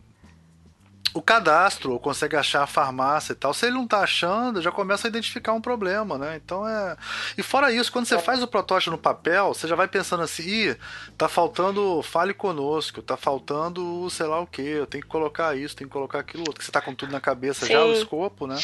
o 1.15 1.21
cadastro, 1.21 1.93
ou 1.93 1.99
consegue 1.99 2.35
achar 2.35 2.63
a 2.63 2.67
farmácia 2.67 3.31
e 3.31 3.35
tal. 3.35 3.53
Se 3.53 3.65
ele 3.65 3.75
não 3.75 3.87
tá 3.87 4.01
achando, 4.01 4.61
já 4.61 4.69
começa 4.69 5.07
a 5.07 5.09
identificar 5.09 5.53
um 5.53 5.61
problema, 5.61 6.17
né? 6.17 6.35
Então 6.43 6.67
é. 6.67 6.97
E 7.37 7.41
fora 7.41 7.71
isso, 7.71 7.89
quando 7.89 8.05
você 8.05 8.19
faz 8.19 8.43
o 8.43 8.47
protótipo 8.47 8.91
no 8.91 8.97
papel, 8.97 9.53
você 9.53 9.65
já 9.65 9.77
vai 9.77 9.87
pensando 9.87 10.23
assim, 10.23 10.43
ih, 10.43 10.77
tá 11.17 11.29
faltando 11.29 12.03
fale 12.03 12.33
conosco, 12.33 13.01
tá 13.01 13.15
faltando 13.15 14.09
sei 14.09 14.25
lá 14.25 14.41
o 14.41 14.45
que, 14.45 14.61
eu 14.61 14.85
tenho 14.85 15.03
que 15.03 15.09
colocar 15.09 15.55
isso, 15.55 15.73
tenho 15.73 15.89
que 15.89 15.93
colocar 15.93 16.19
aquilo 16.19 16.41
outro, 16.41 16.59
que 16.59 16.65
você 16.65 16.71
tá 16.71 16.81
com 16.81 16.93
tudo 16.93 17.13
na 17.13 17.21
cabeça 17.21 17.65
Sim. 17.65 17.71
já, 17.71 17.85
o 17.85 17.93
escopo, 17.93 18.45
né? 18.45 18.57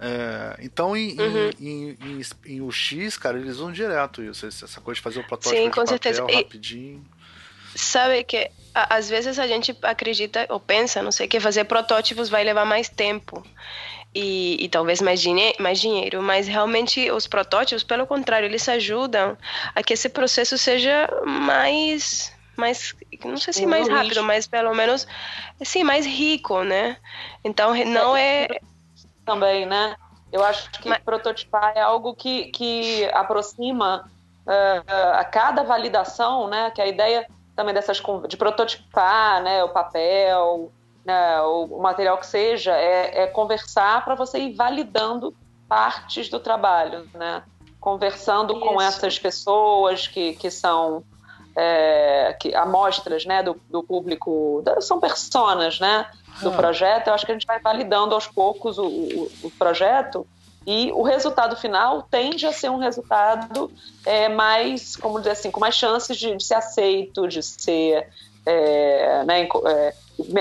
É, 0.00 0.56
então, 0.60 0.96
em, 0.96 1.18
uhum. 1.18 1.50
em, 1.60 1.98
em, 2.00 2.22
em, 2.46 2.60
UX, 2.60 3.16
cara, 3.16 3.38
eles 3.38 3.56
usam 3.56 3.72
direto 3.72 4.22
isso, 4.22 4.46
essa 4.46 4.80
coisa 4.80 4.96
de 4.96 5.02
fazer 5.02 5.20
o 5.20 5.24
protótipo 5.24 5.56
Sim, 5.56 5.70
com 5.70 5.70
papel 5.70 5.86
certeza. 5.86 6.22
rapidinho. 6.22 7.04
Sabe 7.74 8.22
que 8.24 8.50
às 8.72 9.08
vezes 9.08 9.38
a 9.38 9.46
gente 9.46 9.76
acredita 9.82 10.46
ou 10.48 10.60
pensa, 10.60 11.02
não 11.02 11.12
sei, 11.12 11.28
que 11.28 11.40
fazer 11.40 11.64
protótipos 11.64 12.28
vai 12.28 12.44
levar 12.44 12.64
mais 12.64 12.88
tempo 12.88 13.44
e, 14.14 14.56
e 14.64 14.68
talvez 14.68 15.00
mais, 15.00 15.20
dinhe 15.20 15.54
mais 15.58 15.80
dinheiro, 15.80 16.22
mas 16.22 16.46
realmente 16.46 17.10
os 17.10 17.26
protótipos, 17.26 17.82
pelo 17.82 18.06
contrário, 18.06 18.46
eles 18.46 18.68
ajudam 18.68 19.36
a 19.74 19.82
que 19.82 19.92
esse 19.92 20.08
processo 20.08 20.56
seja 20.56 21.08
mais 21.24 22.32
mais 22.56 22.94
não 23.24 23.36
sei 23.36 23.52
se 23.52 23.66
mais 23.66 23.88
rápido, 23.88 24.22
mas 24.22 24.46
pelo 24.46 24.72
menos 24.74 25.08
sim 25.64 25.82
mais 25.82 26.06
rico, 26.06 26.62
né? 26.62 26.96
Então 27.42 27.74
não 27.84 28.16
é, 28.16 28.44
é 28.44 28.60
também, 29.24 29.66
né? 29.66 29.96
Eu 30.32 30.44
acho 30.44 30.70
que 30.72 30.88
mas... 30.88 30.98
prototipar 31.02 31.72
é 31.76 31.80
algo 31.80 32.14
que, 32.14 32.46
que 32.46 33.08
aproxima 33.12 34.10
uh, 34.46 35.12
a 35.14 35.24
cada 35.24 35.62
validação, 35.62 36.48
né? 36.48 36.70
Que 36.70 36.82
a 36.82 36.86
ideia 36.86 37.26
também 37.54 37.74
dessas 37.74 38.02
de 38.28 38.36
prototipar, 38.36 39.42
né, 39.42 39.62
o 39.62 39.68
papel, 39.68 40.72
né, 41.04 41.40
o, 41.42 41.78
material 41.78 42.18
que 42.18 42.26
seja, 42.26 42.72
é, 42.76 43.22
é 43.22 43.26
conversar 43.26 44.04
para 44.04 44.14
você 44.14 44.38
ir 44.38 44.54
validando 44.54 45.34
partes 45.68 46.28
do 46.28 46.40
trabalho, 46.40 47.08
né? 47.14 47.42
Conversando 47.80 48.54
Isso. 48.54 48.60
com 48.60 48.80
essas 48.80 49.18
pessoas 49.18 50.08
que, 50.08 50.34
que 50.34 50.50
são 50.50 51.04
é, 51.56 52.36
que, 52.40 52.54
amostras 52.54 53.24
né, 53.24 53.42
do, 53.42 53.60
do 53.70 53.82
público, 53.82 54.62
são 54.80 54.98
personas 54.98 55.78
né, 55.78 56.06
do 56.42 56.48
ah. 56.50 56.52
projeto, 56.52 57.08
eu 57.08 57.14
acho 57.14 57.24
que 57.24 57.32
a 57.32 57.34
gente 57.34 57.46
vai 57.46 57.60
validando 57.60 58.14
aos 58.14 58.26
poucos 58.26 58.78
o, 58.78 58.86
o, 58.86 59.32
o 59.44 59.50
projeto 59.50 60.26
e 60.66 60.90
o 60.92 61.02
resultado 61.02 61.56
final 61.56 62.02
tende 62.10 62.46
a 62.46 62.52
ser 62.52 62.70
um 62.70 62.78
resultado 62.78 63.70
é, 64.04 64.28
mais, 64.28 64.96
como 64.96 65.18
dizer 65.18 65.32
assim, 65.32 65.50
com 65.50 65.60
mais 65.60 65.74
chances 65.74 66.16
de, 66.16 66.34
de 66.36 66.42
ser 66.42 66.54
aceito, 66.54 67.28
de 67.28 67.42
ser. 67.42 68.08
É, 68.46 69.24
né, 69.24 69.48
é, 69.66 69.94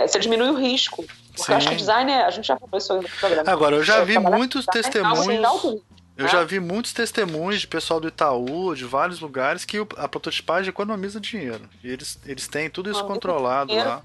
você 0.08 0.20
diminui 0.20 0.50
o 0.50 0.56
risco. 0.56 1.04
Porque 1.34 1.44
Sim. 1.44 1.52
eu 1.52 1.58
acho 1.58 1.70
que 1.70 1.76
design, 1.76 2.12
é, 2.12 2.24
a 2.24 2.30
gente 2.30 2.48
já 2.48 2.58
falou 2.58 2.78
isso 2.78 2.94
no 2.94 3.10
programa. 3.20 3.52
Agora, 3.52 3.76
eu 3.76 3.84
já 3.84 4.04
vi 4.04 4.18
muitos 4.20 4.66
testemunhos. 4.66 5.82
Eu 6.16 6.28
já 6.28 6.44
vi 6.44 6.60
muitos 6.60 6.94
testemunhos 6.94 7.62
de 7.62 7.68
pessoal 7.68 8.00
do 8.00 8.08
Itaú, 8.08 8.76
de 8.76 8.86
vários 8.86 9.20
lugares, 9.20 9.66
que 9.66 9.78
a 9.98 10.08
prototipagem 10.08 10.70
economiza 10.70 11.20
dinheiro. 11.20 11.68
E 11.84 11.90
eles, 11.90 12.20
eles 12.26 12.48
têm 12.48 12.70
tudo 12.70 12.92
isso 12.92 13.04
controlado 13.06 13.74
lá. 13.74 14.02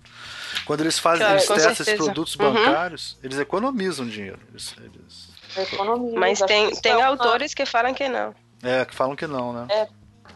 Quando 0.64 0.80
eles 0.80 0.98
fazem, 0.98 1.20
claro, 1.20 1.34
eles 1.34 1.46
testam 1.46 1.74
certeza. 1.74 1.90
esses 1.90 2.04
produtos 2.04 2.34
uhum. 2.36 2.52
bancários, 2.52 3.12
uhum. 3.12 3.18
eles 3.24 3.38
economizam 3.38 4.06
dinheiro. 4.06 4.40
Eles, 4.50 4.74
eles... 4.78 5.28
Economia, 5.56 6.18
Mas 6.18 6.40
tem, 6.40 6.70
tem 6.76 7.02
autores 7.02 7.52
que 7.52 7.66
falam 7.66 7.92
que 7.92 8.08
não. 8.08 8.34
É, 8.62 8.84
que 8.84 8.94
falam 8.94 9.14
que 9.14 9.26
não, 9.26 9.52
né? 9.52 9.66
É, 9.68 9.88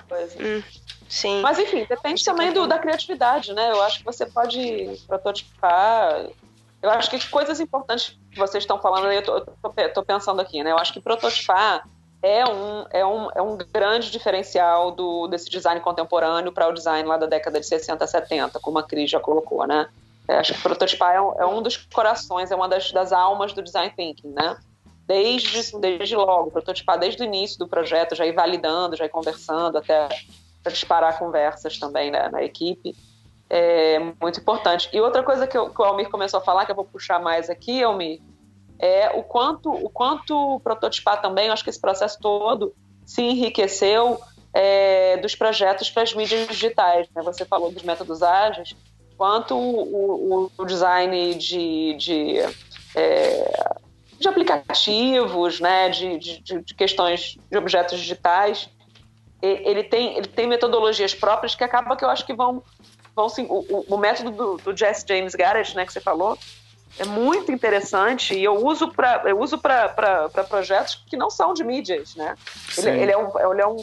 pois 0.09 0.37
é. 0.39 0.43
Hum, 0.43 0.63
sim. 1.09 1.41
Mas 1.41 1.59
enfim, 1.59 1.87
depende 1.89 2.25
também 2.25 2.53
do, 2.53 2.67
da 2.67 2.79
criatividade, 2.79 3.53
né? 3.53 3.71
Eu 3.71 3.83
acho 3.83 3.99
que 3.99 4.05
você 4.05 4.27
pode 4.27 5.01
prototipar. 5.07 6.27
Eu 6.83 6.91
acho 6.91 7.11
que 7.11 7.27
coisas 7.29 7.61
importantes 7.61 8.19
que 8.33 8.39
vocês 8.39 8.65
estão 8.65 8.81
falando 8.81 9.07
eu 9.13 9.93
tô 9.93 10.03
pensando 10.03 10.41
aqui, 10.41 10.63
né? 10.63 10.73
Eu 10.73 10.79
acho 10.79 10.93
que 10.93 11.01
prototipar 11.01 11.85
é 12.23 12.45
um, 12.47 12.87
é 12.91 13.05
um, 13.05 13.29
é 13.35 13.43
um 13.43 13.57
grande 13.57 14.11
diferencial 14.11 14.93
do, 14.93 15.27
desse 15.27 15.51
design 15.51 15.81
contemporâneo 15.81 16.53
para 16.53 16.69
o 16.69 16.73
design 16.73 17.07
lá 17.07 17.17
da 17.17 17.27
década 17.27 17.59
de 17.59 17.67
60, 17.67 18.07
70, 18.07 18.61
como 18.61 18.79
a 18.79 18.83
Cris 18.83 19.11
já 19.11 19.19
colocou, 19.19 19.67
né? 19.67 19.89
É, 20.29 20.37
acho 20.37 20.55
que 20.55 20.63
prototipar 20.63 21.15
é 21.15 21.21
um, 21.21 21.33
é 21.41 21.47
um, 21.47 21.61
dos 21.61 21.77
corações, 21.77 22.51
é 22.51 22.55
uma 22.55 22.69
das, 22.69 22.93
das 22.93 23.13
almas 23.13 23.53
do 23.53 23.61
design 23.61 23.93
thinking, 23.95 24.31
né? 24.31 24.57
Desde, 25.05 25.77
desde 25.79 26.15
logo, 26.15 26.53
prototipar 26.53 26.97
desde 26.97 27.23
o 27.23 27.25
início 27.25 27.59
do 27.59 27.67
projeto, 27.67 28.15
já 28.15 28.25
ir 28.25 28.33
validando, 28.33 28.97
já 28.97 29.05
ir 29.05 29.09
conversando, 29.09 29.79
até 29.79 30.09
para 30.63 30.73
disparar 30.73 31.19
conversas 31.19 31.77
também 31.77 32.13
né, 32.13 32.29
na 32.31 32.43
equipe. 32.43 32.95
É 33.55 33.99
muito 33.99 34.41
importante. 34.41 34.89
E 34.95 34.99
outra 34.99 35.23
coisa 35.23 35.47
que, 35.47 35.59
eu, 35.59 35.69
que 35.69 35.83
o 35.83 35.85
Almir 35.85 36.09
começou 36.09 36.41
a 36.41 36.43
falar, 36.43 36.65
que 36.65 36.73
eu 36.73 36.77
vou 36.77 36.87
puxar 36.87 37.21
mais 37.21 37.51
aqui, 37.51 37.83
Almir, 37.83 38.23
é 38.79 39.11
o 39.11 39.23
quanto 39.23 39.71
o 39.71 39.91
quanto 39.91 40.59
prototipar 40.61 41.21
também, 41.21 41.49
eu 41.49 41.53
acho 41.53 41.63
que 41.63 41.69
esse 41.69 41.81
processo 41.81 42.19
todo 42.19 42.75
se 43.05 43.21
enriqueceu 43.21 44.19
é, 44.55 45.19
dos 45.19 45.35
projetos 45.35 45.91
para 45.91 46.03
as 46.03 46.15
mídias 46.15 46.49
digitais. 46.49 47.07
Né? 47.15 47.23
Você 47.23 47.45
falou 47.45 47.71
dos 47.71 47.83
métodos 47.83 48.23
ágeis, 48.23 48.75
quanto 49.19 49.55
o, 49.55 50.51
o, 50.57 50.65
design 50.65 51.35
de, 51.35 51.95
de, 51.95 52.39
é, 52.95 53.75
de 54.19 54.29
aplicativos, 54.29 55.61
né? 55.61 55.91
De, 55.91 56.19
de, 56.19 56.63
de, 56.63 56.75
questões 56.75 57.37
de 57.51 57.59
objetos 57.59 57.99
digitais, 57.99 58.71
ele 59.43 59.83
tem, 59.83 60.17
ele 60.17 60.29
tem 60.29 60.47
metodologias 60.47 61.15
próprias 61.15 61.55
que 61.55 61.65
acaba 61.65 61.97
que 61.97 62.05
eu 62.05 62.09
acho 62.09 62.25
que 62.25 62.33
vão, 62.33 62.63
vão 63.15 63.29
sim, 63.29 63.47
o, 63.49 63.85
o 63.89 63.97
método 63.97 64.31
do, 64.31 64.57
do 64.59 64.77
Jesse 64.77 65.05
James 65.07 65.35
Garrett, 65.35 65.77
né, 65.77 65.85
que 65.85 65.93
você 65.93 66.01
falou, 66.01 66.39
é 66.99 67.05
muito 67.05 67.51
interessante 67.51 68.35
e 68.35 68.45
eu 68.45 68.55
uso 68.55 68.89
para 68.89 69.23
eu 69.25 69.41
uso 69.41 69.59
para 69.59 70.29
projetos 70.49 71.03
que 71.07 71.17
não 71.17 71.31
são 71.31 71.55
de 71.55 71.65
mídias, 71.65 72.15
né? 72.17 72.35
Ele, 72.77 72.91
ele, 72.91 73.13
é 73.13 73.17
um, 73.17 73.53
ele 73.53 73.63
é 73.63 73.67
um 73.67 73.77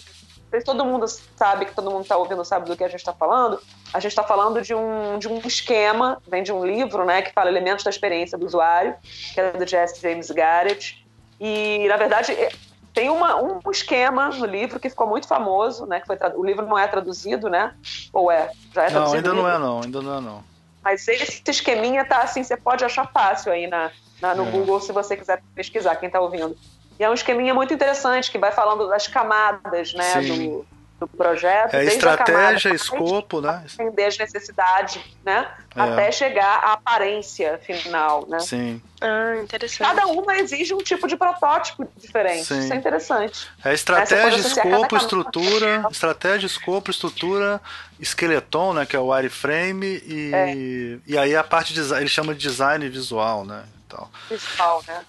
todo 0.64 0.86
mundo 0.86 1.06
sabe 1.36 1.66
que 1.66 1.76
todo 1.76 1.90
mundo 1.90 2.04
está 2.04 2.18
ouvindo 2.18 2.44
sabe 2.46 2.68
do 2.68 2.78
que 2.78 2.84
a 2.84 2.88
gente 2.88 3.00
está 3.00 3.14
falando. 3.14 3.60
A 3.94 4.00
gente 4.00 4.12
está 4.12 4.24
falando 4.24 4.62
de 4.62 4.76
um, 4.76 5.18
de 5.18 5.28
um 5.28 5.40
esquema, 5.40 6.22
vem 6.28 6.44
de 6.44 6.52
um 6.52 6.64
livro, 6.64 7.04
né, 7.06 7.22
que 7.24 7.34
fala 7.34 7.50
elementos 7.50 7.84
da 7.84 7.90
experiência 7.90 8.38
do 8.38 8.46
usuário, 8.46 8.96
que 9.34 9.42
é 9.42 9.52
do 9.52 9.68
Jesse 9.68 10.02
James 10.02 10.30
Garrett. 10.30 11.04
E 11.40 11.88
na 11.88 11.98
verdade 11.98 12.32
é, 12.34 12.52
tem 13.00 13.10
uma, 13.10 13.42
um 13.42 13.62
esquema 13.72 14.28
no 14.28 14.46
livro 14.46 14.78
que 14.78 14.90
ficou 14.90 15.08
muito 15.08 15.26
famoso, 15.26 15.86
né? 15.86 16.02
Que 16.02 16.08
foi 16.08 16.18
o 16.36 16.44
livro 16.44 16.66
não 16.66 16.78
é 16.78 16.86
traduzido, 16.86 17.50
né? 17.50 17.74
Ou 18.12 18.30
é? 18.30 18.52
Já 18.76 18.84
é 18.84 18.90
traduzido? 18.90 19.34
Não, 19.34 19.46
ainda 19.46 19.50
não 19.50 19.50
é 19.50 19.58
não, 19.58 19.82
ainda 19.82 20.02
não 20.02 20.18
é 20.18 20.22
não. 20.22 20.44
Mas 20.84 21.08
esse 21.08 21.42
esqueminha 21.48 22.04
tá 22.04 22.22
assim, 22.22 22.44
você 22.44 22.58
pode 22.58 22.84
achar 22.84 23.10
fácil 23.10 23.54
aí 23.54 23.68
na, 23.68 23.90
na 24.22 24.36
no 24.36 24.46
é. 24.46 24.52
Google 24.52 24.82
se 24.82 24.92
você 24.92 25.16
quiser 25.16 25.42
pesquisar, 25.56 25.96
quem 25.96 26.08
está 26.08 26.20
ouvindo. 26.20 26.58
E 27.00 27.04
é 27.04 27.10
um 27.10 27.14
esqueminha 27.14 27.54
muito 27.54 27.74
interessante 27.74 28.30
que 28.30 28.38
vai 28.38 28.52
falando 28.52 28.90
das 28.90 29.08
camadas, 29.08 29.94
né, 29.94 30.22
do, 30.22 30.66
do, 31.00 31.08
projeto. 31.08 31.74
É 31.74 31.86
estratégia, 31.86 32.74
escopo, 32.74 33.42
né? 33.42 33.64
Entender 33.74 34.06
as 34.06 34.18
necessidades, 34.18 35.02
né? 35.24 35.50
É. 35.76 35.82
Até 35.82 36.12
chegar 36.12 36.60
à 36.64 36.74
aparência 36.74 37.60
final, 37.60 38.26
né? 38.28 38.40
Sim. 38.40 38.82
Ah, 39.02 39.38
interessante. 39.42 39.88
Cada 39.88 40.08
uma 40.08 40.38
exige 40.38 40.74
um 40.74 40.80
tipo 40.80 41.08
de 41.08 41.16
protótipo 41.16 41.88
diferente. 41.98 42.46
Sim. 42.46 42.60
Isso 42.60 42.74
é 42.74 42.76
interessante. 42.76 43.48
É 43.64 43.74
estratégia, 43.74 44.40
escopo, 44.40 44.98
estrutura, 44.98 45.86
estratégia, 45.90 46.48
escopo, 46.48 46.92
estrutura, 46.92 47.62
esqueleton, 48.00 48.74
né, 48.74 48.86
que 48.86 48.96
é 48.96 49.00
o 49.00 49.08
wireframe 49.08 50.02
e 50.06 50.32
é. 50.34 50.56
e 51.08 51.18
aí 51.18 51.36
a 51.36 51.44
parte 51.44 51.74
de 51.74 51.82
ele 51.94 52.08
chama 52.08 52.34
de 52.34 52.40
design 52.40 52.88
visual, 52.90 53.46
né? 53.46 53.64
Tal. 53.88 54.10
Visual, 54.30 54.84
né? 54.88 55.02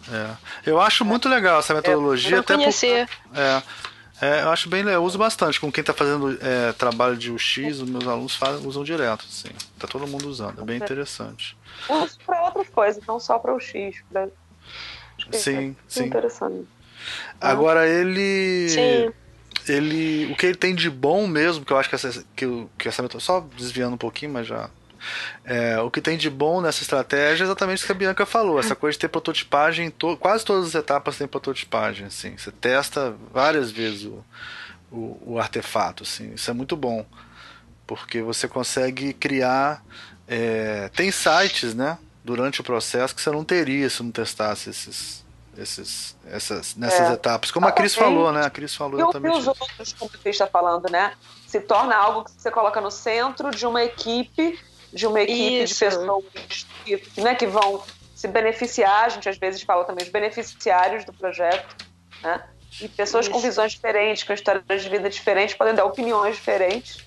É. 0.64 0.70
Eu 0.70 0.80
acho 0.80 1.05
muito 1.05 1.28
legal 1.28 1.61
essa 1.61 1.74
metodologia, 1.74 2.36
eu 2.36 2.41
até 2.41 2.55
conhecer. 2.55 3.07
Por, 3.07 3.38
é, 3.38 3.62
é, 4.21 4.43
eu 4.43 4.51
acho 4.51 4.68
bem 4.68 4.83
eu 4.83 5.03
uso 5.03 5.18
bastante. 5.18 5.61
Com 5.61 5.73
quem 5.73 5.83
está 5.83 5.95
fazendo 5.95 6.39
é, 6.43 6.73
trabalho 6.73 7.16
de 7.16 7.31
UX, 7.31 7.81
os 7.81 7.89
meus 7.89 8.07
alunos 8.07 8.37
fazem, 8.37 8.66
usam 8.66 8.85
direto, 8.85 9.25
assim. 9.29 9.49
Tá 9.79 9.87
todo 9.87 10.07
mundo 10.07 10.29
usando, 10.29 10.61
é 10.61 10.64
bem 10.64 10.77
interessante. 10.77 11.57
Uso 11.89 12.18
para 12.27 12.43
outras 12.45 12.68
coisas, 12.68 13.05
não 13.07 13.18
só 13.18 13.39
para 13.39 13.55
o 13.55 13.61
X. 13.61 14.03
Pra... 14.12 14.29
Sim, 15.33 15.71
é 15.71 15.75
sim. 15.89 16.05
Interessante. 16.05 16.66
Agora 17.41 17.89
ele. 17.89 18.68
Sim. 18.68 19.12
Ele. 19.68 20.33
O 20.33 20.37
que 20.37 20.47
ele 20.47 20.57
tem 20.57 20.75
de 20.75 20.91
bom 20.91 21.27
mesmo, 21.27 21.64
que 21.64 21.73
eu 21.73 21.79
acho 21.79 21.89
que 21.89 21.95
essa, 21.95 22.25
que, 22.35 22.66
que 22.79 22.89
essa 22.89 23.03
metodologia. 23.03 23.27
Só 23.27 23.47
desviando 23.57 23.95
um 23.95 23.99
pouquinho, 23.99 24.33
mas 24.33 24.47
já 24.47 24.68
é, 25.44 25.78
o 25.80 25.90
que 25.90 26.01
tem 26.01 26.16
de 26.16 26.28
bom 26.30 26.61
nessa 26.61 26.82
estratégia 26.82 27.44
é 27.44 27.46
exatamente 27.46 27.82
o 27.82 27.86
que 27.86 27.92
a 27.92 27.94
Bianca 27.94 28.26
falou, 28.26 28.59
essa 28.59 28.74
coisa 28.74 28.94
de 28.94 29.01
ter 29.01 29.09
prototipagem, 29.09 29.90
to 29.90 30.16
quase 30.16 30.44
todas 30.44 30.68
as 30.68 30.74
etapas 30.74 31.18
têm 31.18 31.26
prototipagem, 31.26 32.07
assim, 32.07 32.36
você 32.36 32.51
testa 32.51 33.14
várias 33.32 33.70
vezes 33.70 34.05
o, 34.05 34.24
o, 34.90 35.34
o 35.34 35.38
artefato, 35.38 36.03
assim, 36.03 36.32
isso 36.34 36.51
é 36.51 36.55
muito 36.55 36.76
bom, 36.76 37.05
porque 37.86 38.22
você 38.22 38.46
consegue 38.46 39.12
criar, 39.12 39.84
é, 40.28 40.88
tem 40.94 41.11
sites, 41.11 41.74
né, 41.74 41.98
durante 42.22 42.61
o 42.61 42.64
processo 42.64 43.14
que 43.14 43.20
você 43.20 43.30
não 43.30 43.44
teria 43.44 43.88
se 43.88 44.03
não 44.03 44.11
testasse 44.11 44.70
esses, 44.70 45.24
esses, 45.57 46.16
essas, 46.26 46.76
nessas 46.76 47.11
é. 47.11 47.12
etapas. 47.12 47.51
Como 47.51 47.66
a 47.66 47.72
Cris 47.72 47.94
falou, 47.94 48.32
né? 48.32 48.44
A 48.44 48.51
Cris 48.51 48.74
falou 48.74 49.01
exatamente. 49.01 49.36
E 49.36 49.38
os 49.38 49.46
outros, 49.46 49.92
como 49.92 50.11
você 50.11 50.30
está 50.30 50.46
falando, 50.46 50.90
né? 50.90 51.12
Se 51.46 51.61
torna 51.61 51.96
algo 51.96 52.24
que 52.24 52.32
você 52.32 52.51
coloca 52.51 52.80
no 52.80 52.90
centro 52.90 53.51
de 53.51 53.66
uma 53.66 53.82
equipe 53.82 54.59
de 54.93 55.07
uma 55.07 55.20
equipe 55.20 55.62
Isso. 55.62 55.74
de 55.74 55.80
pessoas 55.80 56.24
que, 56.84 57.20
né, 57.20 57.34
que 57.34 57.47
vão 57.47 57.82
se 58.14 58.28
beneficiar, 58.28 59.07
a 59.07 59.09
gente 59.09 59.28
às 59.28 59.38
vezes 59.38 59.62
fala 59.62 59.84
também 59.84 60.05
os 60.05 60.11
beneficiários 60.11 61.05
do 61.05 61.12
projeto, 61.12 61.86
né? 62.22 62.43
E 62.80 62.88
pessoas 62.88 63.26
Isso. 63.26 63.32
com 63.32 63.41
visões 63.41 63.72
diferentes, 63.72 64.22
com 64.22 64.32
histórias 64.32 64.82
de 64.82 64.88
vida 64.88 65.09
diferentes, 65.09 65.55
podem 65.55 65.74
dar 65.74 65.84
opiniões 65.84 66.36
diferentes. 66.36 67.05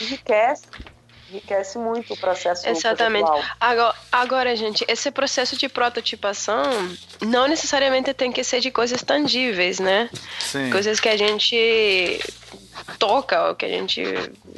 Enriquece, 0.00 0.66
enriquece 1.30 1.78
muito 1.78 2.14
o 2.14 2.16
processo 2.16 2.68
Exatamente. 2.68 3.30
Agora, 3.60 3.94
agora, 4.12 4.56
gente, 4.56 4.84
esse 4.88 5.10
processo 5.10 5.56
de 5.56 5.68
prototipação 5.68 6.62
não 7.20 7.48
necessariamente 7.48 8.12
tem 8.14 8.30
que 8.30 8.44
ser 8.44 8.60
de 8.60 8.70
coisas 8.70 9.02
tangíveis, 9.02 9.78
né? 9.78 10.08
Sim. 10.38 10.70
Coisas 10.70 11.00
que 11.00 11.08
a 11.08 11.16
gente 11.16 12.20
toca, 12.98 13.50
o 13.50 13.54
que 13.54 13.64
a 13.64 13.68
gente, 13.68 14.02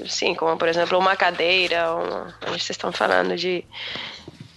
sim, 0.09 0.35
como 0.35 0.57
por 0.57 0.69
exemplo 0.69 0.99
uma 0.99 1.17
cadeira, 1.17 1.95
uma, 1.95 2.35
vocês 2.47 2.71
estão 2.71 2.93
falando 2.93 3.37
de 3.37 3.65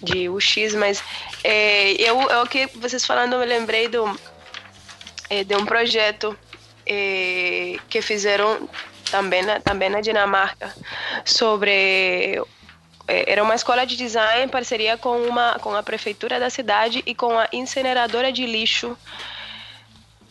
de 0.01 0.28
UX, 0.28 0.74
mas 0.76 1.03
é, 1.43 1.91
eu, 1.93 2.20
é 2.30 2.41
o 2.41 2.47
que 2.47 2.66
vocês 2.76 3.05
falando, 3.05 3.34
eu 3.34 3.39
me 3.39 3.45
lembrei 3.45 3.88
do, 3.88 4.20
é, 5.30 5.43
de 5.43 5.55
um 5.55 5.66
projeto 5.66 6.36
é, 6.86 7.78
que 7.88 8.01
fizeram 8.01 8.68
também 9.09 9.43
na, 9.43 9.59
também 9.59 9.89
na 9.89 10.01
Dinamarca 10.01 10.73
sobre 11.25 12.41
é, 13.07 13.31
era 13.31 13.43
uma 13.43 13.55
escola 13.55 13.85
de 13.85 13.95
design 13.95 14.45
em 14.45 14.47
parceria 14.47 14.97
com 14.97 15.21
uma 15.21 15.59
com 15.59 15.75
a 15.75 15.83
prefeitura 15.83 16.39
da 16.39 16.49
cidade 16.49 17.03
e 17.05 17.15
com 17.15 17.37
a 17.37 17.47
incineradora 17.51 18.31
de 18.31 18.45
lixo 18.45 18.97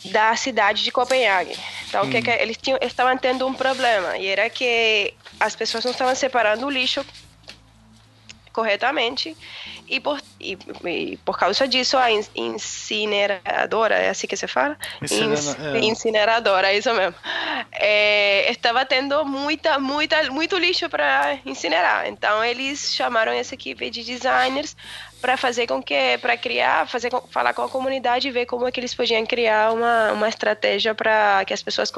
da 0.06 0.34
cidade 0.34 0.82
de 0.82 0.90
Copenhague. 0.90 1.54
Então, 1.88 2.04
hum. 2.04 2.10
que, 2.10 2.22
que 2.22 2.30
eles, 2.30 2.56
tinham, 2.56 2.78
estavam 2.80 3.16
tendo 3.18 3.46
um 3.46 3.52
problema 3.52 4.16
e 4.16 4.26
era 4.26 4.48
que 4.48 5.12
as 5.38 5.54
pessoas 5.54 5.84
não 5.84 5.92
estavam 5.92 6.14
separando 6.14 6.66
o 6.66 6.70
lixo 6.70 7.04
corretamente 8.60 9.34
e 9.88 9.98
por, 9.98 10.20
e, 10.38 10.58
e 10.84 11.16
por 11.24 11.38
causa 11.38 11.66
disso 11.66 11.96
a 11.96 12.08
incineradora, 12.34 13.96
é 13.96 14.10
assim 14.10 14.26
que 14.26 14.36
se 14.36 14.46
fala? 14.46 14.76
É. 15.00 15.78
Incineradora, 15.80 16.70
é 16.70 16.76
isso 16.76 16.92
mesmo. 16.92 17.14
É, 17.72 18.50
estava 18.50 18.84
tendo 18.84 19.24
muita, 19.24 19.78
muita, 19.78 20.30
muito 20.30 20.58
lixo 20.58 20.88
para 20.90 21.38
incinerar. 21.46 22.06
Então 22.06 22.44
eles 22.44 22.94
chamaram 22.94 23.32
essa 23.32 23.54
equipe 23.54 23.88
de 23.88 24.04
designers 24.04 24.76
para 25.20 25.36
fazer 25.36 25.66
com 25.66 25.82
que 25.82 26.18
para 26.18 26.36
criar 26.36 26.86
fazer 26.88 27.10
falar 27.30 27.52
com 27.52 27.62
a 27.62 27.68
comunidade 27.68 28.28
e 28.28 28.30
ver 28.30 28.46
como 28.46 28.66
é 28.66 28.72
que 28.72 28.80
eles 28.80 28.94
podiam 28.94 29.24
criar 29.26 29.72
uma, 29.72 30.12
uma 30.12 30.28
estratégia 30.28 30.94
para 30.94 31.44
que 31.44 31.52
as 31.52 31.62
pessoas 31.62 31.92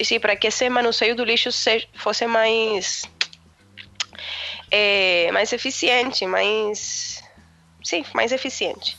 assim, 0.00 0.18
para 0.18 0.34
que 0.36 0.46
esse 0.46 0.68
manuseio 0.70 1.14
do 1.14 1.24
lixo 1.24 1.52
seja, 1.52 1.86
fosse 1.94 2.26
mais 2.26 3.04
é, 4.70 5.30
mais 5.32 5.52
eficiente 5.52 6.26
mais 6.26 7.22
sim 7.82 8.04
mais 8.14 8.32
eficiente 8.32 8.96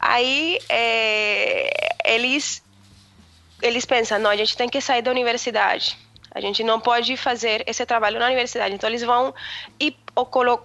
aí 0.00 0.58
é, 0.68 1.94
eles 2.04 2.62
eles 3.64 3.86
pensam, 3.86 4.18
não, 4.18 4.30
a 4.30 4.36
gente 4.36 4.56
tem 4.56 4.68
que 4.68 4.78
sair 4.80 5.00
da 5.00 5.10
universidade. 5.10 5.98
A 6.30 6.40
gente 6.40 6.62
não 6.64 6.80
pode 6.80 7.16
fazer 7.16 7.62
esse 7.66 7.86
trabalho 7.86 8.18
na 8.18 8.26
universidade. 8.26 8.74
Então 8.74 8.90
eles 8.90 9.02
vão 9.02 9.32
e 9.80 9.96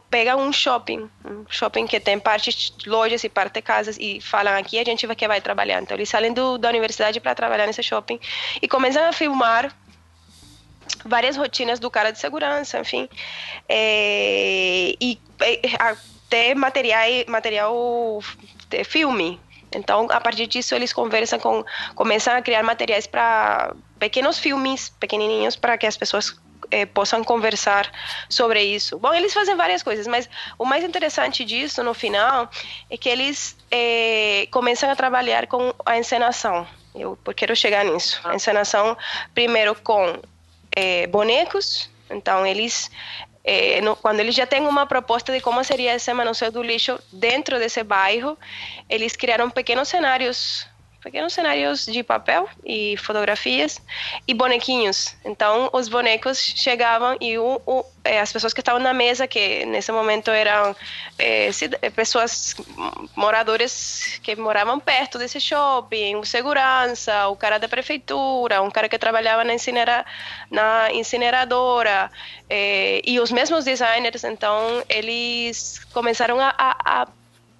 pegam 0.10 0.40
um 0.42 0.52
shopping, 0.52 1.10
um 1.24 1.46
shopping 1.48 1.86
que 1.88 2.00
tem 2.00 2.20
parte 2.20 2.74
lojas 2.88 3.24
e 3.24 3.30
parte 3.30 3.62
casas 3.62 3.98
e 4.00 4.20
falam 4.20 4.58
aqui 4.58 4.80
a 4.80 4.84
gente 4.84 5.06
vai 5.06 5.16
que 5.16 5.28
vai 5.28 5.40
trabalhar. 5.40 5.82
Então 5.82 5.96
eles 5.96 6.10
saem 6.10 6.34
do, 6.34 6.58
da 6.58 6.70
universidade 6.70 7.20
para 7.20 7.36
trabalhar 7.36 7.68
nesse 7.68 7.84
shopping 7.84 8.20
e 8.62 8.68
começam 8.68 9.08
a 9.08 9.14
filmar 9.14 9.74
várias 11.06 11.38
rotinas 11.38 11.80
do 11.80 11.90
cara 11.90 12.12
de 12.12 12.20
segurança, 12.20 12.80
enfim, 12.80 13.10
é, 13.68 14.96
e 15.00 15.20
é, 15.42 15.60
até 15.80 16.54
material, 16.56 17.08
material 17.28 18.24
de 18.70 18.84
filme. 18.84 19.40
Então, 19.72 20.08
a 20.10 20.20
partir 20.20 20.48
disso, 20.48 20.74
eles 20.74 20.92
conversam 20.92 21.40
com, 21.40 21.64
começam 21.96 22.36
a 22.36 22.42
criar 22.42 22.64
materiais 22.64 23.06
para 23.06 23.74
pequenos 24.00 24.40
filmes, 24.40 24.90
pequenininhos, 24.90 25.56
para 25.56 25.78
que 25.78 25.86
as 25.86 25.96
pessoas 25.96 26.36
é, 26.72 26.86
possam 26.86 27.24
conversar 27.24 27.92
sobre 28.28 28.64
isso. 28.64 28.98
Bom, 28.98 29.14
eles 29.14 29.34
fazem 29.34 29.56
várias 29.56 29.84
coisas, 29.84 30.08
mas 30.08 30.30
o 30.58 30.66
mais 30.66 30.84
interessante 30.84 31.46
disso, 31.46 31.84
no 31.84 31.94
final, 31.94 32.50
é 32.90 32.98
que 32.98 33.10
eles 33.10 33.56
é, 33.70 34.48
começam 34.52 34.90
a 34.90 34.96
trabalhar 34.96 35.48
com 35.48 35.74
a 35.86 35.98
encenação. 35.98 36.68
Eu 36.96 37.18
quero 37.36 37.56
chegar 37.56 37.86
nisso. 37.86 38.20
A 38.24 38.36
encenação, 38.36 38.98
primeiro 39.34 39.76
com 39.76 40.20
é, 40.76 41.08
bonecos. 41.08 41.90
Então, 42.10 42.46
eles, 42.46 42.90
é, 43.44 43.82
no, 43.82 43.96
quando 43.96 44.20
eles 44.20 44.36
já 44.36 44.46
têm 44.46 44.66
uma 44.68 44.86
proposta 44.86 45.32
de 45.32 45.40
como 45.42 45.64
seria 45.64 45.96
esse 45.96 46.14
manuseio 46.14 46.52
do 46.52 46.64
lixo 46.64 47.00
dentro 47.12 47.60
desse 47.60 47.84
bairro, 47.84 48.38
eles 48.90 49.16
criaram 49.16 49.50
pequenos 49.50 49.88
cenários 49.88 50.68
pequenos 51.02 51.34
cenários 51.34 51.86
de 51.86 52.04
papel 52.04 52.48
e 52.66 52.98
fotografias 52.98 53.82
e 54.28 54.34
bonequinhos. 54.34 55.16
Então, 55.24 55.70
os 55.72 55.88
bonecos 55.88 56.40
chegavam 56.40 57.18
e 57.22 57.38
o, 57.38 57.62
o, 57.66 57.86
é, 58.04 58.20
as 58.20 58.32
pessoas 58.32 58.54
que 58.54 58.60
estavam 58.60 58.82
na 58.82 58.94
mesa, 58.94 59.28
que 59.28 59.66
nesse 59.66 59.92
momento 59.92 60.30
eram 60.30 60.76
é, 61.18 61.50
é 61.82 61.90
pessoas, 61.90 62.56
moradores 63.16 64.20
que 64.22 64.36
moravam 64.36 64.80
perto 64.80 65.18
desse 65.18 65.40
shopping, 65.40 66.16
o 66.16 66.26
segurança, 66.26 67.28
o 67.28 67.36
cara 67.36 67.58
da 67.58 67.68
prefeitura, 67.68 68.62
um 68.62 68.72
cara 68.72 68.90
que 68.90 68.98
trabalhava 68.98 69.44
na, 69.44 69.54
incinera, 69.54 70.06
na 70.52 70.92
incineradora, 70.92 72.12
e 73.06 73.20
os 73.20 73.32
mesmos 73.32 73.66
designers, 73.66 74.24
então, 74.24 74.84
eles 74.90 75.80
começaram 75.94 76.40
a, 76.40 76.54
a, 76.58 77.02
a 77.02 77.08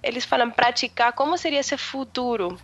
eles 0.02 0.24
falam 0.24 0.50
praticar 0.50 1.12
como 1.12 1.36
seria 1.36 1.60
esse 1.60 1.76
futuro 1.76 2.58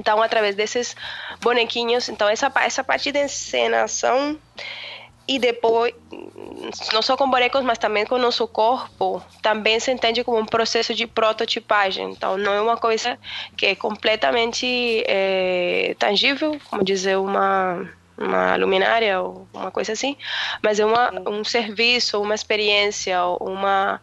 então, 0.00 0.22
através 0.22 0.54
desses 0.54 0.96
bonequinhos, 1.40 2.08
então 2.08 2.26
essa, 2.28 2.50
essa 2.56 2.82
parte 2.82 3.12
de 3.12 3.22
encenação 3.22 4.38
e 5.28 5.38
depois, 5.38 5.94
não 6.92 7.02
só 7.02 7.16
com 7.16 7.30
bonecos, 7.30 7.62
mas 7.62 7.78
também 7.78 8.04
com 8.04 8.16
o 8.16 8.18
nosso 8.18 8.48
corpo, 8.48 9.22
também 9.40 9.78
se 9.78 9.92
entende 9.92 10.24
como 10.24 10.38
um 10.38 10.46
processo 10.46 10.92
de 10.92 11.06
prototipagem. 11.06 12.10
Então, 12.10 12.36
não 12.36 12.52
é 12.52 12.60
uma 12.60 12.76
coisa 12.76 13.16
que 13.56 13.66
é 13.66 13.74
completamente 13.76 15.04
é, 15.06 15.94
tangível, 15.98 16.58
como 16.68 16.82
dizer 16.82 17.16
uma 17.16 17.88
uma 18.18 18.54
luminária 18.56 19.18
ou 19.22 19.48
uma 19.54 19.70
coisa 19.70 19.92
assim, 19.92 20.14
mas 20.62 20.78
é 20.78 20.84
uma, 20.84 21.10
um 21.26 21.42
serviço, 21.42 22.20
uma 22.20 22.34
experiência, 22.34 23.24
uma 23.40 23.98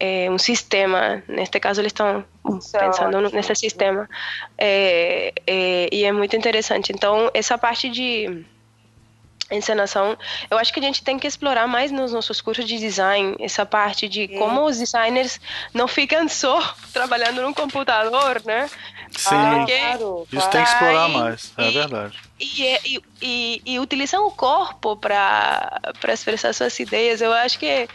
é, 0.00 0.28
um 0.28 0.38
sistema. 0.38 1.22
Neste 1.28 1.60
caso, 1.60 1.80
eles 1.80 1.90
estão 1.90 2.24
pensando 2.58 3.18
é 3.18 3.30
nesse 3.30 3.54
sistema. 3.54 4.08
É, 4.56 5.32
é, 5.46 5.88
e 5.92 6.04
é 6.04 6.12
muito 6.12 6.36
interessante. 6.36 6.92
Então, 6.92 7.30
essa 7.34 7.56
parte 7.56 7.88
de 7.88 8.44
encenação, 9.50 10.16
eu 10.50 10.58
acho 10.58 10.72
que 10.72 10.80
a 10.80 10.82
gente 10.82 11.02
tem 11.02 11.18
que 11.18 11.26
explorar 11.26 11.66
mais 11.66 11.90
nos 11.90 12.12
nossos 12.12 12.40
cursos 12.40 12.64
de 12.64 12.78
design 12.78 13.36
essa 13.38 13.66
parte 13.66 14.08
de 14.08 14.28
como 14.28 14.64
os 14.64 14.78
designers 14.78 15.40
não 15.74 15.86
ficam 15.86 16.26
só 16.28 16.60
trabalhando 16.92 17.42
no 17.42 17.54
computador, 17.54 18.42
né? 18.44 18.68
Sim, 19.16 19.36
Porque, 19.58 19.78
claro, 19.78 20.26
isso 20.32 20.50
tem 20.50 20.64
que 20.64 20.70
explorar 20.70 21.08
mais, 21.08 21.52
é 21.58 21.68
e, 21.68 21.70
verdade. 21.70 22.18
E, 22.40 22.62
e, 22.62 23.02
e, 23.20 23.62
e 23.66 23.78
utilizar 23.78 24.22
o 24.22 24.30
corpo 24.30 24.96
para 24.96 25.92
expressar 26.08 26.54
suas 26.54 26.78
ideias, 26.80 27.20
eu 27.20 27.32
acho 27.32 27.58
que, 27.58 27.88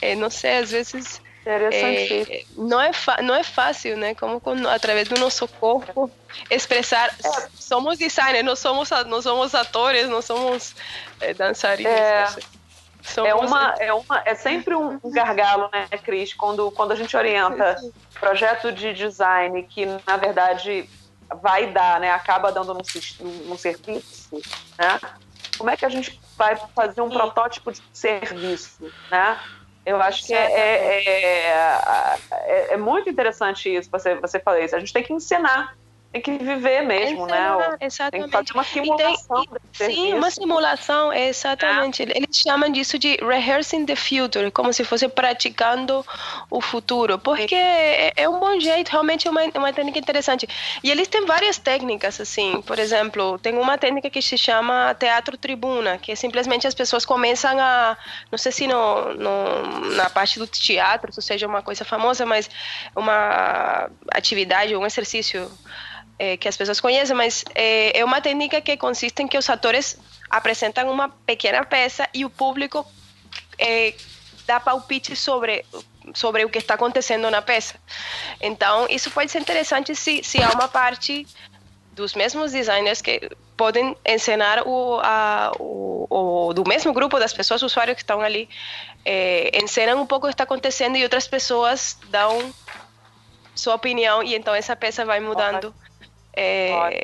é, 0.00 0.14
não 0.14 0.30
sei, 0.30 0.58
às 0.58 0.70
vezes 0.70 1.20
Interessante. 1.56 2.32
É, 2.32 2.44
não, 2.56 2.80
é 2.80 2.92
não 3.22 3.34
é 3.34 3.42
fácil, 3.42 3.96
né? 3.96 4.14
Como 4.14 4.40
com, 4.40 4.52
através 4.68 5.08
do 5.08 5.18
nosso 5.18 5.46
corpo 5.48 6.10
expressar. 6.50 7.08
É. 7.08 7.48
Somos 7.54 7.98
designers, 7.98 8.44
não 8.44 8.56
somos, 8.56 8.90
não 9.06 9.22
somos 9.22 9.54
atores, 9.54 10.08
não 10.08 10.22
somos 10.22 10.74
é, 11.20 11.34
dançarinos. 11.34 11.92
É. 11.92 12.26
Somos... 13.02 13.30
É, 13.30 13.34
uma, 13.34 13.74
é, 13.78 13.92
uma, 13.92 14.22
é 14.24 14.34
sempre 14.34 14.74
um 14.74 14.98
gargalo, 15.04 15.70
né, 15.72 15.88
Cris, 16.04 16.34
quando, 16.34 16.70
quando 16.70 16.92
a 16.92 16.94
gente 16.94 17.16
orienta 17.16 17.76
projeto 18.18 18.70
de 18.70 18.92
design 18.92 19.62
que, 19.62 19.86
na 20.06 20.16
verdade, 20.18 20.88
vai 21.42 21.66
dar, 21.68 21.98
né, 21.98 22.10
acaba 22.10 22.52
dando 22.52 22.74
num 22.74 23.56
serviço, 23.56 24.28
né? 24.78 25.00
Como 25.56 25.70
é 25.70 25.76
que 25.76 25.84
a 25.84 25.88
gente 25.88 26.18
vai 26.36 26.56
fazer 26.74 27.02
um 27.02 27.10
Sim. 27.10 27.16
protótipo 27.16 27.72
de 27.72 27.82
serviço, 27.92 28.92
né? 29.10 29.38
Eu 29.84 30.00
acho 30.00 30.26
que 30.26 30.34
é, 30.34 30.52
é, 30.52 31.50
é, 32.30 32.74
é, 32.74 32.76
muito 32.76 33.08
interessante 33.08 33.74
isso, 33.74 33.90
você, 33.90 34.14
você 34.16 34.38
falou 34.38 34.60
isso. 34.60 34.76
A 34.76 34.78
gente 34.78 34.92
tem 34.92 35.02
que 35.02 35.12
ensinar 35.12 35.76
tem 36.12 36.20
que 36.20 36.38
viver 36.38 36.82
mesmo, 36.82 37.24
né? 37.24 37.76
Exatamente. 37.80 38.10
Tem 38.10 38.42
que 38.42 38.52
fazer 38.52 38.52
uma 38.52 38.64
simulação. 38.64 39.44
Tem, 39.78 39.94
sim, 39.94 40.12
uma 40.12 40.30
simulação, 40.30 41.12
exatamente. 41.12 42.02
É. 42.02 42.16
Eles 42.16 42.36
chamam 42.36 42.68
disso 42.68 42.98
de 42.98 43.16
rehearsing 43.22 43.86
the 43.86 43.94
future, 43.94 44.50
como 44.50 44.72
se 44.72 44.82
fosse 44.82 45.08
praticando 45.08 46.04
o 46.50 46.60
futuro, 46.60 47.16
porque 47.16 47.54
é, 47.54 48.12
é 48.16 48.28
um 48.28 48.40
bom 48.40 48.58
jeito, 48.58 48.88
realmente 48.88 49.28
é 49.28 49.30
uma, 49.30 49.42
uma 49.54 49.72
técnica 49.72 50.00
interessante. 50.00 50.48
E 50.82 50.90
eles 50.90 51.06
têm 51.06 51.24
várias 51.24 51.58
técnicas, 51.58 52.20
assim, 52.20 52.60
por 52.62 52.80
exemplo, 52.80 53.38
tem 53.38 53.56
uma 53.56 53.78
técnica 53.78 54.10
que 54.10 54.20
se 54.20 54.36
chama 54.36 54.92
teatro 54.94 55.38
tribuna, 55.38 55.96
que 55.96 56.10
é 56.10 56.16
simplesmente 56.16 56.66
as 56.66 56.74
pessoas 56.74 57.04
começam 57.04 57.56
a, 57.56 57.96
não 58.32 58.38
sei 58.38 58.50
se 58.50 58.66
no, 58.66 59.14
no, 59.14 59.94
na 59.94 60.10
parte 60.10 60.40
do 60.40 60.46
teatro 60.48 61.10
isso 61.10 61.22
seja 61.22 61.46
uma 61.46 61.62
coisa 61.62 61.84
famosa, 61.84 62.26
mas 62.26 62.50
uma 62.96 63.88
atividade, 64.12 64.74
um 64.74 64.84
exercício 64.84 65.48
é, 66.20 66.36
que 66.36 66.46
as 66.46 66.54
pessoas 66.54 66.78
conhecem, 66.80 67.16
mas 67.16 67.42
é, 67.54 67.98
é 67.98 68.04
uma 68.04 68.20
técnica 68.20 68.60
que 68.60 68.76
consiste 68.76 69.22
em 69.22 69.26
que 69.26 69.38
os 69.38 69.48
atores 69.48 69.96
apresentam 70.28 70.92
uma 70.92 71.08
pequena 71.08 71.64
peça 71.64 72.06
e 72.12 72.26
o 72.26 72.30
público 72.30 72.86
é, 73.58 73.94
dá 74.46 74.60
palpite 74.60 75.16
sobre 75.16 75.64
sobre 76.12 76.44
o 76.44 76.50
que 76.50 76.58
está 76.58 76.74
acontecendo 76.74 77.30
na 77.30 77.40
peça. 77.40 77.76
Então, 78.40 78.86
isso 78.90 79.10
pode 79.10 79.30
ser 79.30 79.38
interessante 79.38 79.94
se, 79.94 80.22
se 80.24 80.42
há 80.42 80.50
uma 80.50 80.66
parte 80.66 81.26
dos 81.92 82.14
mesmos 82.14 82.52
designers 82.52 83.00
que 83.00 83.30
podem 83.56 83.96
ensinar 84.04 84.66
o, 84.66 84.98
a, 85.02 85.52
o, 85.58 86.06
o, 86.10 86.52
do 86.52 86.66
mesmo 86.66 86.92
grupo 86.92 87.18
das 87.18 87.32
pessoas, 87.32 87.62
usuários 87.62 87.94
que 87.94 88.02
estão 88.02 88.20
ali, 88.20 88.48
é, 89.04 89.56
ensinam 89.62 90.02
um 90.02 90.06
pouco 90.06 90.26
o 90.26 90.28
que 90.28 90.34
está 90.34 90.44
acontecendo 90.44 90.96
e 90.96 91.02
outras 91.04 91.28
pessoas 91.28 91.96
dão 92.08 92.52
sua 93.54 93.74
opinião 93.74 94.22
e 94.22 94.34
então 94.34 94.54
essa 94.54 94.74
peça 94.74 95.04
vai 95.04 95.20
mudando 95.20 95.72
é, 96.32 97.02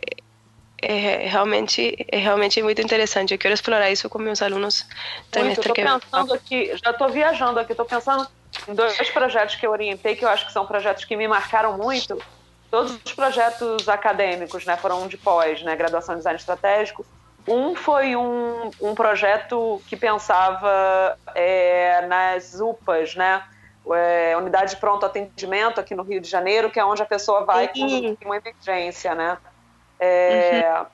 é, 0.81 1.27
realmente, 1.27 1.97
é 2.11 2.19
realmente 2.19 2.63
muito 2.63 2.81
interessante. 2.81 3.33
Eu 3.33 3.39
quero 3.39 3.55
explorar 3.55 3.91
isso 3.91 4.09
com 4.09 4.19
meus 4.19 4.43
alunos. 4.43 4.87
Muito, 5.37 5.75
pensando 5.75 6.35
aqui, 6.35 6.73
já 6.83 6.91
estou 6.91 7.09
viajando 7.09 7.59
aqui, 7.59 7.73
estou 7.73 7.87
pensando 7.87 8.27
em 8.69 8.75
dois 8.75 9.11
projetos 9.11 9.57
que 9.57 9.67
eu 9.67 9.71
orientei, 9.71 10.17
que 10.17 10.25
eu 10.25 10.29
acho 10.29 10.47
que 10.47 10.53
são 10.53 10.67
projetos 10.67 11.05
que 11.05 11.17
me 11.17 11.27
marcaram 11.27 11.77
muito. 11.77 12.21
Todos 12.71 12.99
os 13.05 13.13
projetos 13.13 13.89
acadêmicos, 13.89 14.65
né, 14.67 14.77
foram 14.77 15.07
de 15.07 15.17
pós, 15.17 15.63
né, 15.63 15.75
graduação 15.77 16.15
em 16.15 16.19
design 16.19 16.39
estratégico. 16.39 17.07
Um 17.47 17.77
foi 17.77 18.17
um, 18.17 18.71
um 18.81 18.95
projeto 18.95 19.81
que 19.87 19.97
pensava 19.97 21.17
é, 21.35 22.05
nas 22.07 22.61
UPAs, 22.61 23.15
né, 23.15 23.43
é, 23.95 24.37
unidade 24.37 24.75
de 24.75 24.77
pronto 24.77 25.07
atendimento 25.07 25.81
aqui 25.81 25.95
no 25.95 26.03
Rio 26.03 26.21
de 26.21 26.29
Janeiro, 26.29 26.71
que 26.71 26.81
é 26.81 26.85
onde 26.85 27.03
a 27.03 27.07
pessoa 27.07 27.45
vai 27.45 27.69
com 27.69 28.17
uma 28.25 28.37
emergência, 28.37 29.15
né? 29.15 29.39
É, 29.99 30.75
uhum. 30.79 30.87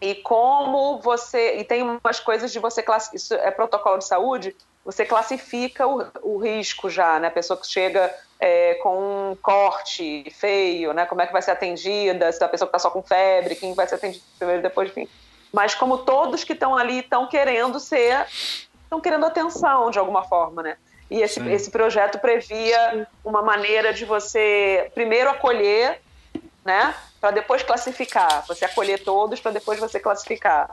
E 0.00 0.14
como 0.16 1.00
você. 1.00 1.56
E 1.56 1.64
tem 1.64 1.82
umas 1.82 2.20
coisas 2.20 2.52
de 2.52 2.58
você 2.58 2.82
classificar. 2.82 3.16
Isso 3.16 3.34
é 3.34 3.50
protocolo 3.50 3.98
de 3.98 4.04
saúde, 4.04 4.56
você 4.84 5.04
classifica 5.04 5.86
o, 5.86 6.04
o 6.22 6.38
risco 6.38 6.90
já, 6.90 7.18
né? 7.18 7.28
A 7.28 7.30
pessoa 7.30 7.58
que 7.58 7.66
chega 7.66 8.14
é, 8.38 8.74
com 8.74 9.30
um 9.30 9.36
corte 9.36 10.30
feio, 10.30 10.92
né? 10.92 11.06
Como 11.06 11.22
é 11.22 11.26
que 11.26 11.32
vai 11.32 11.40
ser 11.40 11.52
atendida, 11.52 12.30
se 12.30 12.44
a 12.44 12.48
pessoa 12.48 12.68
que 12.68 12.76
está 12.76 12.78
só 12.78 12.90
com 12.90 13.02
febre, 13.02 13.56
quem 13.56 13.72
vai 13.72 13.86
ser 13.86 13.94
atendido 13.94 14.24
primeiro 14.38 14.62
depois, 14.62 14.90
enfim. 14.90 15.08
Mas 15.52 15.74
como 15.74 15.98
todos 15.98 16.44
que 16.44 16.52
estão 16.52 16.76
ali 16.76 16.98
estão 16.98 17.26
querendo 17.26 17.80
ser. 17.80 18.26
estão 18.82 19.00
querendo 19.00 19.24
atenção 19.24 19.90
de 19.90 19.98
alguma 19.98 20.24
forma, 20.24 20.62
né? 20.62 20.76
E 21.10 21.20
esse, 21.20 21.40
esse 21.50 21.70
projeto 21.70 22.18
previa 22.18 23.06
uma 23.24 23.42
maneira 23.42 23.92
de 23.92 24.04
você, 24.04 24.90
primeiro, 24.94 25.30
acolher 25.30 26.00
né? 26.64 26.94
Para 27.20 27.30
depois 27.30 27.62
classificar, 27.62 28.44
você 28.46 28.64
acolher 28.64 29.02
todos 29.04 29.40
para 29.40 29.52
depois 29.52 29.78
você 29.78 30.00
classificar. 30.00 30.70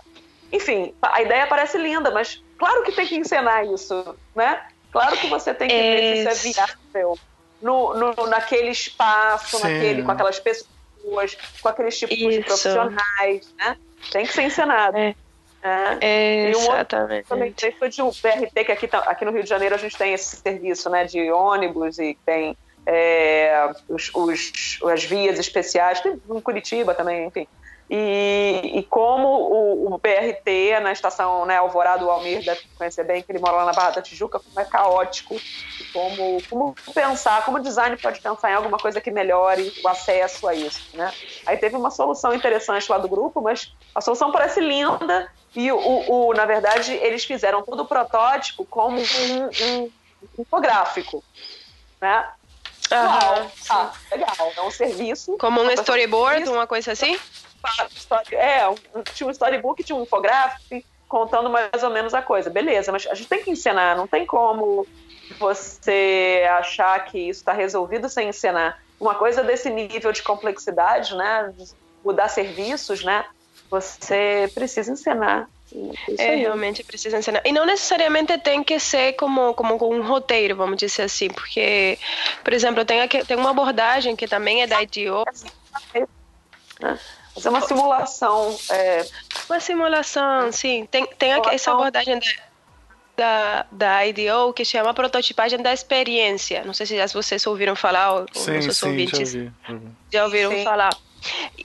Enfim, 0.51 0.93
a 1.01 1.21
ideia 1.21 1.47
parece 1.47 1.77
linda, 1.77 2.09
mas 2.11 2.41
claro 2.57 2.83
que 2.83 2.91
tem 2.91 3.05
que 3.05 3.15
encenar 3.15 3.65
isso, 3.65 4.15
né? 4.35 4.65
Claro 4.91 5.17
que 5.17 5.27
você 5.27 5.53
tem 5.53 5.67
que 5.67 5.75
ver 5.75 6.15
se 6.15 6.19
isso 6.19 6.29
é 6.29 6.53
viável 6.53 7.19
no, 7.61 7.93
no, 7.93 8.27
naquele 8.27 8.71
espaço, 8.71 9.59
naquele, 9.59 10.03
com 10.03 10.11
aquelas 10.11 10.39
pessoas, 10.39 11.37
com 11.61 11.69
aqueles 11.69 11.97
tipos 11.97 12.17
isso. 12.17 12.29
de 12.29 12.43
profissionais, 12.43 13.53
né? 13.57 13.77
Tem 14.11 14.25
que 14.25 14.33
ser 14.33 14.43
encenado. 14.43 14.97
É. 14.97 15.15
É, 15.63 16.49
e 16.49 16.55
um 16.55 16.59
exatamente. 16.59 17.27
também 17.27 17.53
foi 17.77 17.89
de 17.89 18.01
um 18.01 18.09
BRT, 18.09 18.65
que 18.65 18.71
aqui, 18.71 18.87
tá, 18.87 18.99
aqui 18.99 19.23
no 19.23 19.31
Rio 19.31 19.43
de 19.43 19.49
Janeiro 19.49 19.75
a 19.75 19.77
gente 19.77 19.95
tem 19.95 20.13
esse 20.13 20.37
serviço 20.37 20.89
né, 20.89 21.05
de 21.05 21.31
ônibus 21.31 21.99
e 21.99 22.17
tem 22.25 22.57
é, 22.85 23.71
os, 23.87 24.09
os, 24.13 24.79
as 24.91 25.03
vias 25.03 25.37
especiais, 25.37 26.01
tem 26.01 26.19
em 26.29 26.41
Curitiba 26.41 26.95
também, 26.95 27.27
enfim. 27.27 27.47
E, 27.93 28.79
e 28.79 28.83
como 28.83 29.27
o, 29.27 29.93
o, 29.93 29.97
BRT 29.97 30.79
na 30.81 30.93
estação 30.93 31.45
né, 31.45 31.57
Alvorado 31.57 32.09
Almir 32.09 32.41
deve 32.41 32.61
conhecer 32.77 33.03
bem, 33.03 33.21
que 33.21 33.29
ele 33.29 33.39
mora 33.39 33.57
lá 33.57 33.65
na 33.65 33.73
Barra 33.73 33.89
da 33.89 34.01
Tijuca, 34.01 34.39
como 34.39 34.57
é 34.57 34.63
caótico, 34.63 35.35
como, 35.91 36.41
como 36.49 36.75
pensar, 36.93 37.43
como 37.43 37.57
o 37.57 37.61
design 37.61 37.97
pode 37.97 38.21
pensar 38.21 38.49
em 38.49 38.53
alguma 38.53 38.77
coisa 38.77 39.01
que 39.01 39.11
melhore 39.11 39.73
o 39.83 39.87
acesso 39.89 40.47
a 40.47 40.55
isso. 40.55 40.87
Né? 40.93 41.11
Aí 41.45 41.57
teve 41.57 41.75
uma 41.75 41.91
solução 41.91 42.33
interessante 42.33 42.89
lá 42.89 42.97
do 42.97 43.09
grupo, 43.09 43.41
mas 43.41 43.73
a 43.93 43.99
solução 43.99 44.31
parece 44.31 44.61
linda 44.61 45.29
e, 45.53 45.69
o, 45.69 46.29
o 46.29 46.33
na 46.33 46.45
verdade, 46.45 46.93
eles 46.93 47.25
fizeram 47.25 47.61
todo 47.61 47.81
o 47.81 47.85
protótipo 47.85 48.63
como 48.63 48.99
um, 48.99 49.65
um 49.65 49.91
infográfico. 50.39 51.21
Né? 51.99 52.25
Uhum, 52.89 53.49
ah, 53.69 53.91
legal. 54.09 54.53
É 54.55 54.61
um 54.61 54.71
serviço. 54.71 55.37
Como 55.37 55.61
um 55.61 55.69
storyboard, 55.71 56.47
uma 56.49 56.65
coisa 56.65 56.93
assim? 56.93 57.19
É, 58.31 58.67
um, 58.67 58.75
tinha 59.13 59.27
um 59.27 59.31
storybook, 59.31 59.83
tinha 59.83 59.95
um 59.95 60.03
infográfico 60.03 60.83
contando 61.07 61.49
mais 61.49 61.83
ou 61.83 61.89
menos 61.89 62.13
a 62.13 62.21
coisa. 62.21 62.49
Beleza, 62.49 62.91
mas 62.91 63.05
a 63.07 63.13
gente 63.13 63.27
tem 63.27 63.43
que 63.43 63.51
encenar, 63.51 63.97
não 63.97 64.07
tem 64.07 64.25
como 64.25 64.87
você 65.37 66.47
achar 66.57 67.03
que 67.05 67.17
isso 67.17 67.41
está 67.41 67.53
resolvido 67.53 68.07
sem 68.09 68.29
encenar. 68.29 68.81
Uma 68.99 69.15
coisa 69.15 69.43
desse 69.43 69.69
nível 69.69 70.11
de 70.11 70.23
complexidade, 70.23 71.15
né? 71.15 71.53
De 71.57 71.65
mudar 72.03 72.29
serviços, 72.29 73.03
né? 73.03 73.25
Você 73.69 74.49
precisa 74.53 74.91
encenar. 74.91 75.49
É, 76.17 76.35
realmente 76.35 76.83
precisa 76.83 77.17
ensinar. 77.17 77.41
E 77.45 77.51
não 77.51 77.65
necessariamente 77.65 78.37
tem 78.37 78.63
que 78.63 78.77
ser 78.79 79.13
como, 79.13 79.53
como 79.53 79.75
um 79.93 80.01
roteiro, 80.01 80.55
vamos 80.55 80.77
dizer 80.77 81.03
assim, 81.03 81.29
porque, 81.29 81.97
por 82.43 82.53
exemplo, 82.53 82.83
tem, 82.83 83.01
aqui, 83.01 83.25
tem 83.25 83.37
uma 83.37 83.51
abordagem 83.51 84.15
que 84.15 84.27
também 84.27 84.61
é 84.61 84.67
da 84.67 84.81
IDO. 84.81 85.23
Fazer 87.33 87.49
uma 87.49 87.61
simulação. 87.61 88.57
É... 88.69 89.05
Uma 89.49 89.59
simulação, 89.59 90.51
sim. 90.51 90.87
Tem, 90.89 91.05
tem 91.17 91.33
aqui, 91.33 91.49
essa 91.49 91.71
abordagem 91.71 92.19
da, 92.19 92.25
da, 93.15 93.65
da 93.71 94.07
IDO 94.07 94.53
que 94.53 94.65
chama 94.65 94.93
prototipagem 94.93 95.59
da 95.61 95.73
experiência. 95.73 96.63
Não 96.65 96.73
sei 96.73 96.85
se 96.85 97.13
vocês 97.13 97.45
ouviram 97.47 97.75
falar, 97.75 98.13
ou 98.13 98.25
sim, 98.33 98.61
sim, 98.61 98.85
ouvintes 98.85 99.31
já, 99.31 99.39
ouvi. 99.39 99.87
já 100.11 100.23
ouviram 100.25 100.51
sim. 100.51 100.63
falar. 100.63 100.95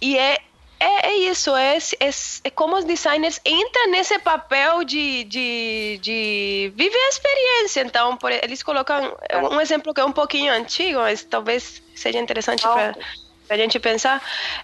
E 0.01 0.19
é, 0.19 0.39
é, 0.79 1.09
é 1.09 1.17
isso, 1.17 1.57
é, 1.57 1.79
é, 1.79 2.11
é, 2.45 2.51
como 2.51 2.77
os 2.77 2.85
designers 2.85 3.41
entram 3.45 3.91
nesse 3.91 4.19
papel 4.19 4.85
de, 4.85 5.25
de, 5.25 5.99
de 6.03 6.73
viver 6.77 6.99
a 6.99 7.09
experiência. 7.09 7.81
Então, 7.81 8.17
por, 8.17 8.31
eles 8.31 8.63
colocam 8.63 9.17
é. 9.29 9.39
um 9.39 9.61
exemplo 9.61 9.95
que 9.95 10.01
é 10.01 10.05
um 10.05 10.13
pouquinho 10.13 10.53
antigo, 10.53 10.99
mas 10.99 11.25
talvez 11.25 11.83
seja 11.95 12.19
interessante 12.19 12.63
para 12.63 12.95
a 13.49 13.57
gente 13.57 13.79
pensar, 13.79 14.23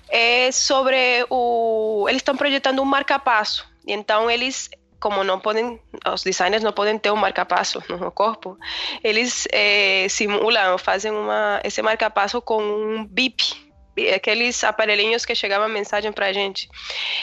é 0.08 0.50
sobre 0.52 1.24
o. 1.30 2.06
Eles 2.08 2.20
estão 2.20 2.36
projetando 2.36 2.80
um 2.80 2.84
marca-passo. 2.84 3.66
Então, 3.86 4.30
eles 4.30 4.70
como 5.00 5.24
não 5.24 5.40
podem, 5.40 5.80
os 6.14 6.22
designers 6.22 6.62
não 6.62 6.72
podem 6.72 6.96
ter 6.96 7.10
um 7.10 7.16
marca-passo 7.16 7.82
no 7.88 8.12
corpo, 8.12 8.56
eles 9.02 9.48
é, 9.50 10.06
simulam, 10.08 10.78
fazem 10.78 11.10
uma, 11.10 11.60
esse 11.64 11.82
marca-passo 11.82 12.40
com 12.40 12.62
um 12.62 13.04
bip 13.04 13.72
aqueles 14.14 14.64
aparelhinhos 14.64 15.24
que 15.24 15.34
chegavam 15.34 15.68
mensagem 15.68 16.12
para 16.12 16.26
a 16.26 16.32
gente. 16.32 16.68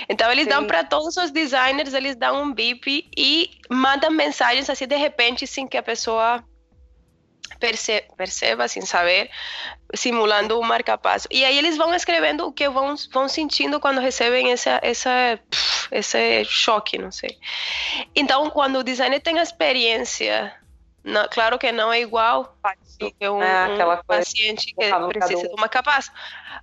Então 0.07 0.31
eles 0.31 0.43
Sim. 0.43 0.51
dão 0.51 0.67
para 0.67 0.83
todos 0.83 1.17
os 1.17 1.31
designers, 1.31 1.93
eles 1.93 2.15
dão 2.15 2.43
um 2.43 2.53
bip 2.53 3.09
e 3.17 3.49
mandam 3.69 4.11
mensagens 4.11 4.69
assim 4.69 4.85
de 4.85 4.95
repente 4.95 5.47
sem 5.47 5.67
que 5.67 5.77
a 5.77 5.83
pessoa 5.83 6.43
perceba, 7.59 8.07
perceba 8.15 8.67
sem 8.67 8.83
saber, 8.85 9.29
simulando 9.93 10.59
um 10.59 10.63
marca-passo. 10.63 11.27
E 11.29 11.43
aí 11.43 11.57
eles 11.57 11.77
vão 11.77 11.93
escrevendo 11.93 12.47
o 12.47 12.51
que 12.51 12.67
vão, 12.69 12.95
vão 13.11 13.27
sentindo 13.27 13.79
quando 13.79 13.99
recebem 13.99 14.51
essa, 14.51 14.79
essa, 14.81 15.39
esse 15.91 16.45
choque, 16.45 16.97
não 16.97 17.11
sei. 17.11 17.37
Então, 18.15 18.49
quando 18.49 18.79
o 18.79 18.83
designer 18.83 19.19
tem 19.19 19.39
a 19.39 19.43
experiência 19.43 20.53
não, 21.03 21.27
claro 21.29 21.57
que 21.57 21.71
não 21.71 21.91
é 21.91 22.01
igual 22.01 22.55
do 22.99 23.11
que 23.11 23.29
um, 23.29 23.41
é 23.41 23.85
um 23.85 24.03
paciente 24.03 24.73
que 24.75 24.89
precisa 25.07 25.47
de 25.47 25.53
uma 25.53 25.69
capaz, 25.69 26.11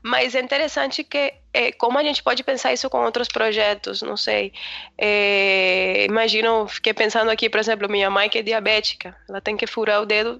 mas 0.03 0.35
é 0.35 0.41
interessante 0.41 1.03
que 1.03 1.35
é, 1.53 1.73
como 1.73 1.99
a 1.99 2.03
gente 2.03 2.23
pode 2.23 2.45
pensar 2.45 2.73
isso 2.73 2.89
com 2.91 3.03
outros 3.03 3.29
projetos, 3.29 4.03
não 4.03 4.17
sei. 4.17 4.53
É, 4.99 6.05
imagino, 6.05 6.69
fiquei 6.69 6.93
pensando 6.93 7.31
aqui, 7.31 7.49
por 7.49 7.59
exemplo, 7.59 7.89
minha 7.89 8.11
mãe 8.11 8.29
que 8.29 8.39
é 8.39 8.43
diabética, 8.43 9.17
ela 9.29 9.41
tem 9.41 9.57
que 9.57 9.67
furar 9.67 10.03
o 10.03 10.07
dedo 10.07 10.39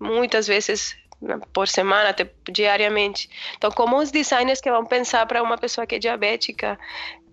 muitas 0.00 0.46
vezes 0.46 0.96
né, 1.20 1.38
por 1.52 1.66
semana, 1.68 2.10
até 2.10 2.30
diariamente. 2.50 3.28
Então, 3.56 3.70
como 3.70 3.96
os 3.96 4.10
designers 4.10 4.60
que 4.60 4.70
vão 4.70 4.84
pensar 4.84 5.26
para 5.26 5.42
uma 5.42 5.58
pessoa 5.58 5.86
que 5.86 5.96
é 5.96 5.98
diabética, 5.98 6.78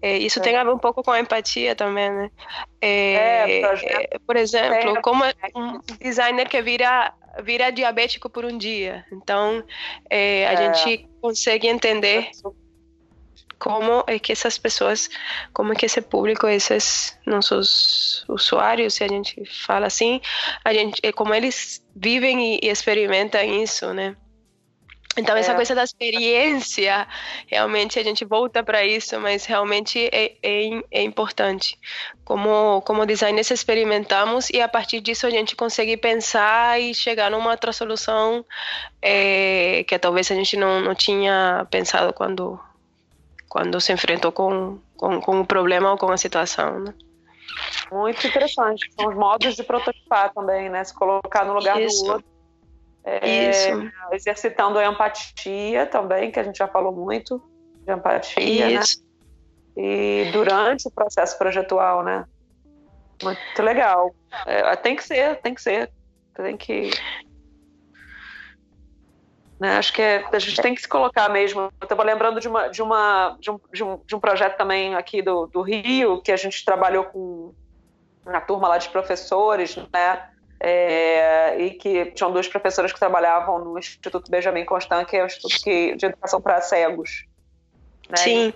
é, 0.02 0.18
isso 0.18 0.40
é. 0.40 0.42
tem 0.42 0.56
a 0.56 0.64
ver 0.64 0.72
um 0.72 0.80
pouco 0.80 1.04
com 1.04 1.12
a 1.12 1.20
empatia 1.20 1.76
também, 1.76 2.12
né? 2.12 2.32
É, 2.82 3.62
é 3.62 4.20
por 4.26 4.36
exemplo, 4.36 5.02
como 5.02 5.24
um 5.56 5.80
designer 6.00 6.48
que 6.48 6.62
vira 6.62 7.14
vira 7.44 7.72
diabético 7.72 8.30
por 8.30 8.46
um 8.46 8.58
dia. 8.58 9.06
Então, 9.12 9.64
é, 10.10 10.48
a 10.48 10.54
é. 10.54 10.74
gente 10.74 11.10
consegue 11.22 11.68
entender 11.68 12.30
como 13.60 14.04
é 14.08 14.20
que 14.20 14.32
essas 14.32 14.58
pessoas, 14.58 15.10
como 15.54 15.74
é 15.74 15.76
que 15.76 15.86
esse 15.86 16.02
público, 16.02 16.48
esses 16.48 17.18
nossos 17.26 18.26
usuários, 18.28 18.96
se 18.96 19.04
a 19.04 19.08
gente 19.08 19.44
fala 19.46 19.88
assim, 19.88 20.22
a 20.64 20.74
gente, 20.74 21.02
como 21.14 21.34
eles 21.34 21.84
vivem 21.96 22.60
e 22.62 22.70
experimentam 22.70 23.44
isso, 23.44 23.94
né? 23.94 24.16
Então, 25.18 25.38
essa 25.38 25.54
é. 25.54 25.56
coisa 25.56 25.74
da 25.74 25.84
experiência, 25.84 27.08
realmente 27.48 27.98
a 27.98 28.04
gente 28.04 28.26
volta 28.26 28.62
para 28.62 28.84
isso, 28.84 29.18
mas 29.20 29.46
realmente 29.46 30.10
é, 30.12 30.36
é, 30.44 30.82
é, 30.92 31.02
importante. 31.04 31.80
Como, 32.26 32.82
como 32.82 33.06
designers 33.06 33.50
experimentamos 33.50 34.50
e 34.50 34.60
a 34.60 34.68
partir 34.68 35.00
disso 35.00 35.26
a 35.26 35.30
gente 35.30 35.56
consegue 35.56 35.96
pensar 35.96 36.82
e 36.82 36.94
chegar 36.94 37.32
numa 37.32 37.52
outra 37.52 37.72
solução 37.72 38.46
que 39.88 40.00
talvez 40.00 40.30
a 40.32 40.36
gente 40.36 40.58
não, 40.58 40.82
não 40.82 40.96
tinha 40.96 41.66
pensado 41.70 42.12
quando, 42.12 42.60
quando 43.56 43.80
se 43.80 43.94
enfrentou 43.94 44.34
com, 44.34 44.80
com, 44.98 45.22
com 45.22 45.40
o 45.40 45.46
problema 45.48 45.90
ou 45.90 45.98
com 45.98 46.12
a 46.12 46.18
situação. 46.18 46.78
Né? 46.82 46.94
Muito 47.90 48.28
interessante. 48.28 48.86
São 49.00 49.08
os 49.08 49.16
modos 49.16 49.56
de 49.56 49.64
prototipar 49.64 50.34
também, 50.34 50.70
né? 50.70 50.84
Se 50.84 50.94
colocar 50.94 51.46
no 51.46 51.54
lugar 51.54 51.80
isso. 51.80 52.04
do 52.04 52.12
outro 52.12 52.28
é, 53.06 53.50
Isso. 53.50 53.92
Exercitando 54.12 54.78
a 54.78 54.86
empatia 54.86 55.86
também, 55.86 56.32
que 56.32 56.40
a 56.40 56.44
gente 56.44 56.58
já 56.58 56.68
falou 56.68 56.92
muito 56.92 57.42
de 57.86 57.94
empatia? 57.94 58.72
Isso. 58.72 59.00
né? 59.00 59.06
E 59.78 60.32
durante 60.34 60.90
o 60.90 60.92
processo 60.92 61.38
projetual, 61.38 62.04
né? 62.04 62.26
Muito 63.24 63.64
legal. 63.64 64.14
É, 64.46 64.76
tem 64.76 64.98
que 64.98 65.04
ser, 65.06 65.40
tem 65.40 65.54
que 65.54 65.62
ser. 65.62 65.90
Tem 66.36 66.58
que. 66.58 66.90
Né, 69.58 69.78
acho 69.78 69.94
que 69.94 70.02
é, 70.02 70.26
a 70.32 70.40
gente 70.40 70.62
tem 70.62 70.76
que 70.76 70.82
se 70.82 70.88
colocar 70.88 71.30
mesmo. 71.30 71.62
Eu 71.62 71.72
estava 71.84 72.04
lembrando 72.04 72.42
de, 72.42 72.48
uma, 72.48 72.68
de, 72.68 72.82
uma, 72.82 73.38
de, 73.40 73.50
um, 73.50 73.60
de, 73.72 73.84
um, 73.84 74.02
de 74.06 74.16
um 74.16 74.20
projeto 74.20 74.58
também 74.58 74.96
aqui 74.96 75.22
do, 75.22 75.48
do 75.48 75.62
Rio, 75.62 76.22
que 76.22 76.32
a 76.32 76.36
gente 76.36 76.64
trabalhou 76.66 77.06
com 77.06 77.54
a 78.26 78.42
turma 78.42 78.68
lá 78.68 78.78
de 78.78 78.90
professores, 78.90 79.78
né? 79.94 80.30
é, 80.60 81.58
e 81.60 81.72
que 81.72 82.08
tinham 82.12 82.32
duas 82.32 82.48
professoras 82.48 82.92
que 82.92 83.00
trabalhavam 83.00 83.60
no 83.60 83.78
Instituto 83.78 84.32
Benjamin 84.32 84.66
Constant, 84.66 85.06
que 85.06 85.18
é 85.18 85.24
o 85.24 85.26
Instituto 85.26 85.64
que, 85.64 85.96
de 85.96 86.06
Educação 86.08 86.42
para 86.42 86.62
Cegos. 86.62 87.26
Né? 88.10 88.18
Sim. 88.18 88.54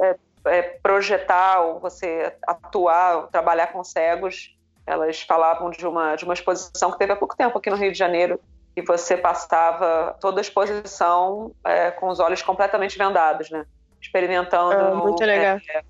é, 0.00 0.16
é, 0.44 0.62
projetar, 0.62 1.60
ou 1.62 1.80
você 1.80 2.34
atuar, 2.46 3.28
trabalhar 3.28 3.68
com 3.68 3.82
cegos, 3.84 4.56
elas 4.86 5.20
falavam 5.22 5.70
de 5.70 5.86
uma, 5.86 6.16
de 6.16 6.24
uma 6.24 6.34
exposição 6.34 6.90
que 6.90 6.98
teve 6.98 7.12
há 7.12 7.16
pouco 7.16 7.36
tempo 7.36 7.58
aqui 7.58 7.70
no 7.70 7.76
Rio 7.76 7.92
de 7.92 7.98
Janeiro, 7.98 8.40
e 8.78 8.80
você 8.80 9.16
passava 9.16 10.16
toda 10.20 10.40
a 10.40 10.42
exposição 10.42 11.52
é, 11.64 11.90
com 11.90 12.08
os 12.08 12.20
olhos 12.20 12.42
completamente 12.42 12.96
vendados, 12.96 13.50
né? 13.50 13.66
Experimentando. 14.00 14.72
Ah, 14.72 14.94
muito 14.94 15.24
legal. 15.24 15.58
É, 15.68 15.82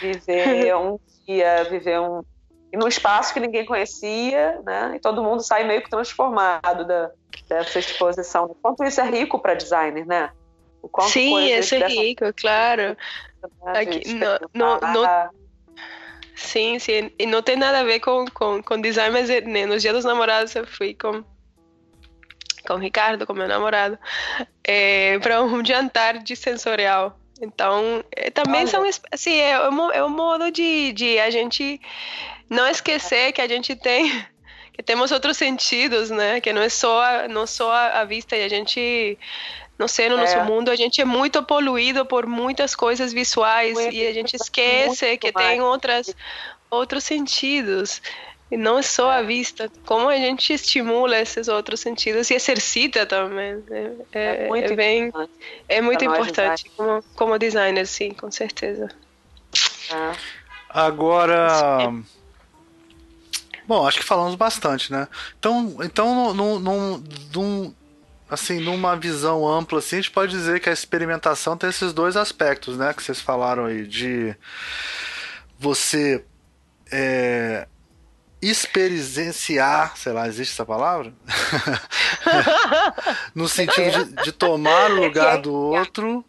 viver 0.00 0.76
um 0.76 0.98
dia, 1.26 1.64
viver 1.64 1.98
um, 1.98 2.22
num 2.74 2.86
espaço 2.86 3.32
que 3.32 3.40
ninguém 3.40 3.64
conhecia, 3.64 4.60
né? 4.62 4.92
E 4.94 5.00
todo 5.00 5.22
mundo 5.22 5.42
sai 5.42 5.64
meio 5.64 5.82
que 5.82 5.88
transformado 5.88 6.86
da, 6.86 7.10
dessa 7.48 7.78
exposição. 7.78 8.54
Quanto 8.60 8.84
isso 8.84 9.00
é 9.00 9.08
rico 9.08 9.38
para 9.38 9.54
designer, 9.54 10.06
né? 10.06 10.30
Sim, 11.08 11.50
esse 11.50 11.76
é 11.76 11.86
rico, 11.86 12.26
claro. 12.34 12.94
Aqui, 13.64 14.12
no, 14.12 14.38
no, 14.52 14.80
no, 14.80 15.30
sim, 16.36 16.78
sim. 16.78 17.10
E 17.18 17.24
não 17.24 17.42
tem 17.42 17.56
nada 17.56 17.80
a 17.80 17.84
ver 17.84 18.00
com, 18.00 18.26
com, 18.34 18.62
com 18.62 18.80
design, 18.80 19.12
mas 19.12 19.30
eh, 19.30 19.40
né, 19.40 19.64
nos 19.64 19.80
dias 19.80 19.94
dos 19.94 20.04
namorados 20.04 20.54
eu 20.54 20.66
fui 20.66 20.94
com, 20.94 21.24
com 22.68 22.74
o 22.74 22.78
Ricardo, 22.78 23.26
com 23.26 23.32
meu 23.32 23.48
namorado, 23.48 23.98
é, 24.62 25.18
para 25.20 25.42
um 25.42 25.64
jantar 25.64 26.18
de 26.18 26.36
sensorial. 26.36 27.18
Então, 27.40 28.04
é, 28.14 28.30
também 28.30 28.60
Olha. 28.62 28.68
são, 28.68 28.84
assim, 29.10 29.34
é, 29.34 29.52
é, 29.52 29.70
um, 29.70 29.92
é 29.92 30.04
um 30.04 30.10
modo 30.10 30.50
de, 30.50 30.92
de 30.92 31.18
a 31.18 31.30
gente 31.30 31.80
não 32.50 32.68
esquecer 32.68 33.32
que 33.32 33.40
a 33.40 33.48
gente 33.48 33.74
tem 33.74 34.24
que 34.74 34.82
temos 34.82 35.10
outros 35.10 35.36
sentidos, 35.36 36.10
né? 36.10 36.40
Que 36.40 36.52
não 36.52 36.62
é 36.62 36.68
só 36.68 37.26
não 37.28 37.46
só 37.46 37.72
a 37.72 38.04
vista 38.04 38.36
e 38.36 38.44
a 38.44 38.48
gente 38.48 39.18
não 39.78 39.88
sei, 39.88 40.08
no 40.08 40.16
é. 40.16 40.18
nosso 40.18 40.44
mundo 40.44 40.70
a 40.70 40.76
gente 40.76 41.00
é 41.00 41.04
muito 41.04 41.42
poluído 41.42 42.04
por 42.04 42.26
muitas 42.26 42.74
coisas 42.74 43.12
visuais 43.12 43.74
muito, 43.74 43.94
e 43.94 44.06
a 44.06 44.12
gente 44.12 44.34
esquece 44.34 45.16
que 45.16 45.32
mais. 45.32 45.46
tem 45.46 45.60
outras 45.60 46.14
outros 46.70 47.04
sentidos. 47.04 48.02
E 48.50 48.56
não 48.56 48.78
é 48.78 48.82
só 48.82 49.10
a 49.10 49.20
é. 49.20 49.22
vista, 49.24 49.70
como 49.84 50.08
a 50.08 50.16
gente 50.16 50.52
estimula 50.52 51.18
esses 51.18 51.48
outros 51.48 51.80
sentidos 51.80 52.30
e 52.30 52.34
exercita 52.34 53.04
também. 53.04 53.62
É, 53.70 53.92
é, 54.12 54.44
é 54.44 54.48
muito 54.48 54.72
é 54.72 54.76
bem, 54.76 55.08
importante, 55.08 55.32
é 55.68 55.80
muito 55.80 56.04
importante 56.04 56.70
como, 56.76 57.02
como 57.14 57.38
designer, 57.38 57.86
sim, 57.86 58.10
com 58.12 58.30
certeza. 58.30 58.88
É. 59.90 60.16
Agora, 60.68 61.92
bom, 63.66 63.86
acho 63.86 63.98
que 63.98 64.04
falamos 64.04 64.34
bastante, 64.34 64.92
né? 64.92 65.08
Então, 65.38 65.76
então 65.82 66.34
num, 66.34 66.58
num, 66.58 67.04
num, 67.34 67.74
assim, 68.30 68.60
numa 68.60 68.94
visão 68.96 69.46
ampla, 69.46 69.78
assim, 69.78 69.96
a 69.96 70.00
gente 70.00 70.10
pode 70.10 70.32
dizer 70.32 70.60
que 70.60 70.68
a 70.68 70.72
experimentação 70.72 71.56
tem 71.56 71.70
esses 71.70 71.92
dois 71.92 72.16
aspectos, 72.16 72.76
né? 72.78 72.92
Que 72.94 73.02
vocês 73.02 73.20
falaram 73.20 73.66
aí, 73.66 73.86
de 73.86 74.34
você 75.58 76.24
é, 76.92 77.66
experienciar, 78.40 79.96
sei 79.96 80.12
lá, 80.12 80.28
existe 80.28 80.52
essa 80.52 80.64
palavra? 80.64 81.12
no 83.34 83.48
sentido 83.48 84.04
de, 84.04 84.24
de, 84.24 84.32
tomar 84.32 84.90
o 84.90 85.00
lugar 85.00 85.38
do 85.38 85.52
outro. 85.52 86.24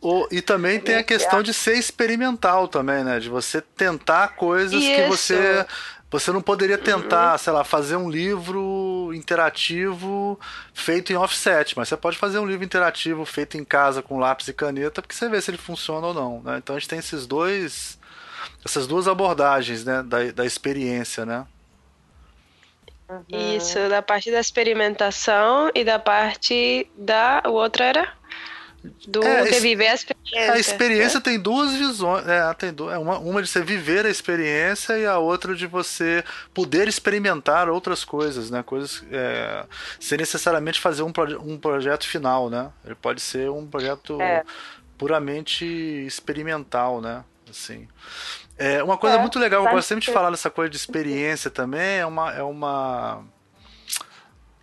Ou, 0.00 0.28
e 0.30 0.40
também 0.40 0.78
tem 0.78 0.96
a 0.96 1.02
questão 1.02 1.42
de 1.42 1.54
ser 1.54 1.78
experimental 1.78 2.68
também, 2.68 3.02
né? 3.02 3.18
De 3.18 3.28
você 3.28 3.60
tentar 3.60 4.28
coisas 4.28 4.82
Isso. 4.82 4.94
que 4.94 5.08
você 5.08 5.66
você 6.08 6.30
não 6.30 6.40
poderia 6.40 6.78
tentar, 6.78 7.32
uhum. 7.32 7.38
sei 7.38 7.52
lá, 7.52 7.64
fazer 7.64 7.96
um 7.96 8.08
livro 8.08 9.10
interativo 9.12 10.38
feito 10.72 11.12
em 11.12 11.16
offset, 11.16 11.76
mas 11.76 11.88
você 11.88 11.96
pode 11.96 12.16
fazer 12.16 12.38
um 12.38 12.46
livro 12.46 12.64
interativo 12.64 13.24
feito 13.24 13.58
em 13.58 13.64
casa 13.64 14.02
com 14.02 14.18
lápis 14.18 14.46
e 14.48 14.52
caneta, 14.52 15.02
porque 15.02 15.14
você 15.14 15.28
vê 15.28 15.40
se 15.40 15.50
ele 15.50 15.58
funciona 15.58 16.06
ou 16.06 16.14
não. 16.14 16.40
Né? 16.42 16.58
Então 16.58 16.76
a 16.76 16.78
gente 16.78 16.88
tem 16.88 17.00
esses 17.00 17.26
dois 17.26 17.95
essas 18.64 18.86
duas 18.86 19.08
abordagens 19.08 19.84
né, 19.84 20.02
da, 20.02 20.30
da 20.32 20.46
experiência, 20.46 21.24
né? 21.24 21.46
Isso, 23.28 23.88
da 23.88 24.02
parte 24.02 24.30
da 24.32 24.40
experimentação 24.40 25.70
e 25.74 25.84
da 25.84 25.98
parte 25.98 26.88
da. 26.96 27.42
O 27.46 27.52
outro 27.52 27.82
era? 27.82 28.12
Do 29.06 29.22
é, 29.22 29.44
de 29.44 29.60
viver 29.60 29.88
a 29.88 29.94
experiência. 29.94 30.52
A 30.52 30.58
experiência 30.58 31.18
né? 31.18 31.24
tem 31.24 31.38
duas 31.38 31.72
visões. 31.74 32.26
É, 32.26 32.54
tem 32.54 32.72
duas, 32.72 32.94
é 32.94 32.98
uma, 32.98 33.18
uma 33.18 33.42
de 33.42 33.48
você 33.48 33.62
viver 33.62 34.06
a 34.06 34.10
experiência 34.10 34.98
e 34.98 35.06
a 35.06 35.18
outra 35.18 35.54
de 35.54 35.66
você 35.66 36.24
poder 36.52 36.88
experimentar 36.88 37.68
outras 37.68 38.04
coisas, 38.04 38.50
né? 38.50 38.62
Coisas 38.62 39.04
é, 39.10 39.64
sem 40.00 40.18
necessariamente 40.18 40.80
fazer 40.80 41.02
um, 41.02 41.12
proje 41.12 41.36
um 41.36 41.56
projeto 41.56 42.06
final, 42.06 42.50
né? 42.50 42.70
Ele 42.84 42.94
pode 42.96 43.20
ser 43.20 43.50
um 43.50 43.66
projeto 43.66 44.20
é. 44.20 44.44
puramente 44.98 45.64
experimental, 45.64 47.00
né? 47.00 47.24
Assim. 47.48 47.88
É, 48.58 48.82
uma 48.82 48.96
coisa 48.96 49.16
é, 49.16 49.20
muito 49.20 49.38
legal, 49.38 49.64
eu 49.64 49.70
gosto 49.70 49.86
sempre 49.86 50.04
de 50.04 50.12
falar 50.12 50.30
dessa 50.30 50.50
coisa 50.50 50.70
de 50.70 50.76
experiência 50.76 51.50
também, 51.50 51.98
é 51.98 52.06
uma. 52.06 52.32
É 52.32 52.42
uma 52.42 53.24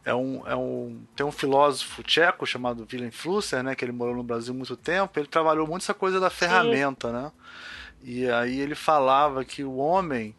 é 0.06 0.14
um, 0.14 0.46
é 0.46 0.56
um, 0.56 1.06
tem 1.16 1.26
um 1.26 1.32
filósofo 1.32 2.04
tcheco 2.04 2.46
chamado 2.46 2.86
Willem 2.92 3.10
Flusser, 3.10 3.64
né, 3.64 3.74
que 3.74 3.86
ele 3.86 3.94
morou 3.94 4.14
no 4.14 4.24
Brasil 4.24 4.54
muito 4.54 4.76
tempo, 4.76 5.18
ele 5.18 5.28
trabalhou 5.28 5.66
muito 5.66 5.84
essa 5.84 5.94
coisa 5.94 6.20
da 6.20 6.30
ferramenta, 6.30 7.08
Sim. 7.08 7.14
né? 7.14 7.32
E 8.04 8.30
aí 8.30 8.60
ele 8.60 8.76
falava 8.76 9.46
que 9.46 9.64
o 9.64 9.78
homem, 9.78 10.36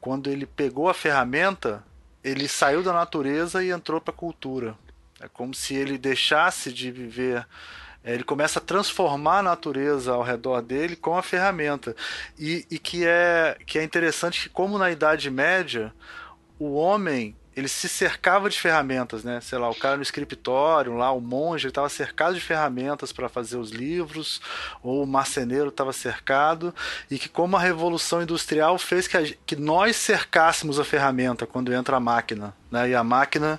quando 0.00 0.28
ele 0.28 0.44
pegou 0.44 0.88
a 0.88 0.94
ferramenta, 0.94 1.84
ele 2.22 2.48
saiu 2.48 2.82
da 2.82 2.92
natureza 2.92 3.62
e 3.62 3.70
entrou 3.70 4.00
para 4.00 4.12
a 4.12 4.16
cultura. 4.16 4.76
É 5.20 5.28
como 5.28 5.54
se 5.54 5.74
ele 5.76 5.96
deixasse 5.96 6.72
de 6.72 6.90
viver 6.90 7.46
ele 8.14 8.24
começa 8.24 8.58
a 8.58 8.62
transformar 8.62 9.38
a 9.38 9.42
natureza 9.42 10.12
ao 10.12 10.22
redor 10.22 10.62
dele 10.62 10.94
com 10.94 11.16
a 11.16 11.22
ferramenta. 11.22 11.94
E, 12.38 12.64
e 12.70 12.78
que, 12.78 13.04
é, 13.04 13.56
que 13.66 13.78
é 13.78 13.82
interessante 13.82 14.42
que, 14.42 14.48
como 14.48 14.78
na 14.78 14.90
Idade 14.90 15.30
Média, 15.30 15.92
o 16.58 16.74
homem 16.74 17.34
ele 17.56 17.68
se 17.68 17.88
cercava 17.88 18.50
de 18.50 18.60
ferramentas, 18.60 19.24
né? 19.24 19.40
Sei 19.40 19.58
lá, 19.58 19.70
o 19.70 19.74
cara 19.74 19.96
no 19.96 20.02
escritório, 20.02 20.94
lá 20.94 21.10
o 21.10 21.22
monge, 21.22 21.68
estava 21.68 21.88
cercado 21.88 22.34
de 22.34 22.40
ferramentas 22.40 23.12
para 23.12 23.30
fazer 23.30 23.56
os 23.56 23.70
livros, 23.70 24.42
ou 24.82 25.02
o 25.02 25.06
marceneiro 25.06 25.70
estava 25.70 25.90
cercado, 25.90 26.74
e 27.10 27.18
que 27.18 27.30
como 27.30 27.56
a 27.56 27.60
revolução 27.60 28.20
industrial 28.20 28.76
fez 28.76 29.08
que, 29.08 29.16
a, 29.16 29.22
que 29.46 29.56
nós 29.56 29.96
cercássemos 29.96 30.78
a 30.78 30.84
ferramenta 30.84 31.46
quando 31.46 31.72
entra 31.72 31.96
a 31.96 32.00
máquina, 32.00 32.54
né? 32.70 32.90
E 32.90 32.94
a 32.94 33.02
máquina, 33.02 33.58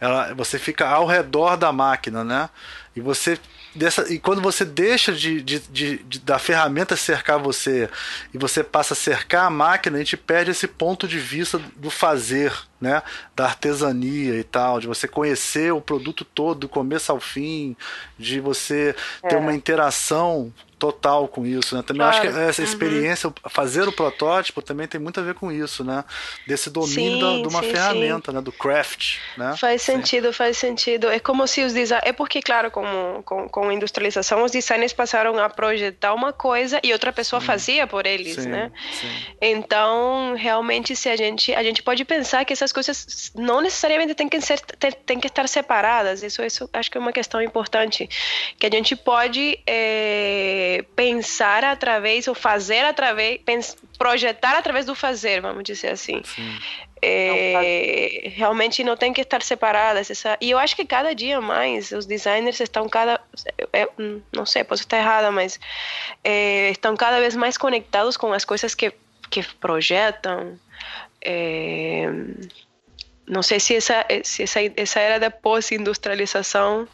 ela, 0.00 0.32
você 0.32 0.58
fica 0.58 0.88
ao 0.88 1.04
redor 1.04 1.56
da 1.56 1.70
máquina, 1.70 2.24
né? 2.24 2.48
E 2.96 3.02
você 3.02 3.38
dessa, 3.74 4.12
e 4.12 4.18
quando 4.18 4.40
você 4.40 4.64
deixa 4.64 5.12
de, 5.12 5.40
de, 5.42 5.60
de, 5.60 5.98
de, 5.98 6.18
da 6.20 6.38
ferramenta 6.38 6.96
cercar 6.96 7.38
você 7.38 7.88
e 8.34 8.38
você 8.38 8.64
passa 8.64 8.94
a 8.94 8.96
cercar 8.96 9.46
a 9.46 9.50
máquina, 9.50 9.96
a 9.96 10.00
gente 10.00 10.16
perde 10.16 10.50
esse 10.50 10.66
ponto 10.66 11.06
de 11.06 11.18
vista 11.18 11.58
do 11.76 11.90
fazer, 11.90 12.52
né? 12.80 13.02
Da 13.34 13.46
artesania 13.46 14.36
e 14.36 14.44
tal, 14.44 14.80
de 14.80 14.86
você 14.86 15.06
conhecer 15.06 15.72
o 15.72 15.80
produto 15.80 16.24
todo, 16.24 16.60
do 16.60 16.68
começo 16.68 17.12
ao 17.12 17.20
fim, 17.20 17.76
de 18.18 18.40
você 18.40 18.94
é. 19.22 19.28
ter 19.28 19.36
uma 19.36 19.54
interação 19.54 20.52
total 20.80 21.28
com 21.28 21.44
isso, 21.44 21.76
né? 21.76 21.82
Também 21.82 22.00
claro. 22.00 22.16
acho 22.16 22.22
que 22.22 22.40
essa 22.40 22.62
uhum. 22.62 22.68
experiência, 22.68 23.28
uhum. 23.28 23.34
fazer 23.50 23.86
o 23.86 23.92
protótipo 23.92 24.62
também 24.62 24.88
tem 24.88 24.98
muito 24.98 25.20
a 25.20 25.22
ver 25.22 25.34
com 25.34 25.52
isso, 25.52 25.84
né? 25.84 26.02
Desse 26.46 26.70
domínio 26.70 27.16
sim, 27.16 27.20
da, 27.20 27.42
de 27.42 27.54
uma 27.54 27.62
sim, 27.62 27.70
ferramenta, 27.70 28.30
sim. 28.30 28.36
né? 28.36 28.42
Do 28.42 28.50
craft, 28.50 29.18
né? 29.36 29.54
Faz 29.58 29.82
sentido, 29.82 30.32
faz 30.32 30.56
sentido. 30.56 31.10
É 31.10 31.20
como 31.20 31.46
se 31.46 31.62
os 31.62 31.74
designers... 31.74 32.08
É 32.08 32.14
porque, 32.14 32.40
claro, 32.40 32.70
com, 32.70 33.22
com, 33.26 33.46
com 33.46 33.68
a 33.68 33.74
industrialização, 33.74 34.42
os 34.42 34.50
designers 34.50 34.94
passaram 34.94 35.38
a 35.38 35.50
projetar 35.50 36.14
uma 36.14 36.32
coisa 36.32 36.80
e 36.82 36.94
outra 36.94 37.12
pessoa 37.12 37.42
fazia 37.42 37.86
por 37.86 38.06
eles, 38.06 38.46
né? 38.46 38.72
Então, 39.38 40.34
realmente, 40.34 40.96
se 40.96 41.10
a 41.10 41.16
gente... 41.16 41.54
A 41.54 41.62
gente 41.62 41.82
pode 41.82 42.06
pensar 42.06 42.46
que 42.46 42.54
essas 42.54 42.72
coisas 42.72 43.30
não 43.34 43.60
necessariamente 43.60 44.14
têm 44.14 44.30
que, 44.30 44.40
ser, 44.40 44.58
tem, 44.60 44.92
tem 44.92 45.20
que 45.20 45.26
estar 45.26 45.46
separadas. 45.46 46.22
Isso, 46.22 46.42
isso 46.42 46.70
acho 46.72 46.90
que 46.90 46.96
é 46.96 47.00
uma 47.00 47.12
questão 47.12 47.42
importante. 47.42 48.08
Que 48.58 48.64
a 48.66 48.70
gente 48.70 48.96
pode... 48.96 49.60
É, 49.66 50.69
pensar 50.94 51.64
através 51.64 52.26
ou 52.28 52.34
fazer 52.34 52.84
através, 52.84 53.40
projetar 53.98 54.56
através 54.56 54.86
do 54.86 54.94
fazer, 54.94 55.40
vamos 55.40 55.64
dizer 55.64 55.88
assim. 55.88 56.22
É, 57.02 58.30
realmente 58.34 58.84
não 58.84 58.96
tem 58.96 59.12
que 59.12 59.22
estar 59.22 59.42
separadas. 59.42 60.10
Essa, 60.10 60.36
e 60.40 60.50
eu 60.50 60.58
acho 60.58 60.76
que 60.76 60.84
cada 60.84 61.14
dia 61.14 61.40
mais 61.40 61.92
os 61.92 62.06
designers 62.06 62.60
estão 62.60 62.88
cada. 62.88 63.20
É, 63.72 63.88
não 64.32 64.44
sei, 64.44 64.64
posso 64.64 64.82
estar 64.82 64.98
errada, 64.98 65.30
mas 65.30 65.58
é, 66.22 66.70
estão 66.70 66.96
cada 66.96 67.18
vez 67.18 67.34
mais 67.34 67.56
conectados 67.56 68.16
com 68.16 68.32
as 68.32 68.44
coisas 68.44 68.74
que, 68.74 68.92
que 69.30 69.42
projetam. 69.54 70.58
É, 71.22 72.06
não 73.26 73.42
sei 73.42 73.60
se 73.60 73.76
essa, 73.76 74.04
se 74.24 74.42
essa, 74.42 74.60
essa 74.76 75.00
era 75.00 75.18
da 75.18 75.30
pós-industrialização 75.30 76.86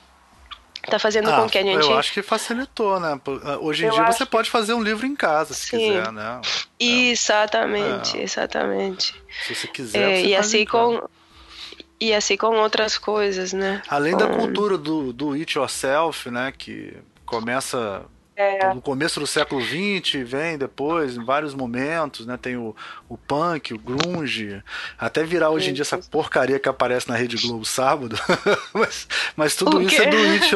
tá 0.90 0.98
fazendo 0.98 1.30
ah, 1.30 1.42
com 1.42 1.48
que 1.48 1.58
a 1.58 1.62
gente. 1.62 1.84
Eu 1.84 1.98
acho 1.98 2.12
que 2.12 2.22
facilitou, 2.22 2.98
né? 3.00 3.20
Ah, 3.44 3.58
hoje 3.58 3.84
em 3.84 3.88
eu 3.88 3.94
dia 3.94 4.06
você 4.06 4.24
que... 4.24 4.30
pode 4.30 4.50
fazer 4.50 4.74
um 4.74 4.82
livro 4.82 5.06
em 5.06 5.14
casa, 5.14 5.54
se 5.54 5.68
Sim. 5.68 5.78
quiser, 5.78 6.12
né? 6.12 6.40
É. 6.78 6.84
Exatamente, 6.84 8.18
é. 8.18 8.22
exatamente. 8.22 9.14
Se 9.46 9.54
você 9.54 9.66
quiser. 9.68 9.98
É, 9.98 10.20
você 10.20 10.26
e 10.26 10.36
assim 10.36 10.64
com. 10.64 11.08
E 11.98 12.12
assim 12.12 12.36
com 12.36 12.54
outras 12.56 12.98
coisas, 12.98 13.52
né? 13.52 13.82
Além 13.88 14.12
com... 14.12 14.18
da 14.18 14.28
cultura 14.28 14.76
do, 14.76 15.12
do 15.12 15.32
it 15.32 15.56
yourself, 15.56 16.30
né? 16.30 16.52
Que 16.56 16.94
começa 17.24 18.04
é. 18.36 18.74
No 18.74 18.82
começo 18.82 19.18
do 19.18 19.26
século 19.26 19.62
XX, 19.62 20.28
vem 20.28 20.58
depois, 20.58 21.16
em 21.16 21.24
vários 21.24 21.54
momentos, 21.54 22.26
né? 22.26 22.36
Tem 22.36 22.54
o, 22.54 22.76
o 23.08 23.16
punk, 23.16 23.72
o 23.72 23.78
grunge, 23.78 24.62
até 24.98 25.24
virar 25.24 25.48
hoje 25.48 25.70
em 25.70 25.72
dia 25.72 25.82
essa 25.82 25.96
porcaria 25.96 26.58
que 26.58 26.68
aparece 26.68 27.08
na 27.08 27.16
Rede 27.16 27.36
Globo 27.38 27.64
sábado. 27.64 28.14
mas, 28.74 29.08
mas 29.34 29.56
tudo 29.56 29.80
isso 29.80 30.02
é 30.02 30.10
do 30.10 30.16
It 30.16 30.54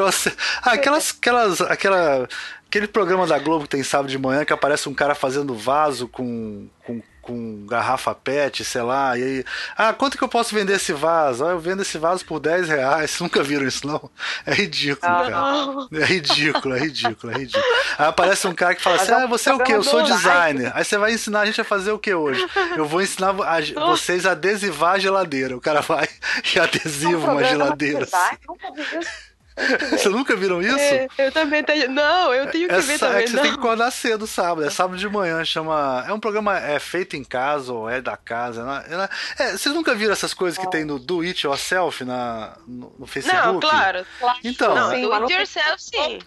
ah, 0.62 0.72
aquelas, 0.72 1.11
aquelas, 1.11 1.61
aquela, 1.62 2.28
aquele 2.68 2.87
programa 2.87 3.26
da 3.26 3.39
Globo 3.39 3.64
que 3.64 3.70
tem 3.70 3.83
sábado 3.83 4.11
de 4.11 4.18
manhã 4.18 4.45
que 4.45 4.53
aparece 4.53 4.87
um 4.87 4.95
cara 4.95 5.14
fazendo 5.14 5.55
vaso 5.55 6.07
com, 6.07 6.68
com 6.85 7.01
com 7.31 7.66
garrafa 7.66 8.12
pet, 8.12 8.64
sei 8.64 8.83
lá, 8.83 9.16
e 9.16 9.22
aí, 9.22 9.45
ah, 9.76 9.93
quanto 9.93 10.18
que 10.18 10.24
eu 10.24 10.28
posso 10.28 10.53
vender 10.53 10.74
esse 10.74 10.93
vaso? 10.93 11.47
Ah, 11.47 11.51
eu 11.51 11.61
vendo 11.61 11.83
esse 11.83 11.97
vaso 11.97 12.24
por 12.24 12.41
10 12.41 12.68
reais. 12.68 13.11
Vocês 13.11 13.20
nunca 13.22 13.43
viram 13.43 13.66
isso, 13.66 13.87
não? 13.87 14.11
É 14.45 14.53
ridículo, 14.53 15.12
ah, 15.12 15.31
cara. 15.31 16.03
É 16.03 16.05
ridículo, 16.05 16.74
é 16.74 16.81
ridículo, 16.81 17.33
é 17.33 17.39
ridículo. 17.39 17.64
Aí 17.97 18.07
aparece 18.07 18.47
um 18.49 18.55
cara 18.55 18.74
que 18.74 18.83
fala 18.83 18.97
assim: 18.97 19.12
Ah, 19.12 19.26
você 19.26 19.51
é 19.51 19.55
o 19.55 19.61
quê? 19.61 19.72
Eu 19.72 19.85
sou 19.85 20.03
designer. 20.03 20.72
Aí 20.74 20.85
você 20.85 20.99
vai 20.99 21.12
ensinar 21.12 21.41
a 21.41 21.47
gente 21.47 21.61
a 21.61 21.64
fazer 21.64 21.93
o 21.93 21.99
que 21.99 22.12
hoje? 22.12 22.45
Eu 22.76 22.85
vou 22.85 23.01
ensinar 23.01 23.31
a, 23.31 23.87
vocês 23.87 24.26
a 24.26 24.33
adesivar 24.33 24.95
a 24.95 24.99
geladeira. 24.99 25.57
O 25.57 25.61
cara 25.61 25.81
vai 25.81 26.09
e 26.55 26.59
adesiva 26.59 27.33
uma 27.33 27.45
geladeira. 27.45 28.05
Assim. 28.05 29.30
Vocês 29.91 30.15
nunca 30.15 30.35
viram 30.37 30.61
isso? 30.61 30.79
É, 30.79 31.09
eu 31.19 31.33
também 31.33 31.63
tenho. 31.63 31.91
Não, 31.91 32.33
eu 32.33 32.51
tenho 32.51 32.69
que 32.69 32.75
é, 32.75 32.81
ver 32.81 32.99
também. 32.99 33.19
É 33.19 33.23
que 33.23 33.31
você 33.31 33.41
tem 33.41 33.53
que 33.53 33.59
acordar 33.59 33.91
cedo 33.91 34.27
sábado. 34.27 34.67
É 34.67 34.71
sábado 34.71 34.99
de 34.99 35.09
manhã, 35.09 35.45
chama. 35.45 36.05
É 36.09 36.13
um 36.13 36.21
programa 36.21 36.59
é 36.59 36.79
feito 36.79 37.17
em 37.17 37.25
casa 37.25 37.73
ou 37.73 37.89
é 37.89 38.01
da 38.01 38.17
casa. 38.17 38.65
Né? 38.65 39.09
É, 39.39 39.53
vocês 39.53 39.75
nunca 39.75 39.95
viram 39.95 40.13
essas 40.13 40.35
coisas 40.35 40.59
que 40.59 40.71
tem 40.71 40.85
no 40.85 40.99
Do 40.99 41.21
It 41.21 41.47
Yourself 41.47 42.05
na, 42.05 42.57
no, 42.67 42.93
no 42.99 43.07
Facebook? 43.07 43.47
Não, 43.47 43.61
claro. 43.61 44.07
Então, 44.43 44.75
não, 44.75 45.01
do 45.01 45.13
It 45.13 45.33
Yourself, 45.33 45.83
sim. 45.83 46.19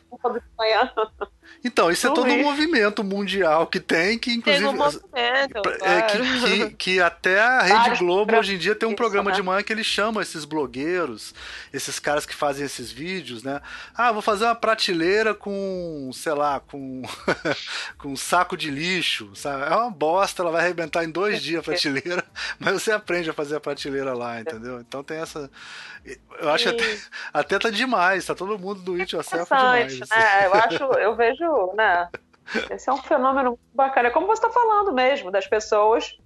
Então, 1.63 1.89
isso 1.89 2.07
é 2.07 2.13
todo 2.13 2.29
um 2.29 2.41
movimento 2.43 3.03
mundial 3.03 3.67
que 3.67 3.79
tem, 3.79 4.17
que 4.17 4.33
inclusive. 4.33 4.65
Tem 4.65 4.73
um 4.73 4.77
movimento, 4.77 5.11
é, 5.13 6.01
claro. 6.01 6.07
que, 6.07 6.39
que, 6.39 6.69
que, 6.75 7.01
até 7.01 7.39
a 7.39 7.61
Rede 7.61 7.99
Globo 7.99 8.35
hoje 8.35 8.55
em 8.55 8.57
dia 8.57 8.75
tem 8.75 8.87
um 8.87 8.95
programa 8.95 9.31
de 9.31 9.41
manhã 9.41 9.63
que 9.63 9.71
ele 9.71 9.83
chama 9.83 10.21
esses 10.21 10.45
blogueiros, 10.45 11.33
esses 11.71 11.99
caras 11.99 12.25
que 12.25 12.35
fazem 12.35 12.65
esses 12.65 12.91
vídeos, 12.91 13.43
né? 13.43 13.61
Ah, 13.95 14.11
vou 14.11 14.21
fazer 14.21 14.45
uma 14.45 14.55
prateleira 14.55 15.33
com, 15.33 16.09
sei 16.13 16.33
lá, 16.33 16.59
com, 16.59 17.01
com 17.97 18.09
um 18.09 18.17
saco 18.17 18.57
de 18.57 18.69
lixo, 18.69 19.31
sabe? 19.33 19.63
É 19.71 19.75
uma 19.75 19.89
bosta, 19.89 20.41
ela 20.41 20.51
vai 20.51 20.61
arrebentar 20.61 21.03
em 21.03 21.09
dois 21.09 21.41
dias 21.41 21.59
a 21.59 21.63
prateleira, 21.63 22.23
mas 22.59 22.73
você 22.73 22.91
aprende 22.91 23.29
a 23.29 23.33
fazer 23.33 23.55
a 23.55 23.59
prateleira 23.59 24.13
lá, 24.13 24.39
entendeu? 24.39 24.79
Então 24.79 25.03
tem 25.03 25.17
essa. 25.17 25.49
Eu 26.39 26.49
acho 26.49 26.67
até, 26.67 26.97
até 27.33 27.59
tá 27.59 27.69
demais, 27.69 28.25
tá 28.25 28.35
todo 28.35 28.59
mundo 28.59 28.81
do 28.81 28.95
It 28.95 29.15
Yourself 29.15 29.45
demais. 29.45 29.99
Né? 29.99 30.05
Assim. 30.09 30.45
Eu 30.45 30.53
acho, 30.53 30.83
eu 30.99 31.15
vejo, 31.15 31.42
né? 31.75 32.09
Esse 32.69 32.89
é 32.89 32.93
um 32.93 32.97
fenômeno 32.97 33.57
bacana. 33.73 34.09
É 34.09 34.11
como 34.11 34.27
você 34.27 34.45
está 34.45 34.49
falando 34.49 34.91
mesmo, 34.91 35.31
das 35.31 35.47
pessoas 35.47 36.17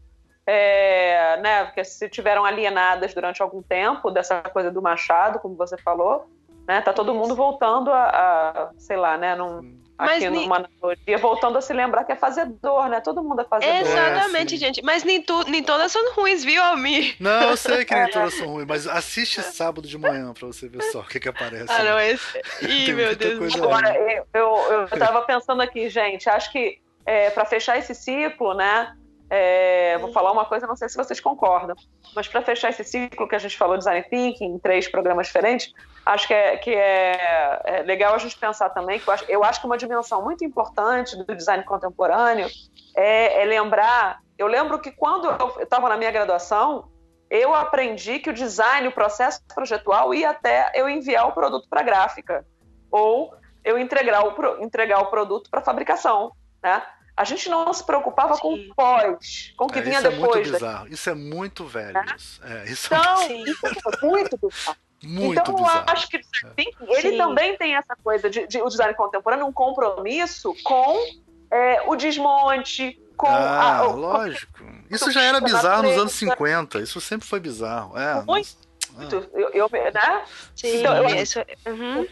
é, 0.46 1.38
né, 1.42 1.66
que 1.72 1.84
se 1.84 2.10
tiveram 2.10 2.46
alienadas 2.46 3.14
durante 3.14 3.42
algum 3.42 3.62
tempo 3.62 4.10
dessa 4.10 4.42
coisa 4.42 4.72
do 4.72 4.82
Machado, 4.82 5.40
como 5.40 5.56
você 5.56 5.78
falou, 5.78 6.30
né, 6.68 6.82
tá 6.82 6.94
todo 6.94 7.14
mundo 7.14 7.36
voltando 7.36 7.92
a, 7.92 8.10
a 8.10 8.70
sei 8.78 8.98
lá, 8.98 9.18
né, 9.18 9.36
num, 9.36 9.78
mas 9.98 10.24
aqui 10.24 10.30
nem... 10.30 10.44
numa 10.44 10.58
analogia, 10.58 11.18
voltando 11.18 11.58
a 11.58 11.62
se 11.62 11.74
lembrar 11.74 12.04
que 12.04 12.12
é 12.12 12.16
fazedor, 12.16 12.88
né? 12.88 13.02
Todo 13.02 13.24
mundo 13.24 13.42
é 13.42 13.46
fazedor. 13.46 13.76
Exatamente, 13.76 14.56
é, 14.56 14.58
gente. 14.58 14.82
Mas 14.84 15.04
nem, 15.04 15.22
tu, 15.22 15.44
nem 15.50 15.64
todas 15.64 15.92
são 15.92 16.14
ruins, 16.14 16.44
viu, 16.44 16.62
Almir? 16.62 17.16
Não, 17.20 17.50
eu 17.50 17.58
sei 17.58 17.84
que 17.84 17.96
nem 17.96 18.10
todas 18.12 18.34
são 18.36 18.48
ruins, 18.48 18.68
mas 18.68 18.88
assiste 18.88 19.42
sábado 19.42 19.88
de 19.88 19.98
manhã 19.98 20.34
pra 20.34 20.48
você 20.48 20.68
ver 20.68 20.84
só 20.84 21.00
o 21.00 21.04
que 21.04 21.20
que 21.20 21.30
aparece. 21.30 21.66
Ah, 21.70 21.84
não, 21.84 22.00
esse... 22.00 22.42
Ih, 22.62 22.94
meu 22.94 23.16
Deus. 23.16 23.56
Agora, 23.56 23.96
eu, 23.96 24.28
eu, 24.34 24.58
eu 24.72 24.88
tava 25.00 25.22
pensando 25.24 25.62
aqui, 25.62 25.90
gente, 25.90 26.30
acho 26.30 26.52
que 26.52 26.80
é, 27.06 27.30
para 27.30 27.46
fechar 27.46 27.78
esse 27.78 27.96
ciclo, 27.96 28.54
né? 28.54 28.96
É, 29.30 29.98
vou 29.98 30.12
falar 30.14 30.32
uma 30.32 30.46
coisa, 30.46 30.66
não 30.66 30.76
sei 30.76 30.88
se 30.88 30.96
vocês 30.96 31.20
concordam, 31.20 31.76
mas 32.16 32.28
para 32.30 32.42
fechar 32.42 32.70
esse 32.70 32.84
ciclo 32.84 33.28
que 33.28 33.36
a 33.36 33.40
gente 33.40 33.58
falou 33.58 33.76
de 33.76 33.80
design 33.80 34.06
thinking 34.10 34.54
em 34.54 34.60
três 34.60 34.88
programas 34.88 35.28
diferentes, 35.28 35.74
acho 36.06 36.28
que 36.28 36.34
é, 36.34 36.58
que 36.58 36.74
é, 36.74 37.62
é 37.66 37.82
legal 37.84 38.16
a 38.16 38.18
gente 38.18 38.38
pensar 38.38 38.70
também 38.70 39.00
que 39.00 39.08
eu 39.08 39.14
acho, 39.14 39.26
eu 39.28 39.44
acho 39.44 39.60
que 39.60 39.66
uma 39.66 39.78
dimensão 39.78 40.22
muito 40.24 40.46
importante 40.46 41.18
do 41.18 41.36
design 41.36 41.64
contemporâneo 41.66 42.48
é, 42.96 43.42
é 43.42 43.46
lembrar. 43.46 44.20
Eu 44.38 44.48
lembro 44.48 44.80
que 44.80 44.92
quando 44.92 45.28
eu 45.28 45.62
estava 45.62 45.90
na 45.90 45.98
minha 45.98 46.12
graduação, 46.12 46.90
eu 47.30 47.54
aprendi 47.54 48.20
que 48.20 48.30
o 48.30 48.34
design, 48.34 48.88
o 48.88 48.92
processo 48.94 49.42
projetual, 49.54 50.14
ia 50.14 50.30
até 50.30 50.72
eu 50.74 50.88
enviar 50.88 51.28
o 51.28 51.34
produto 51.34 51.68
para 51.70 51.84
gráfica 51.84 52.46
ou 52.90 53.34
eu 53.66 53.78
entregar 53.78 54.24
o, 54.26 54.64
entregar 54.64 55.00
o 55.00 55.08
produto 55.08 55.50
para 55.50 55.62
fabricação, 55.62 56.32
né? 56.64 56.82
A 57.18 57.24
gente 57.24 57.50
não 57.50 57.74
se 57.74 57.84
preocupava 57.84 58.36
Sim. 58.36 58.42
com 58.42 58.54
o 58.54 58.76
pós, 58.76 59.54
com 59.58 59.66
o 59.66 59.68
que 59.68 59.80
é, 59.80 59.82
vinha 59.82 60.00
isso 60.00 60.10
depois. 60.10 60.36
É 60.36 60.36
muito 60.36 60.52
bizarro. 60.52 60.88
Isso 60.88 61.10
é 61.10 61.16
muito 61.16 61.66
velho. 61.66 62.00
É, 62.44 62.66
isso 62.66 62.94
então, 62.94 63.22
é 63.24 63.30
muito... 63.30 63.50
isso 63.50 63.68
é 63.68 64.06
muito 64.06 64.38
bizarro. 64.38 64.78
Muito 65.04 65.40
então, 65.40 65.54
bizarro. 65.54 65.86
eu 65.88 65.94
acho 65.94 66.08
que 66.10 66.18
ele 66.18 67.12
Sim. 67.12 67.18
também 67.18 67.56
tem 67.56 67.76
essa 67.76 67.96
coisa 68.04 68.32
de, 68.32 68.48
de, 68.48 68.60
o 68.60 68.68
design 68.68 68.96
contemporâneo, 68.96 69.46
um 69.46 69.54
compromisso 69.54 70.56
com 70.64 70.98
é, 71.52 71.84
o 71.86 71.96
desmonte, 71.96 73.00
com 73.16 73.28
ah, 73.28 73.78
a, 73.78 73.88
o, 73.88 73.96
lógico. 73.96 74.64
Isso 74.90 75.12
já 75.12 75.22
era 75.22 75.40
bizarro 75.40 75.84
nos 75.84 75.98
anos 75.98 76.14
50. 76.14 76.80
Isso 76.80 77.00
sempre 77.00 77.28
foi 77.28 77.40
bizarro. 77.40 77.96
É, 77.96 78.24
muito. 78.24 78.58
Ah. 78.98 79.08
Eu, 79.34 79.50
eu, 79.54 79.70
né? 79.72 80.24
Sim, 80.56 80.80
então, 80.80 80.96
eu, 80.96 81.16
isso, 81.16 81.40
uhum. 81.68 82.08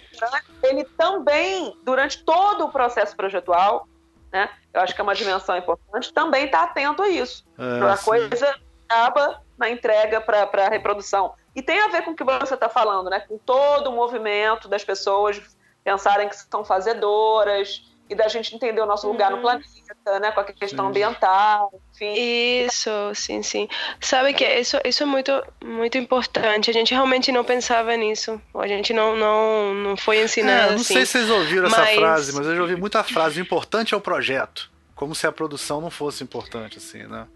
Ele 0.61 0.83
também, 0.95 1.75
durante 1.83 2.23
todo 2.23 2.65
o 2.65 2.71
processo 2.71 3.15
projetual, 3.15 3.87
né? 4.35 4.49
Eu 4.73 4.81
acho 4.81 4.93
que 4.93 4.99
é 4.99 5.03
uma 5.03 5.15
dimensão 5.15 5.55
importante, 5.55 6.13
também 6.13 6.45
está 6.45 6.63
atento 6.63 7.01
a 7.01 7.07
isso. 7.07 7.45
É, 7.57 7.89
a 7.89 7.97
coisa 7.97 8.53
acaba 8.87 9.41
na 9.57 9.69
entrega 9.69 10.19
para 10.19 10.65
a 10.65 10.69
reprodução. 10.69 11.33
E 11.55 11.61
tem 11.61 11.79
a 11.79 11.87
ver 11.87 12.03
com 12.03 12.11
o 12.11 12.15
que 12.15 12.23
você 12.25 12.53
está 12.53 12.67
falando, 12.67 13.09
né? 13.09 13.21
Com 13.21 13.37
todo 13.37 13.89
o 13.89 13.95
movimento 13.95 14.67
das 14.67 14.83
pessoas 14.83 15.41
pensarem 15.85 16.27
que 16.27 16.35
são 16.35 16.65
fazedoras 16.65 17.94
e 18.09 18.13
da 18.13 18.27
gente 18.27 18.55
entender 18.55 18.81
o 18.81 18.85
nosso 18.85 19.07
lugar 19.07 19.31
uhum. 19.31 19.37
no 19.37 19.41
planeta, 19.41 20.19
né? 20.21 20.31
Com 20.31 20.39
a 20.39 20.43
questão 20.43 20.85
sim. 20.85 20.89
ambiental, 20.89 21.73
enfim. 21.93 22.13
Isso, 22.13 22.89
sim, 23.15 23.41
sim. 23.41 23.67
Sabe 23.99 24.33
que 24.33 24.45
isso, 24.45 24.77
isso 24.85 25.03
é 25.03 25.05
muito, 25.05 25.31
muito 25.63 25.97
importante. 25.97 26.69
A 26.69 26.73
gente 26.73 26.93
realmente 26.93 27.31
não 27.31 27.43
pensava 27.43 27.95
nisso. 27.95 28.39
A 28.53 28.67
gente 28.67 28.93
não, 28.93 29.15
não, 29.15 29.73
não 29.73 29.97
foi 29.97 30.21
ensinado. 30.21 30.57
É, 30.57 30.67
não 30.67 30.75
assim. 30.75 30.93
sei 30.93 31.05
se 31.05 31.13
vocês 31.13 31.29
ouviram 31.29 31.69
mas... 31.69 31.79
essa 31.79 31.95
frase, 31.95 32.33
mas 32.33 32.45
eu 32.45 32.55
já 32.55 32.61
ouvi 32.61 32.75
muita 32.75 33.03
frase. 33.03 33.39
O 33.39 33.41
importante 33.41 33.93
é 33.93 33.97
o 33.97 34.01
projeto. 34.01 34.71
Como 34.93 35.15
se 35.15 35.25
a 35.25 35.31
produção 35.31 35.81
não 35.81 35.89
fosse 35.89 36.23
importante, 36.23 36.77
assim, 36.77 37.03
né? 37.03 37.27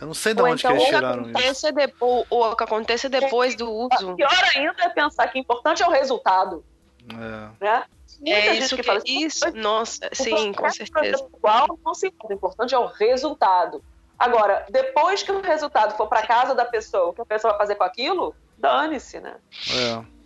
Eu 0.00 0.06
não 0.06 0.14
sei 0.14 0.34
de 0.34 0.42
onde 0.42 0.60
então, 0.60 0.72
que 0.72 0.78
eles 0.78 0.88
tiraram 0.88 1.30
isso. 1.30 1.72
Depois, 1.72 2.26
o 2.30 2.56
que 2.56 2.64
acontece 2.64 3.08
depois 3.08 3.54
do 3.54 3.70
uso. 3.70 4.16
Pior 4.16 4.30
ainda 4.56 4.74
é 4.82 4.88
pensar 4.88 5.28
que 5.28 5.38
o 5.38 5.40
importante 5.40 5.82
é 5.82 5.86
o 5.86 5.90
resultado. 5.90 6.64
É. 7.08 7.64
Né? 7.64 7.84
É 8.26 8.54
isso 8.54 8.76
que, 8.76 8.82
que 8.82 8.86
fala, 8.86 9.00
isso, 9.06 9.48
isso, 9.48 9.56
nossa, 9.56 10.08
sim, 10.12 10.52
com 10.52 10.70
certeza. 10.70 11.26
Qual 11.40 11.78
não 11.84 11.94
se 11.94 12.08
importa, 12.08 12.34
o 12.34 12.36
importante 12.36 12.74
é 12.74 12.78
o 12.78 12.86
resultado. 12.86 13.82
Agora, 14.18 14.66
depois 14.70 15.22
que 15.22 15.32
o 15.32 15.40
resultado 15.40 15.96
for 15.96 16.06
para 16.06 16.26
casa 16.26 16.54
da 16.54 16.66
pessoa, 16.66 17.08
o 17.08 17.14
que 17.14 17.22
a 17.22 17.26
pessoa 17.26 17.52
vai 17.52 17.60
fazer 17.60 17.76
com 17.76 17.84
aquilo, 17.84 18.34
dane-se, 18.58 19.18
né? 19.18 19.36
É. 19.72 20.19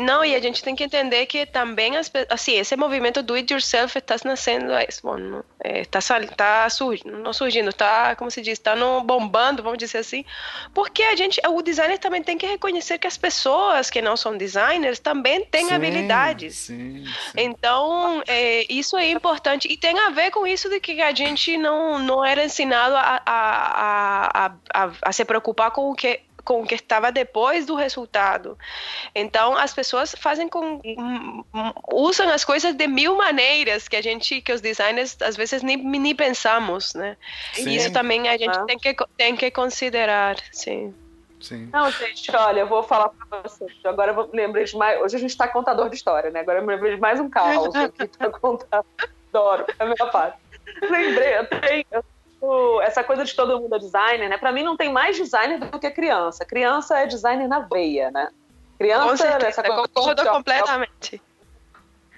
Não, 0.00 0.24
e 0.24 0.34
a 0.34 0.40
gente 0.40 0.62
tem 0.62 0.74
que 0.74 0.84
entender 0.84 1.26
que 1.26 1.46
também, 1.46 1.96
as, 1.96 2.10
assim, 2.28 2.54
esse 2.58 2.76
movimento 2.76 3.22
do 3.22 3.34
it 3.34 3.52
yourself 3.52 3.96
está 3.96 4.16
nascendo, 4.24 4.72
está 4.78 5.48
é, 5.60 5.84
tá, 5.84 6.00
tá 6.36 6.70
surgindo, 6.70 7.18
não 7.18 7.32
surgindo, 7.32 7.70
está, 7.70 8.14
como 8.16 8.30
se 8.30 8.42
diz, 8.42 8.54
está 8.54 8.74
bombando, 9.00 9.62
vamos 9.62 9.78
dizer 9.78 9.98
assim, 9.98 10.24
porque 10.74 11.02
a 11.02 11.16
gente, 11.16 11.40
o 11.48 11.62
designer 11.62 11.98
também 11.98 12.22
tem 12.22 12.36
que 12.36 12.46
reconhecer 12.46 12.98
que 12.98 13.06
as 13.06 13.16
pessoas 13.16 13.90
que 13.90 14.02
não 14.02 14.16
são 14.16 14.36
designers 14.36 14.98
também 14.98 15.44
têm 15.44 15.68
sim, 15.68 15.74
habilidades. 15.74 16.56
Sim, 16.56 17.04
sim. 17.06 17.12
Então, 17.36 18.22
é, 18.26 18.66
isso 18.68 18.96
é 18.96 19.10
importante 19.10 19.68
e 19.70 19.76
tem 19.76 19.98
a 19.98 20.10
ver 20.10 20.30
com 20.30 20.46
isso 20.46 20.68
de 20.68 20.80
que 20.80 21.00
a 21.00 21.14
gente 21.14 21.56
não, 21.56 21.98
não 21.98 22.24
era 22.24 22.44
ensinado 22.44 22.94
a, 22.96 23.22
a, 23.24 24.46
a, 24.46 24.52
a, 24.74 24.90
a 25.02 25.12
se 25.12 25.24
preocupar 25.24 25.70
com 25.70 25.90
o 25.90 25.94
que 25.94 26.20
com 26.46 26.62
o 26.62 26.66
que 26.66 26.76
estava 26.76 27.10
depois 27.10 27.66
do 27.66 27.74
resultado. 27.74 28.56
Então 29.14 29.56
as 29.56 29.74
pessoas 29.74 30.14
fazem 30.18 30.48
com 30.48 30.80
usam 31.92 32.30
as 32.30 32.44
coisas 32.44 32.74
de 32.74 32.86
mil 32.86 33.16
maneiras 33.16 33.88
que 33.88 33.96
a 33.96 34.02
gente 34.02 34.40
que 34.40 34.52
os 34.52 34.60
designers 34.60 35.16
às 35.20 35.36
vezes 35.36 35.62
nem, 35.62 35.76
nem 35.76 36.14
pensamos, 36.14 36.94
né? 36.94 37.16
Sim. 37.52 37.70
Isso 37.70 37.92
também 37.92 38.28
a 38.28 38.38
gente 38.38 38.56
ah. 38.56 38.64
tem 38.64 38.78
que 38.78 38.96
tem 39.16 39.36
que 39.36 39.50
considerar, 39.50 40.36
sim. 40.52 40.94
Sim. 41.40 41.68
Não, 41.72 41.90
gente, 41.90 42.34
olha, 42.34 42.60
eu 42.60 42.66
vou 42.66 42.82
falar 42.82 43.10
para 43.10 43.42
vocês. 43.42 43.70
Agora 43.84 44.12
eu 44.12 44.30
lembrei 44.32 44.64
de 44.64 44.76
mais. 44.76 45.00
Hoje 45.02 45.16
a 45.16 45.18
gente 45.18 45.30
está 45.30 45.46
contador 45.46 45.90
de 45.90 45.96
história, 45.96 46.30
né? 46.30 46.40
Agora 46.40 46.60
eu 46.60 46.62
me 46.66 46.74
lembrei 46.74 46.94
de 46.94 47.00
mais 47.00 47.20
um 47.20 47.28
caos 47.28 47.74
aqui 47.74 48.08
para 48.08 48.30
contar. 48.40 48.84
Adoro, 49.28 49.66
é 49.78 49.82
a 49.82 49.84
minha 49.84 50.10
parte. 50.10 50.38
Lembrei, 50.80 51.38
eu 51.38 51.46
tenho, 51.46 51.84
eu 51.90 52.04
essa 52.82 53.02
coisa 53.02 53.24
de 53.24 53.34
todo 53.34 53.60
mundo 53.60 53.74
é 53.74 53.78
designer, 53.78 54.28
né? 54.28 54.38
Para 54.38 54.52
mim 54.52 54.62
não 54.62 54.76
tem 54.76 54.92
mais 54.92 55.16
designer 55.16 55.58
do 55.58 55.78
que 55.78 55.90
criança. 55.90 56.44
Criança 56.44 56.98
é 56.98 57.06
designer 57.06 57.48
na 57.48 57.60
veia, 57.60 58.10
né? 58.10 58.28
Criança, 58.78 59.16
certeza, 59.16 59.48
essa 59.48 59.62
coisa 59.62 59.88
concordo 59.88 60.22
de... 60.22 60.28
completamente. 60.28 61.22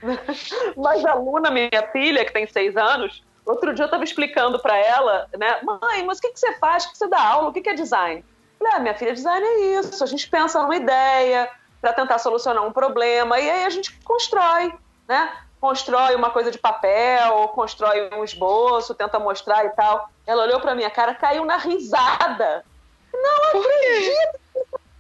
Mas 0.77 1.05
a 1.05 1.13
aluna, 1.13 1.51
minha 1.51 1.89
filha, 1.93 2.25
que 2.25 2.33
tem 2.33 2.47
seis 2.47 2.77
anos, 2.77 3.23
outro 3.45 3.75
dia 3.75 3.85
eu 3.85 3.87
estava 3.87 4.05
explicando 4.05 4.59
para 4.59 4.77
ela, 4.77 5.29
né? 5.37 5.61
Mãe, 5.63 6.05
mas 6.05 6.19
o 6.19 6.21
que, 6.21 6.31
que 6.31 6.39
você 6.39 6.53
faz? 6.55 6.85
O 6.85 6.93
que 6.93 6.99
você 6.99 7.09
dá 7.09 7.21
aula? 7.21 7.49
O 7.49 7.53
que, 7.53 7.61
que 7.61 7.71
é 7.71 7.75
design? 7.75 8.25
Eu 8.61 8.67
falei, 8.67 8.73
ah, 8.75 8.81
minha 8.81 8.95
filha, 8.95 9.13
design 9.13 9.45
é 9.45 9.79
isso. 9.79 10.03
A 10.03 10.07
gente 10.07 10.29
pensa 10.29 10.63
numa 10.63 10.77
ideia 10.77 11.51
para 11.81 11.93
tentar 11.93 12.19
solucionar 12.19 12.65
um 12.65 12.73
problema 12.73 13.39
e 13.41 13.51
aí 13.51 13.65
a 13.65 13.71
gente 13.71 13.99
constrói, 14.01 14.73
né? 15.09 15.33
Constrói 15.61 16.15
uma 16.15 16.31
coisa 16.31 16.51
de 16.51 16.59
papel, 16.59 17.35
ou 17.35 17.49
constrói 17.49 18.11
um 18.15 18.25
esboço, 18.25 18.95
tenta 18.95 19.19
mostrar 19.19 19.65
e 19.65 19.71
tal. 19.71 20.11
Ela 20.27 20.45
olhou 20.45 20.61
pra 20.61 20.75
minha 20.75 20.91
cara, 20.91 21.15
caiu 21.15 21.45
na 21.45 21.57
risada. 21.57 22.65
Não 23.13 23.45
acredito! 23.49 24.39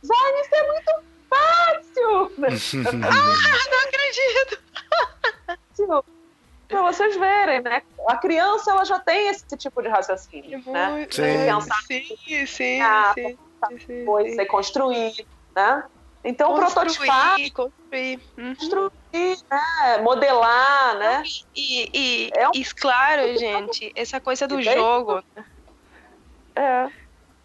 Design, 0.02 0.40
isso 0.40 0.54
é 0.54 0.66
muito 0.66 0.92
fácil! 1.28 2.32
ah, 3.04 3.70
não 3.70 3.78
acredito! 3.88 4.58
Pra 6.68 6.82
vocês 6.82 7.16
verem, 7.16 7.62
né? 7.62 7.82
A 8.06 8.16
criança 8.16 8.70
ela 8.70 8.84
já 8.84 8.98
tem 8.98 9.28
esse 9.28 9.56
tipo 9.56 9.80
de 9.82 9.88
raciocínio, 9.88 10.62
né? 10.66 11.06
Sim. 11.10 11.22
Pensar 11.22 11.82
sim, 11.86 12.46
sim, 12.46 12.80
ah, 12.80 13.14
sim, 13.14 13.38
sim, 13.86 14.04
coisa, 14.04 14.44
construir, 14.46 15.26
né? 15.56 15.84
Então, 16.28 16.54
construir, 16.54 16.72
prototipar, 16.74 17.36
construir, 17.54 18.20
uhum. 18.36 18.54
construir 18.54 19.38
né? 19.50 19.98
modelar, 20.02 20.98
né? 20.98 21.22
E, 21.56 21.88
e, 21.94 22.30
é 22.34 22.48
um... 22.48 22.52
e, 22.54 22.62
claro, 22.66 23.22
gente, 23.38 23.90
essa 23.96 24.20
coisa 24.20 24.46
do 24.46 24.60
jogo. 24.60 25.24
É. 26.54 26.90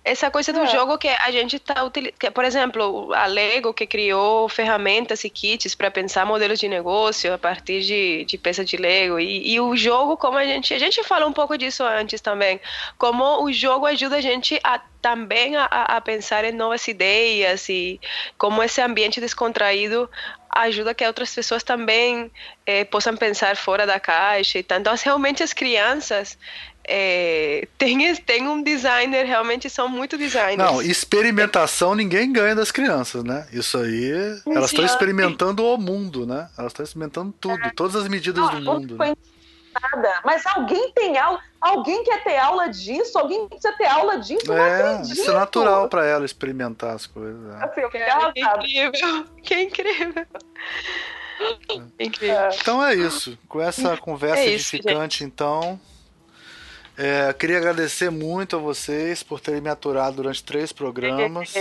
Essa 0.06 0.30
coisa 0.30 0.52
do 0.52 0.60
é. 0.60 0.68
jogo 0.68 0.98
que 0.98 1.08
a 1.08 1.32
gente 1.32 1.56
está 1.56 1.82
utilizando. 1.82 2.32
Por 2.34 2.44
exemplo, 2.44 3.14
a 3.14 3.26
Lego 3.26 3.74
que 3.74 3.88
criou 3.88 4.50
ferramentas 4.50 5.24
e 5.24 5.30
kits 5.30 5.76
para 5.76 5.90
pensar 5.90 6.26
modelos 6.26 6.60
de 6.60 6.68
negócio 6.68 7.34
a 7.34 7.38
partir 7.38 7.82
de, 7.82 8.26
de 8.26 8.38
peças 8.38 8.66
de 8.66 8.76
Lego. 8.76 9.18
E, 9.18 9.54
e, 9.54 9.60
o 9.62 9.76
jogo, 9.78 10.18
como 10.18 10.38
a 10.38 10.44
gente. 10.44 10.74
A 10.74 10.80
gente 10.80 11.02
falou 11.06 11.30
um 11.30 11.34
pouco 11.34 11.58
disso 11.58 11.86
antes 11.86 12.20
também. 12.20 12.60
Como 12.98 13.46
o 13.46 13.54
jogo 13.54 13.86
ajuda 13.86 14.18
a 14.18 14.22
gente 14.22 14.60
a 14.62 14.82
também 15.02 15.58
a, 15.58 15.66
a 15.66 16.00
pensar 16.00 16.46
em 16.46 16.54
novas 16.54 16.88
ideias 16.88 17.68
e 17.68 18.00
como 18.38 18.64
esse 18.64 18.82
ambiente 18.82 19.20
descontraído 19.20 20.10
ajuda 20.50 20.94
que 20.94 21.06
outras 21.06 21.34
pessoas 21.34 21.62
também 21.62 22.32
eh, 22.66 22.86
possam 22.86 23.18
pensar 23.18 23.58
fora 23.58 23.86
da 23.86 24.00
caixa. 24.00 24.60
Então, 24.60 24.82
realmente 25.04 25.44
as 25.44 25.52
crianças 25.52 26.38
é, 26.86 27.68
tem, 27.78 28.16
tem 28.16 28.48
um 28.48 28.62
designer, 28.62 29.26
realmente 29.26 29.70
são 29.70 29.88
muito 29.88 30.18
designers. 30.18 30.58
Não, 30.58 30.82
experimentação 30.82 31.96
ninguém 31.96 32.32
ganha 32.32 32.56
das 32.56 32.72
crianças, 32.72 33.24
né? 33.24 33.48
Isso 33.54 33.78
aí, 33.78 34.12
elas 34.48 34.72
estão 34.72 34.86
experimentando 34.86 35.64
o 35.64 35.78
mundo, 35.78 36.26
né? 36.26 36.50
Elas 36.58 36.72
estão 36.72 36.84
experimentando 36.84 37.34
tudo, 37.40 37.72
todas 37.76 37.96
as 37.96 38.08
medidas 38.08 38.50
do 38.50 38.62
mundo. 38.62 38.98
Né? 38.98 39.16
Nada. 39.82 40.22
Mas 40.24 40.46
alguém 40.46 40.92
tem 40.92 41.18
aula, 41.18 41.40
alguém 41.60 42.04
quer 42.04 42.24
ter 42.24 42.38
aula 42.38 42.68
disso, 42.68 43.18
alguém 43.18 43.48
precisa 43.48 43.74
ter 43.76 43.88
aula 43.88 44.18
disso, 44.18 44.54
é, 44.54 45.02
Isso 45.02 45.32
é 45.32 45.34
natural 45.34 45.90
para 45.90 46.06
ela 46.06 46.26
experimentar 46.26 46.96
as 46.96 47.08
coisas. 47.08 47.42
É. 47.56 47.64
Assim, 47.64 47.90
que, 47.90 47.98
é 47.98 48.30
incrível, 48.42 49.26
que 49.42 49.62
incrível. 49.62 50.26
É. 51.98 52.04
incrível. 52.04 52.50
Então 52.62 52.86
é 52.86 52.94
isso. 52.94 53.38
Com 53.48 53.62
essa 53.62 53.98
conversa 53.98 54.44
é 54.44 54.50
isso, 54.50 54.76
edificante, 54.76 55.20
gente. 55.20 55.32
então. 55.32 55.80
É, 56.98 57.34
queria 57.34 57.58
agradecer 57.58 58.10
muito 58.10 58.56
a 58.56 58.60
vocês 58.60 59.24
por 59.24 59.40
terem 59.40 59.62
me 59.62 59.70
aturado 59.70 60.18
durante 60.18 60.44
três 60.44 60.72
programas. 60.72 61.54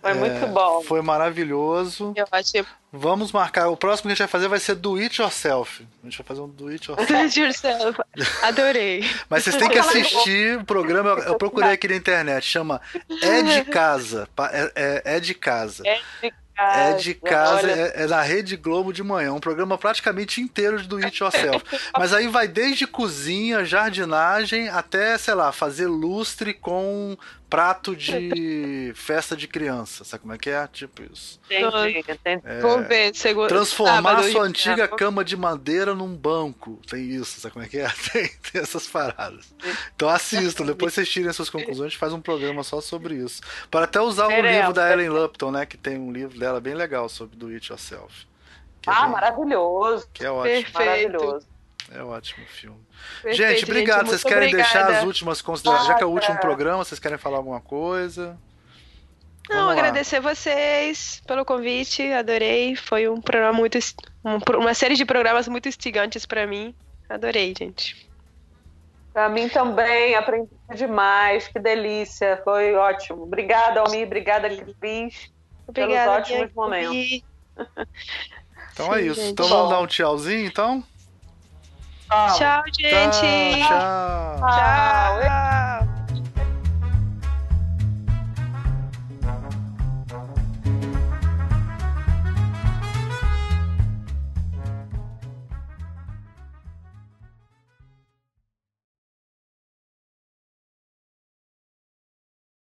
Foi 0.00 0.10
é, 0.12 0.14
muito 0.14 0.46
bom. 0.46 0.82
Foi 0.82 1.02
maravilhoso. 1.02 2.14
Eu 2.16 2.26
achei... 2.32 2.64
Vamos 2.92 3.30
marcar. 3.30 3.68
O 3.68 3.76
próximo 3.76 4.08
que 4.08 4.12
a 4.12 4.14
gente 4.14 4.18
vai 4.20 4.28
fazer 4.28 4.48
vai 4.48 4.58
ser 4.58 4.74
do 4.74 4.96
it 4.96 5.20
yourself. 5.20 5.86
A 6.02 6.06
gente 6.06 6.18
vai 6.18 6.26
fazer 6.26 6.40
um 6.40 6.48
do 6.48 6.68
it 6.68 6.90
yourself. 6.90 7.06
Do 7.12 7.18
it 7.18 7.40
yourself. 7.40 8.00
Adorei. 8.42 9.04
Mas 9.28 9.44
vocês 9.44 9.56
têm 9.56 9.68
que 9.68 9.78
assistir 9.78 10.58
o 10.58 10.64
programa. 10.64 11.10
Eu 11.10 11.36
procurei 11.36 11.72
aqui 11.72 11.86
na 11.86 11.96
internet. 11.96 12.44
Chama 12.44 12.80
É 13.22 13.42
de 13.42 13.64
Casa. 13.70 14.28
É, 14.50 14.72
é, 14.74 15.02
é 15.16 15.20
de 15.20 15.34
Casa. 15.34 15.84
É 15.86 16.00
de 16.22 16.34
é 16.60 16.92
de 16.94 17.14
casa, 17.14 17.70
é, 17.70 18.02
é, 18.02 18.06
na 18.06 18.20
Rede 18.20 18.56
Globo 18.56 18.92
de 18.92 19.02
manhã, 19.02 19.32
um 19.32 19.40
programa 19.40 19.78
praticamente 19.78 20.40
inteiro 20.40 20.82
do 20.86 20.96
It 20.96 21.22
Yourself. 21.22 21.64
Mas 21.96 22.12
aí 22.12 22.28
vai 22.28 22.46
desde 22.46 22.86
cozinha, 22.86 23.64
jardinagem, 23.64 24.68
até, 24.68 25.16
sei 25.16 25.34
lá, 25.34 25.52
fazer 25.52 25.86
lustre 25.86 26.52
com 26.52 27.16
prato 27.50 27.96
de 27.96 28.92
festa 28.94 29.36
de 29.36 29.48
criança. 29.48 30.04
Sabe 30.04 30.22
como 30.22 30.32
é 30.32 30.38
que 30.38 30.48
é? 30.48 30.66
Tipo 30.68 31.02
isso. 31.02 31.40
Entendi, 31.50 31.98
entendi. 31.98 32.42
É, 32.44 32.60
Vou 32.60 32.82
ver, 32.84 33.14
segura. 33.14 33.48
Transformar 33.48 33.96
sábado, 33.96 34.30
sua 34.30 34.44
antiga 34.44 34.86
cama 34.86 35.24
de 35.24 35.36
madeira 35.36 35.92
num 35.94 36.14
banco. 36.14 36.80
Tem 36.88 37.02
isso, 37.10 37.40
sabe 37.40 37.52
como 37.52 37.64
é 37.64 37.68
que 37.68 37.78
é? 37.78 37.90
Tem, 38.12 38.28
tem 38.28 38.62
essas 38.62 38.86
paradas. 38.86 39.52
Então 39.94 40.08
assistam, 40.08 40.64
depois 40.64 40.94
vocês 40.94 41.08
tirem 41.08 41.32
suas 41.32 41.50
conclusões, 41.50 41.86
a 41.86 41.88
gente 41.88 41.98
faz 41.98 42.12
um 42.12 42.20
programa 42.20 42.62
só 42.62 42.80
sobre 42.80 43.14
isso. 43.16 43.42
Para 43.70 43.84
até 43.84 44.00
usar 44.00 44.28
o 44.28 44.40
livro 44.40 44.72
da 44.72 44.90
Ellen 44.92 45.10
Lupton, 45.10 45.50
né? 45.50 45.66
Que 45.66 45.76
tem 45.76 45.98
um 45.98 46.12
livro 46.12 46.38
dela 46.38 46.60
bem 46.60 46.74
legal 46.74 47.08
sobre 47.08 47.36
do 47.36 47.48
it 47.48 47.68
yourself. 47.68 48.26
É 48.86 48.90
ah, 48.90 49.02
bem, 49.02 49.10
maravilhoso. 49.10 50.08
Que 50.12 50.24
é 50.24 50.30
ótimo. 50.30 50.62
Perfeito. 50.62 50.78
Maravilhoso. 50.78 51.46
É 51.92 52.02
um 52.02 52.08
ótimo 52.08 52.46
filme. 52.46 52.80
Perfeito, 53.22 53.36
gente, 53.36 53.64
obrigado. 53.64 53.98
Gente, 54.00 54.08
vocês 54.10 54.22
querem 54.22 54.48
obrigada. 54.48 54.62
deixar 54.62 54.98
as 54.98 55.04
últimas 55.04 55.42
considerações? 55.42 55.88
Já 55.88 55.94
que 55.94 56.02
é 56.02 56.06
o 56.06 56.10
último 56.10 56.38
programa, 56.38 56.84
vocês 56.84 57.00
querem 57.00 57.18
falar 57.18 57.38
alguma 57.38 57.60
coisa? 57.60 58.38
Não, 59.48 59.56
Vamos 59.56 59.72
agradecer 59.72 60.20
lá. 60.20 60.32
vocês 60.32 61.20
pelo 61.26 61.44
convite, 61.44 62.02
adorei. 62.12 62.76
Foi 62.76 63.08
um 63.08 63.20
programa 63.20 63.52
muito. 63.52 63.78
Um, 64.24 64.38
uma 64.58 64.74
série 64.74 64.94
de 64.94 65.04
programas 65.04 65.48
muito 65.48 65.68
instigantes 65.68 66.24
para 66.24 66.46
mim. 66.46 66.74
Adorei, 67.08 67.52
gente. 67.58 68.08
Para 69.12 69.28
mim 69.28 69.48
também, 69.48 70.14
aprendi 70.14 70.48
demais, 70.76 71.48
que 71.48 71.58
delícia, 71.58 72.40
foi 72.44 72.74
ótimo. 72.76 73.24
Obrigada, 73.24 73.80
Almir, 73.80 74.06
obrigada, 74.06 74.48
Cris, 74.80 75.32
pelos 75.74 75.96
ótimos 76.06 76.52
momentos. 76.54 77.22
Então 78.72 78.94
é 78.94 78.98
Sim, 78.98 79.04
é 79.04 79.06
isso. 79.06 79.20
Gente. 79.20 79.32
Então 79.32 79.48
vamos 79.48 79.70
dar 79.70 79.80
um 79.80 79.86
tchauzinho, 79.86 80.46
então? 80.46 80.84
Tchau, 82.10 82.64
gente. 82.72 83.62
Tchau. 83.62 84.36
tchau. 84.40 84.48
tchau. 84.48 85.20
tchau. 85.22 85.89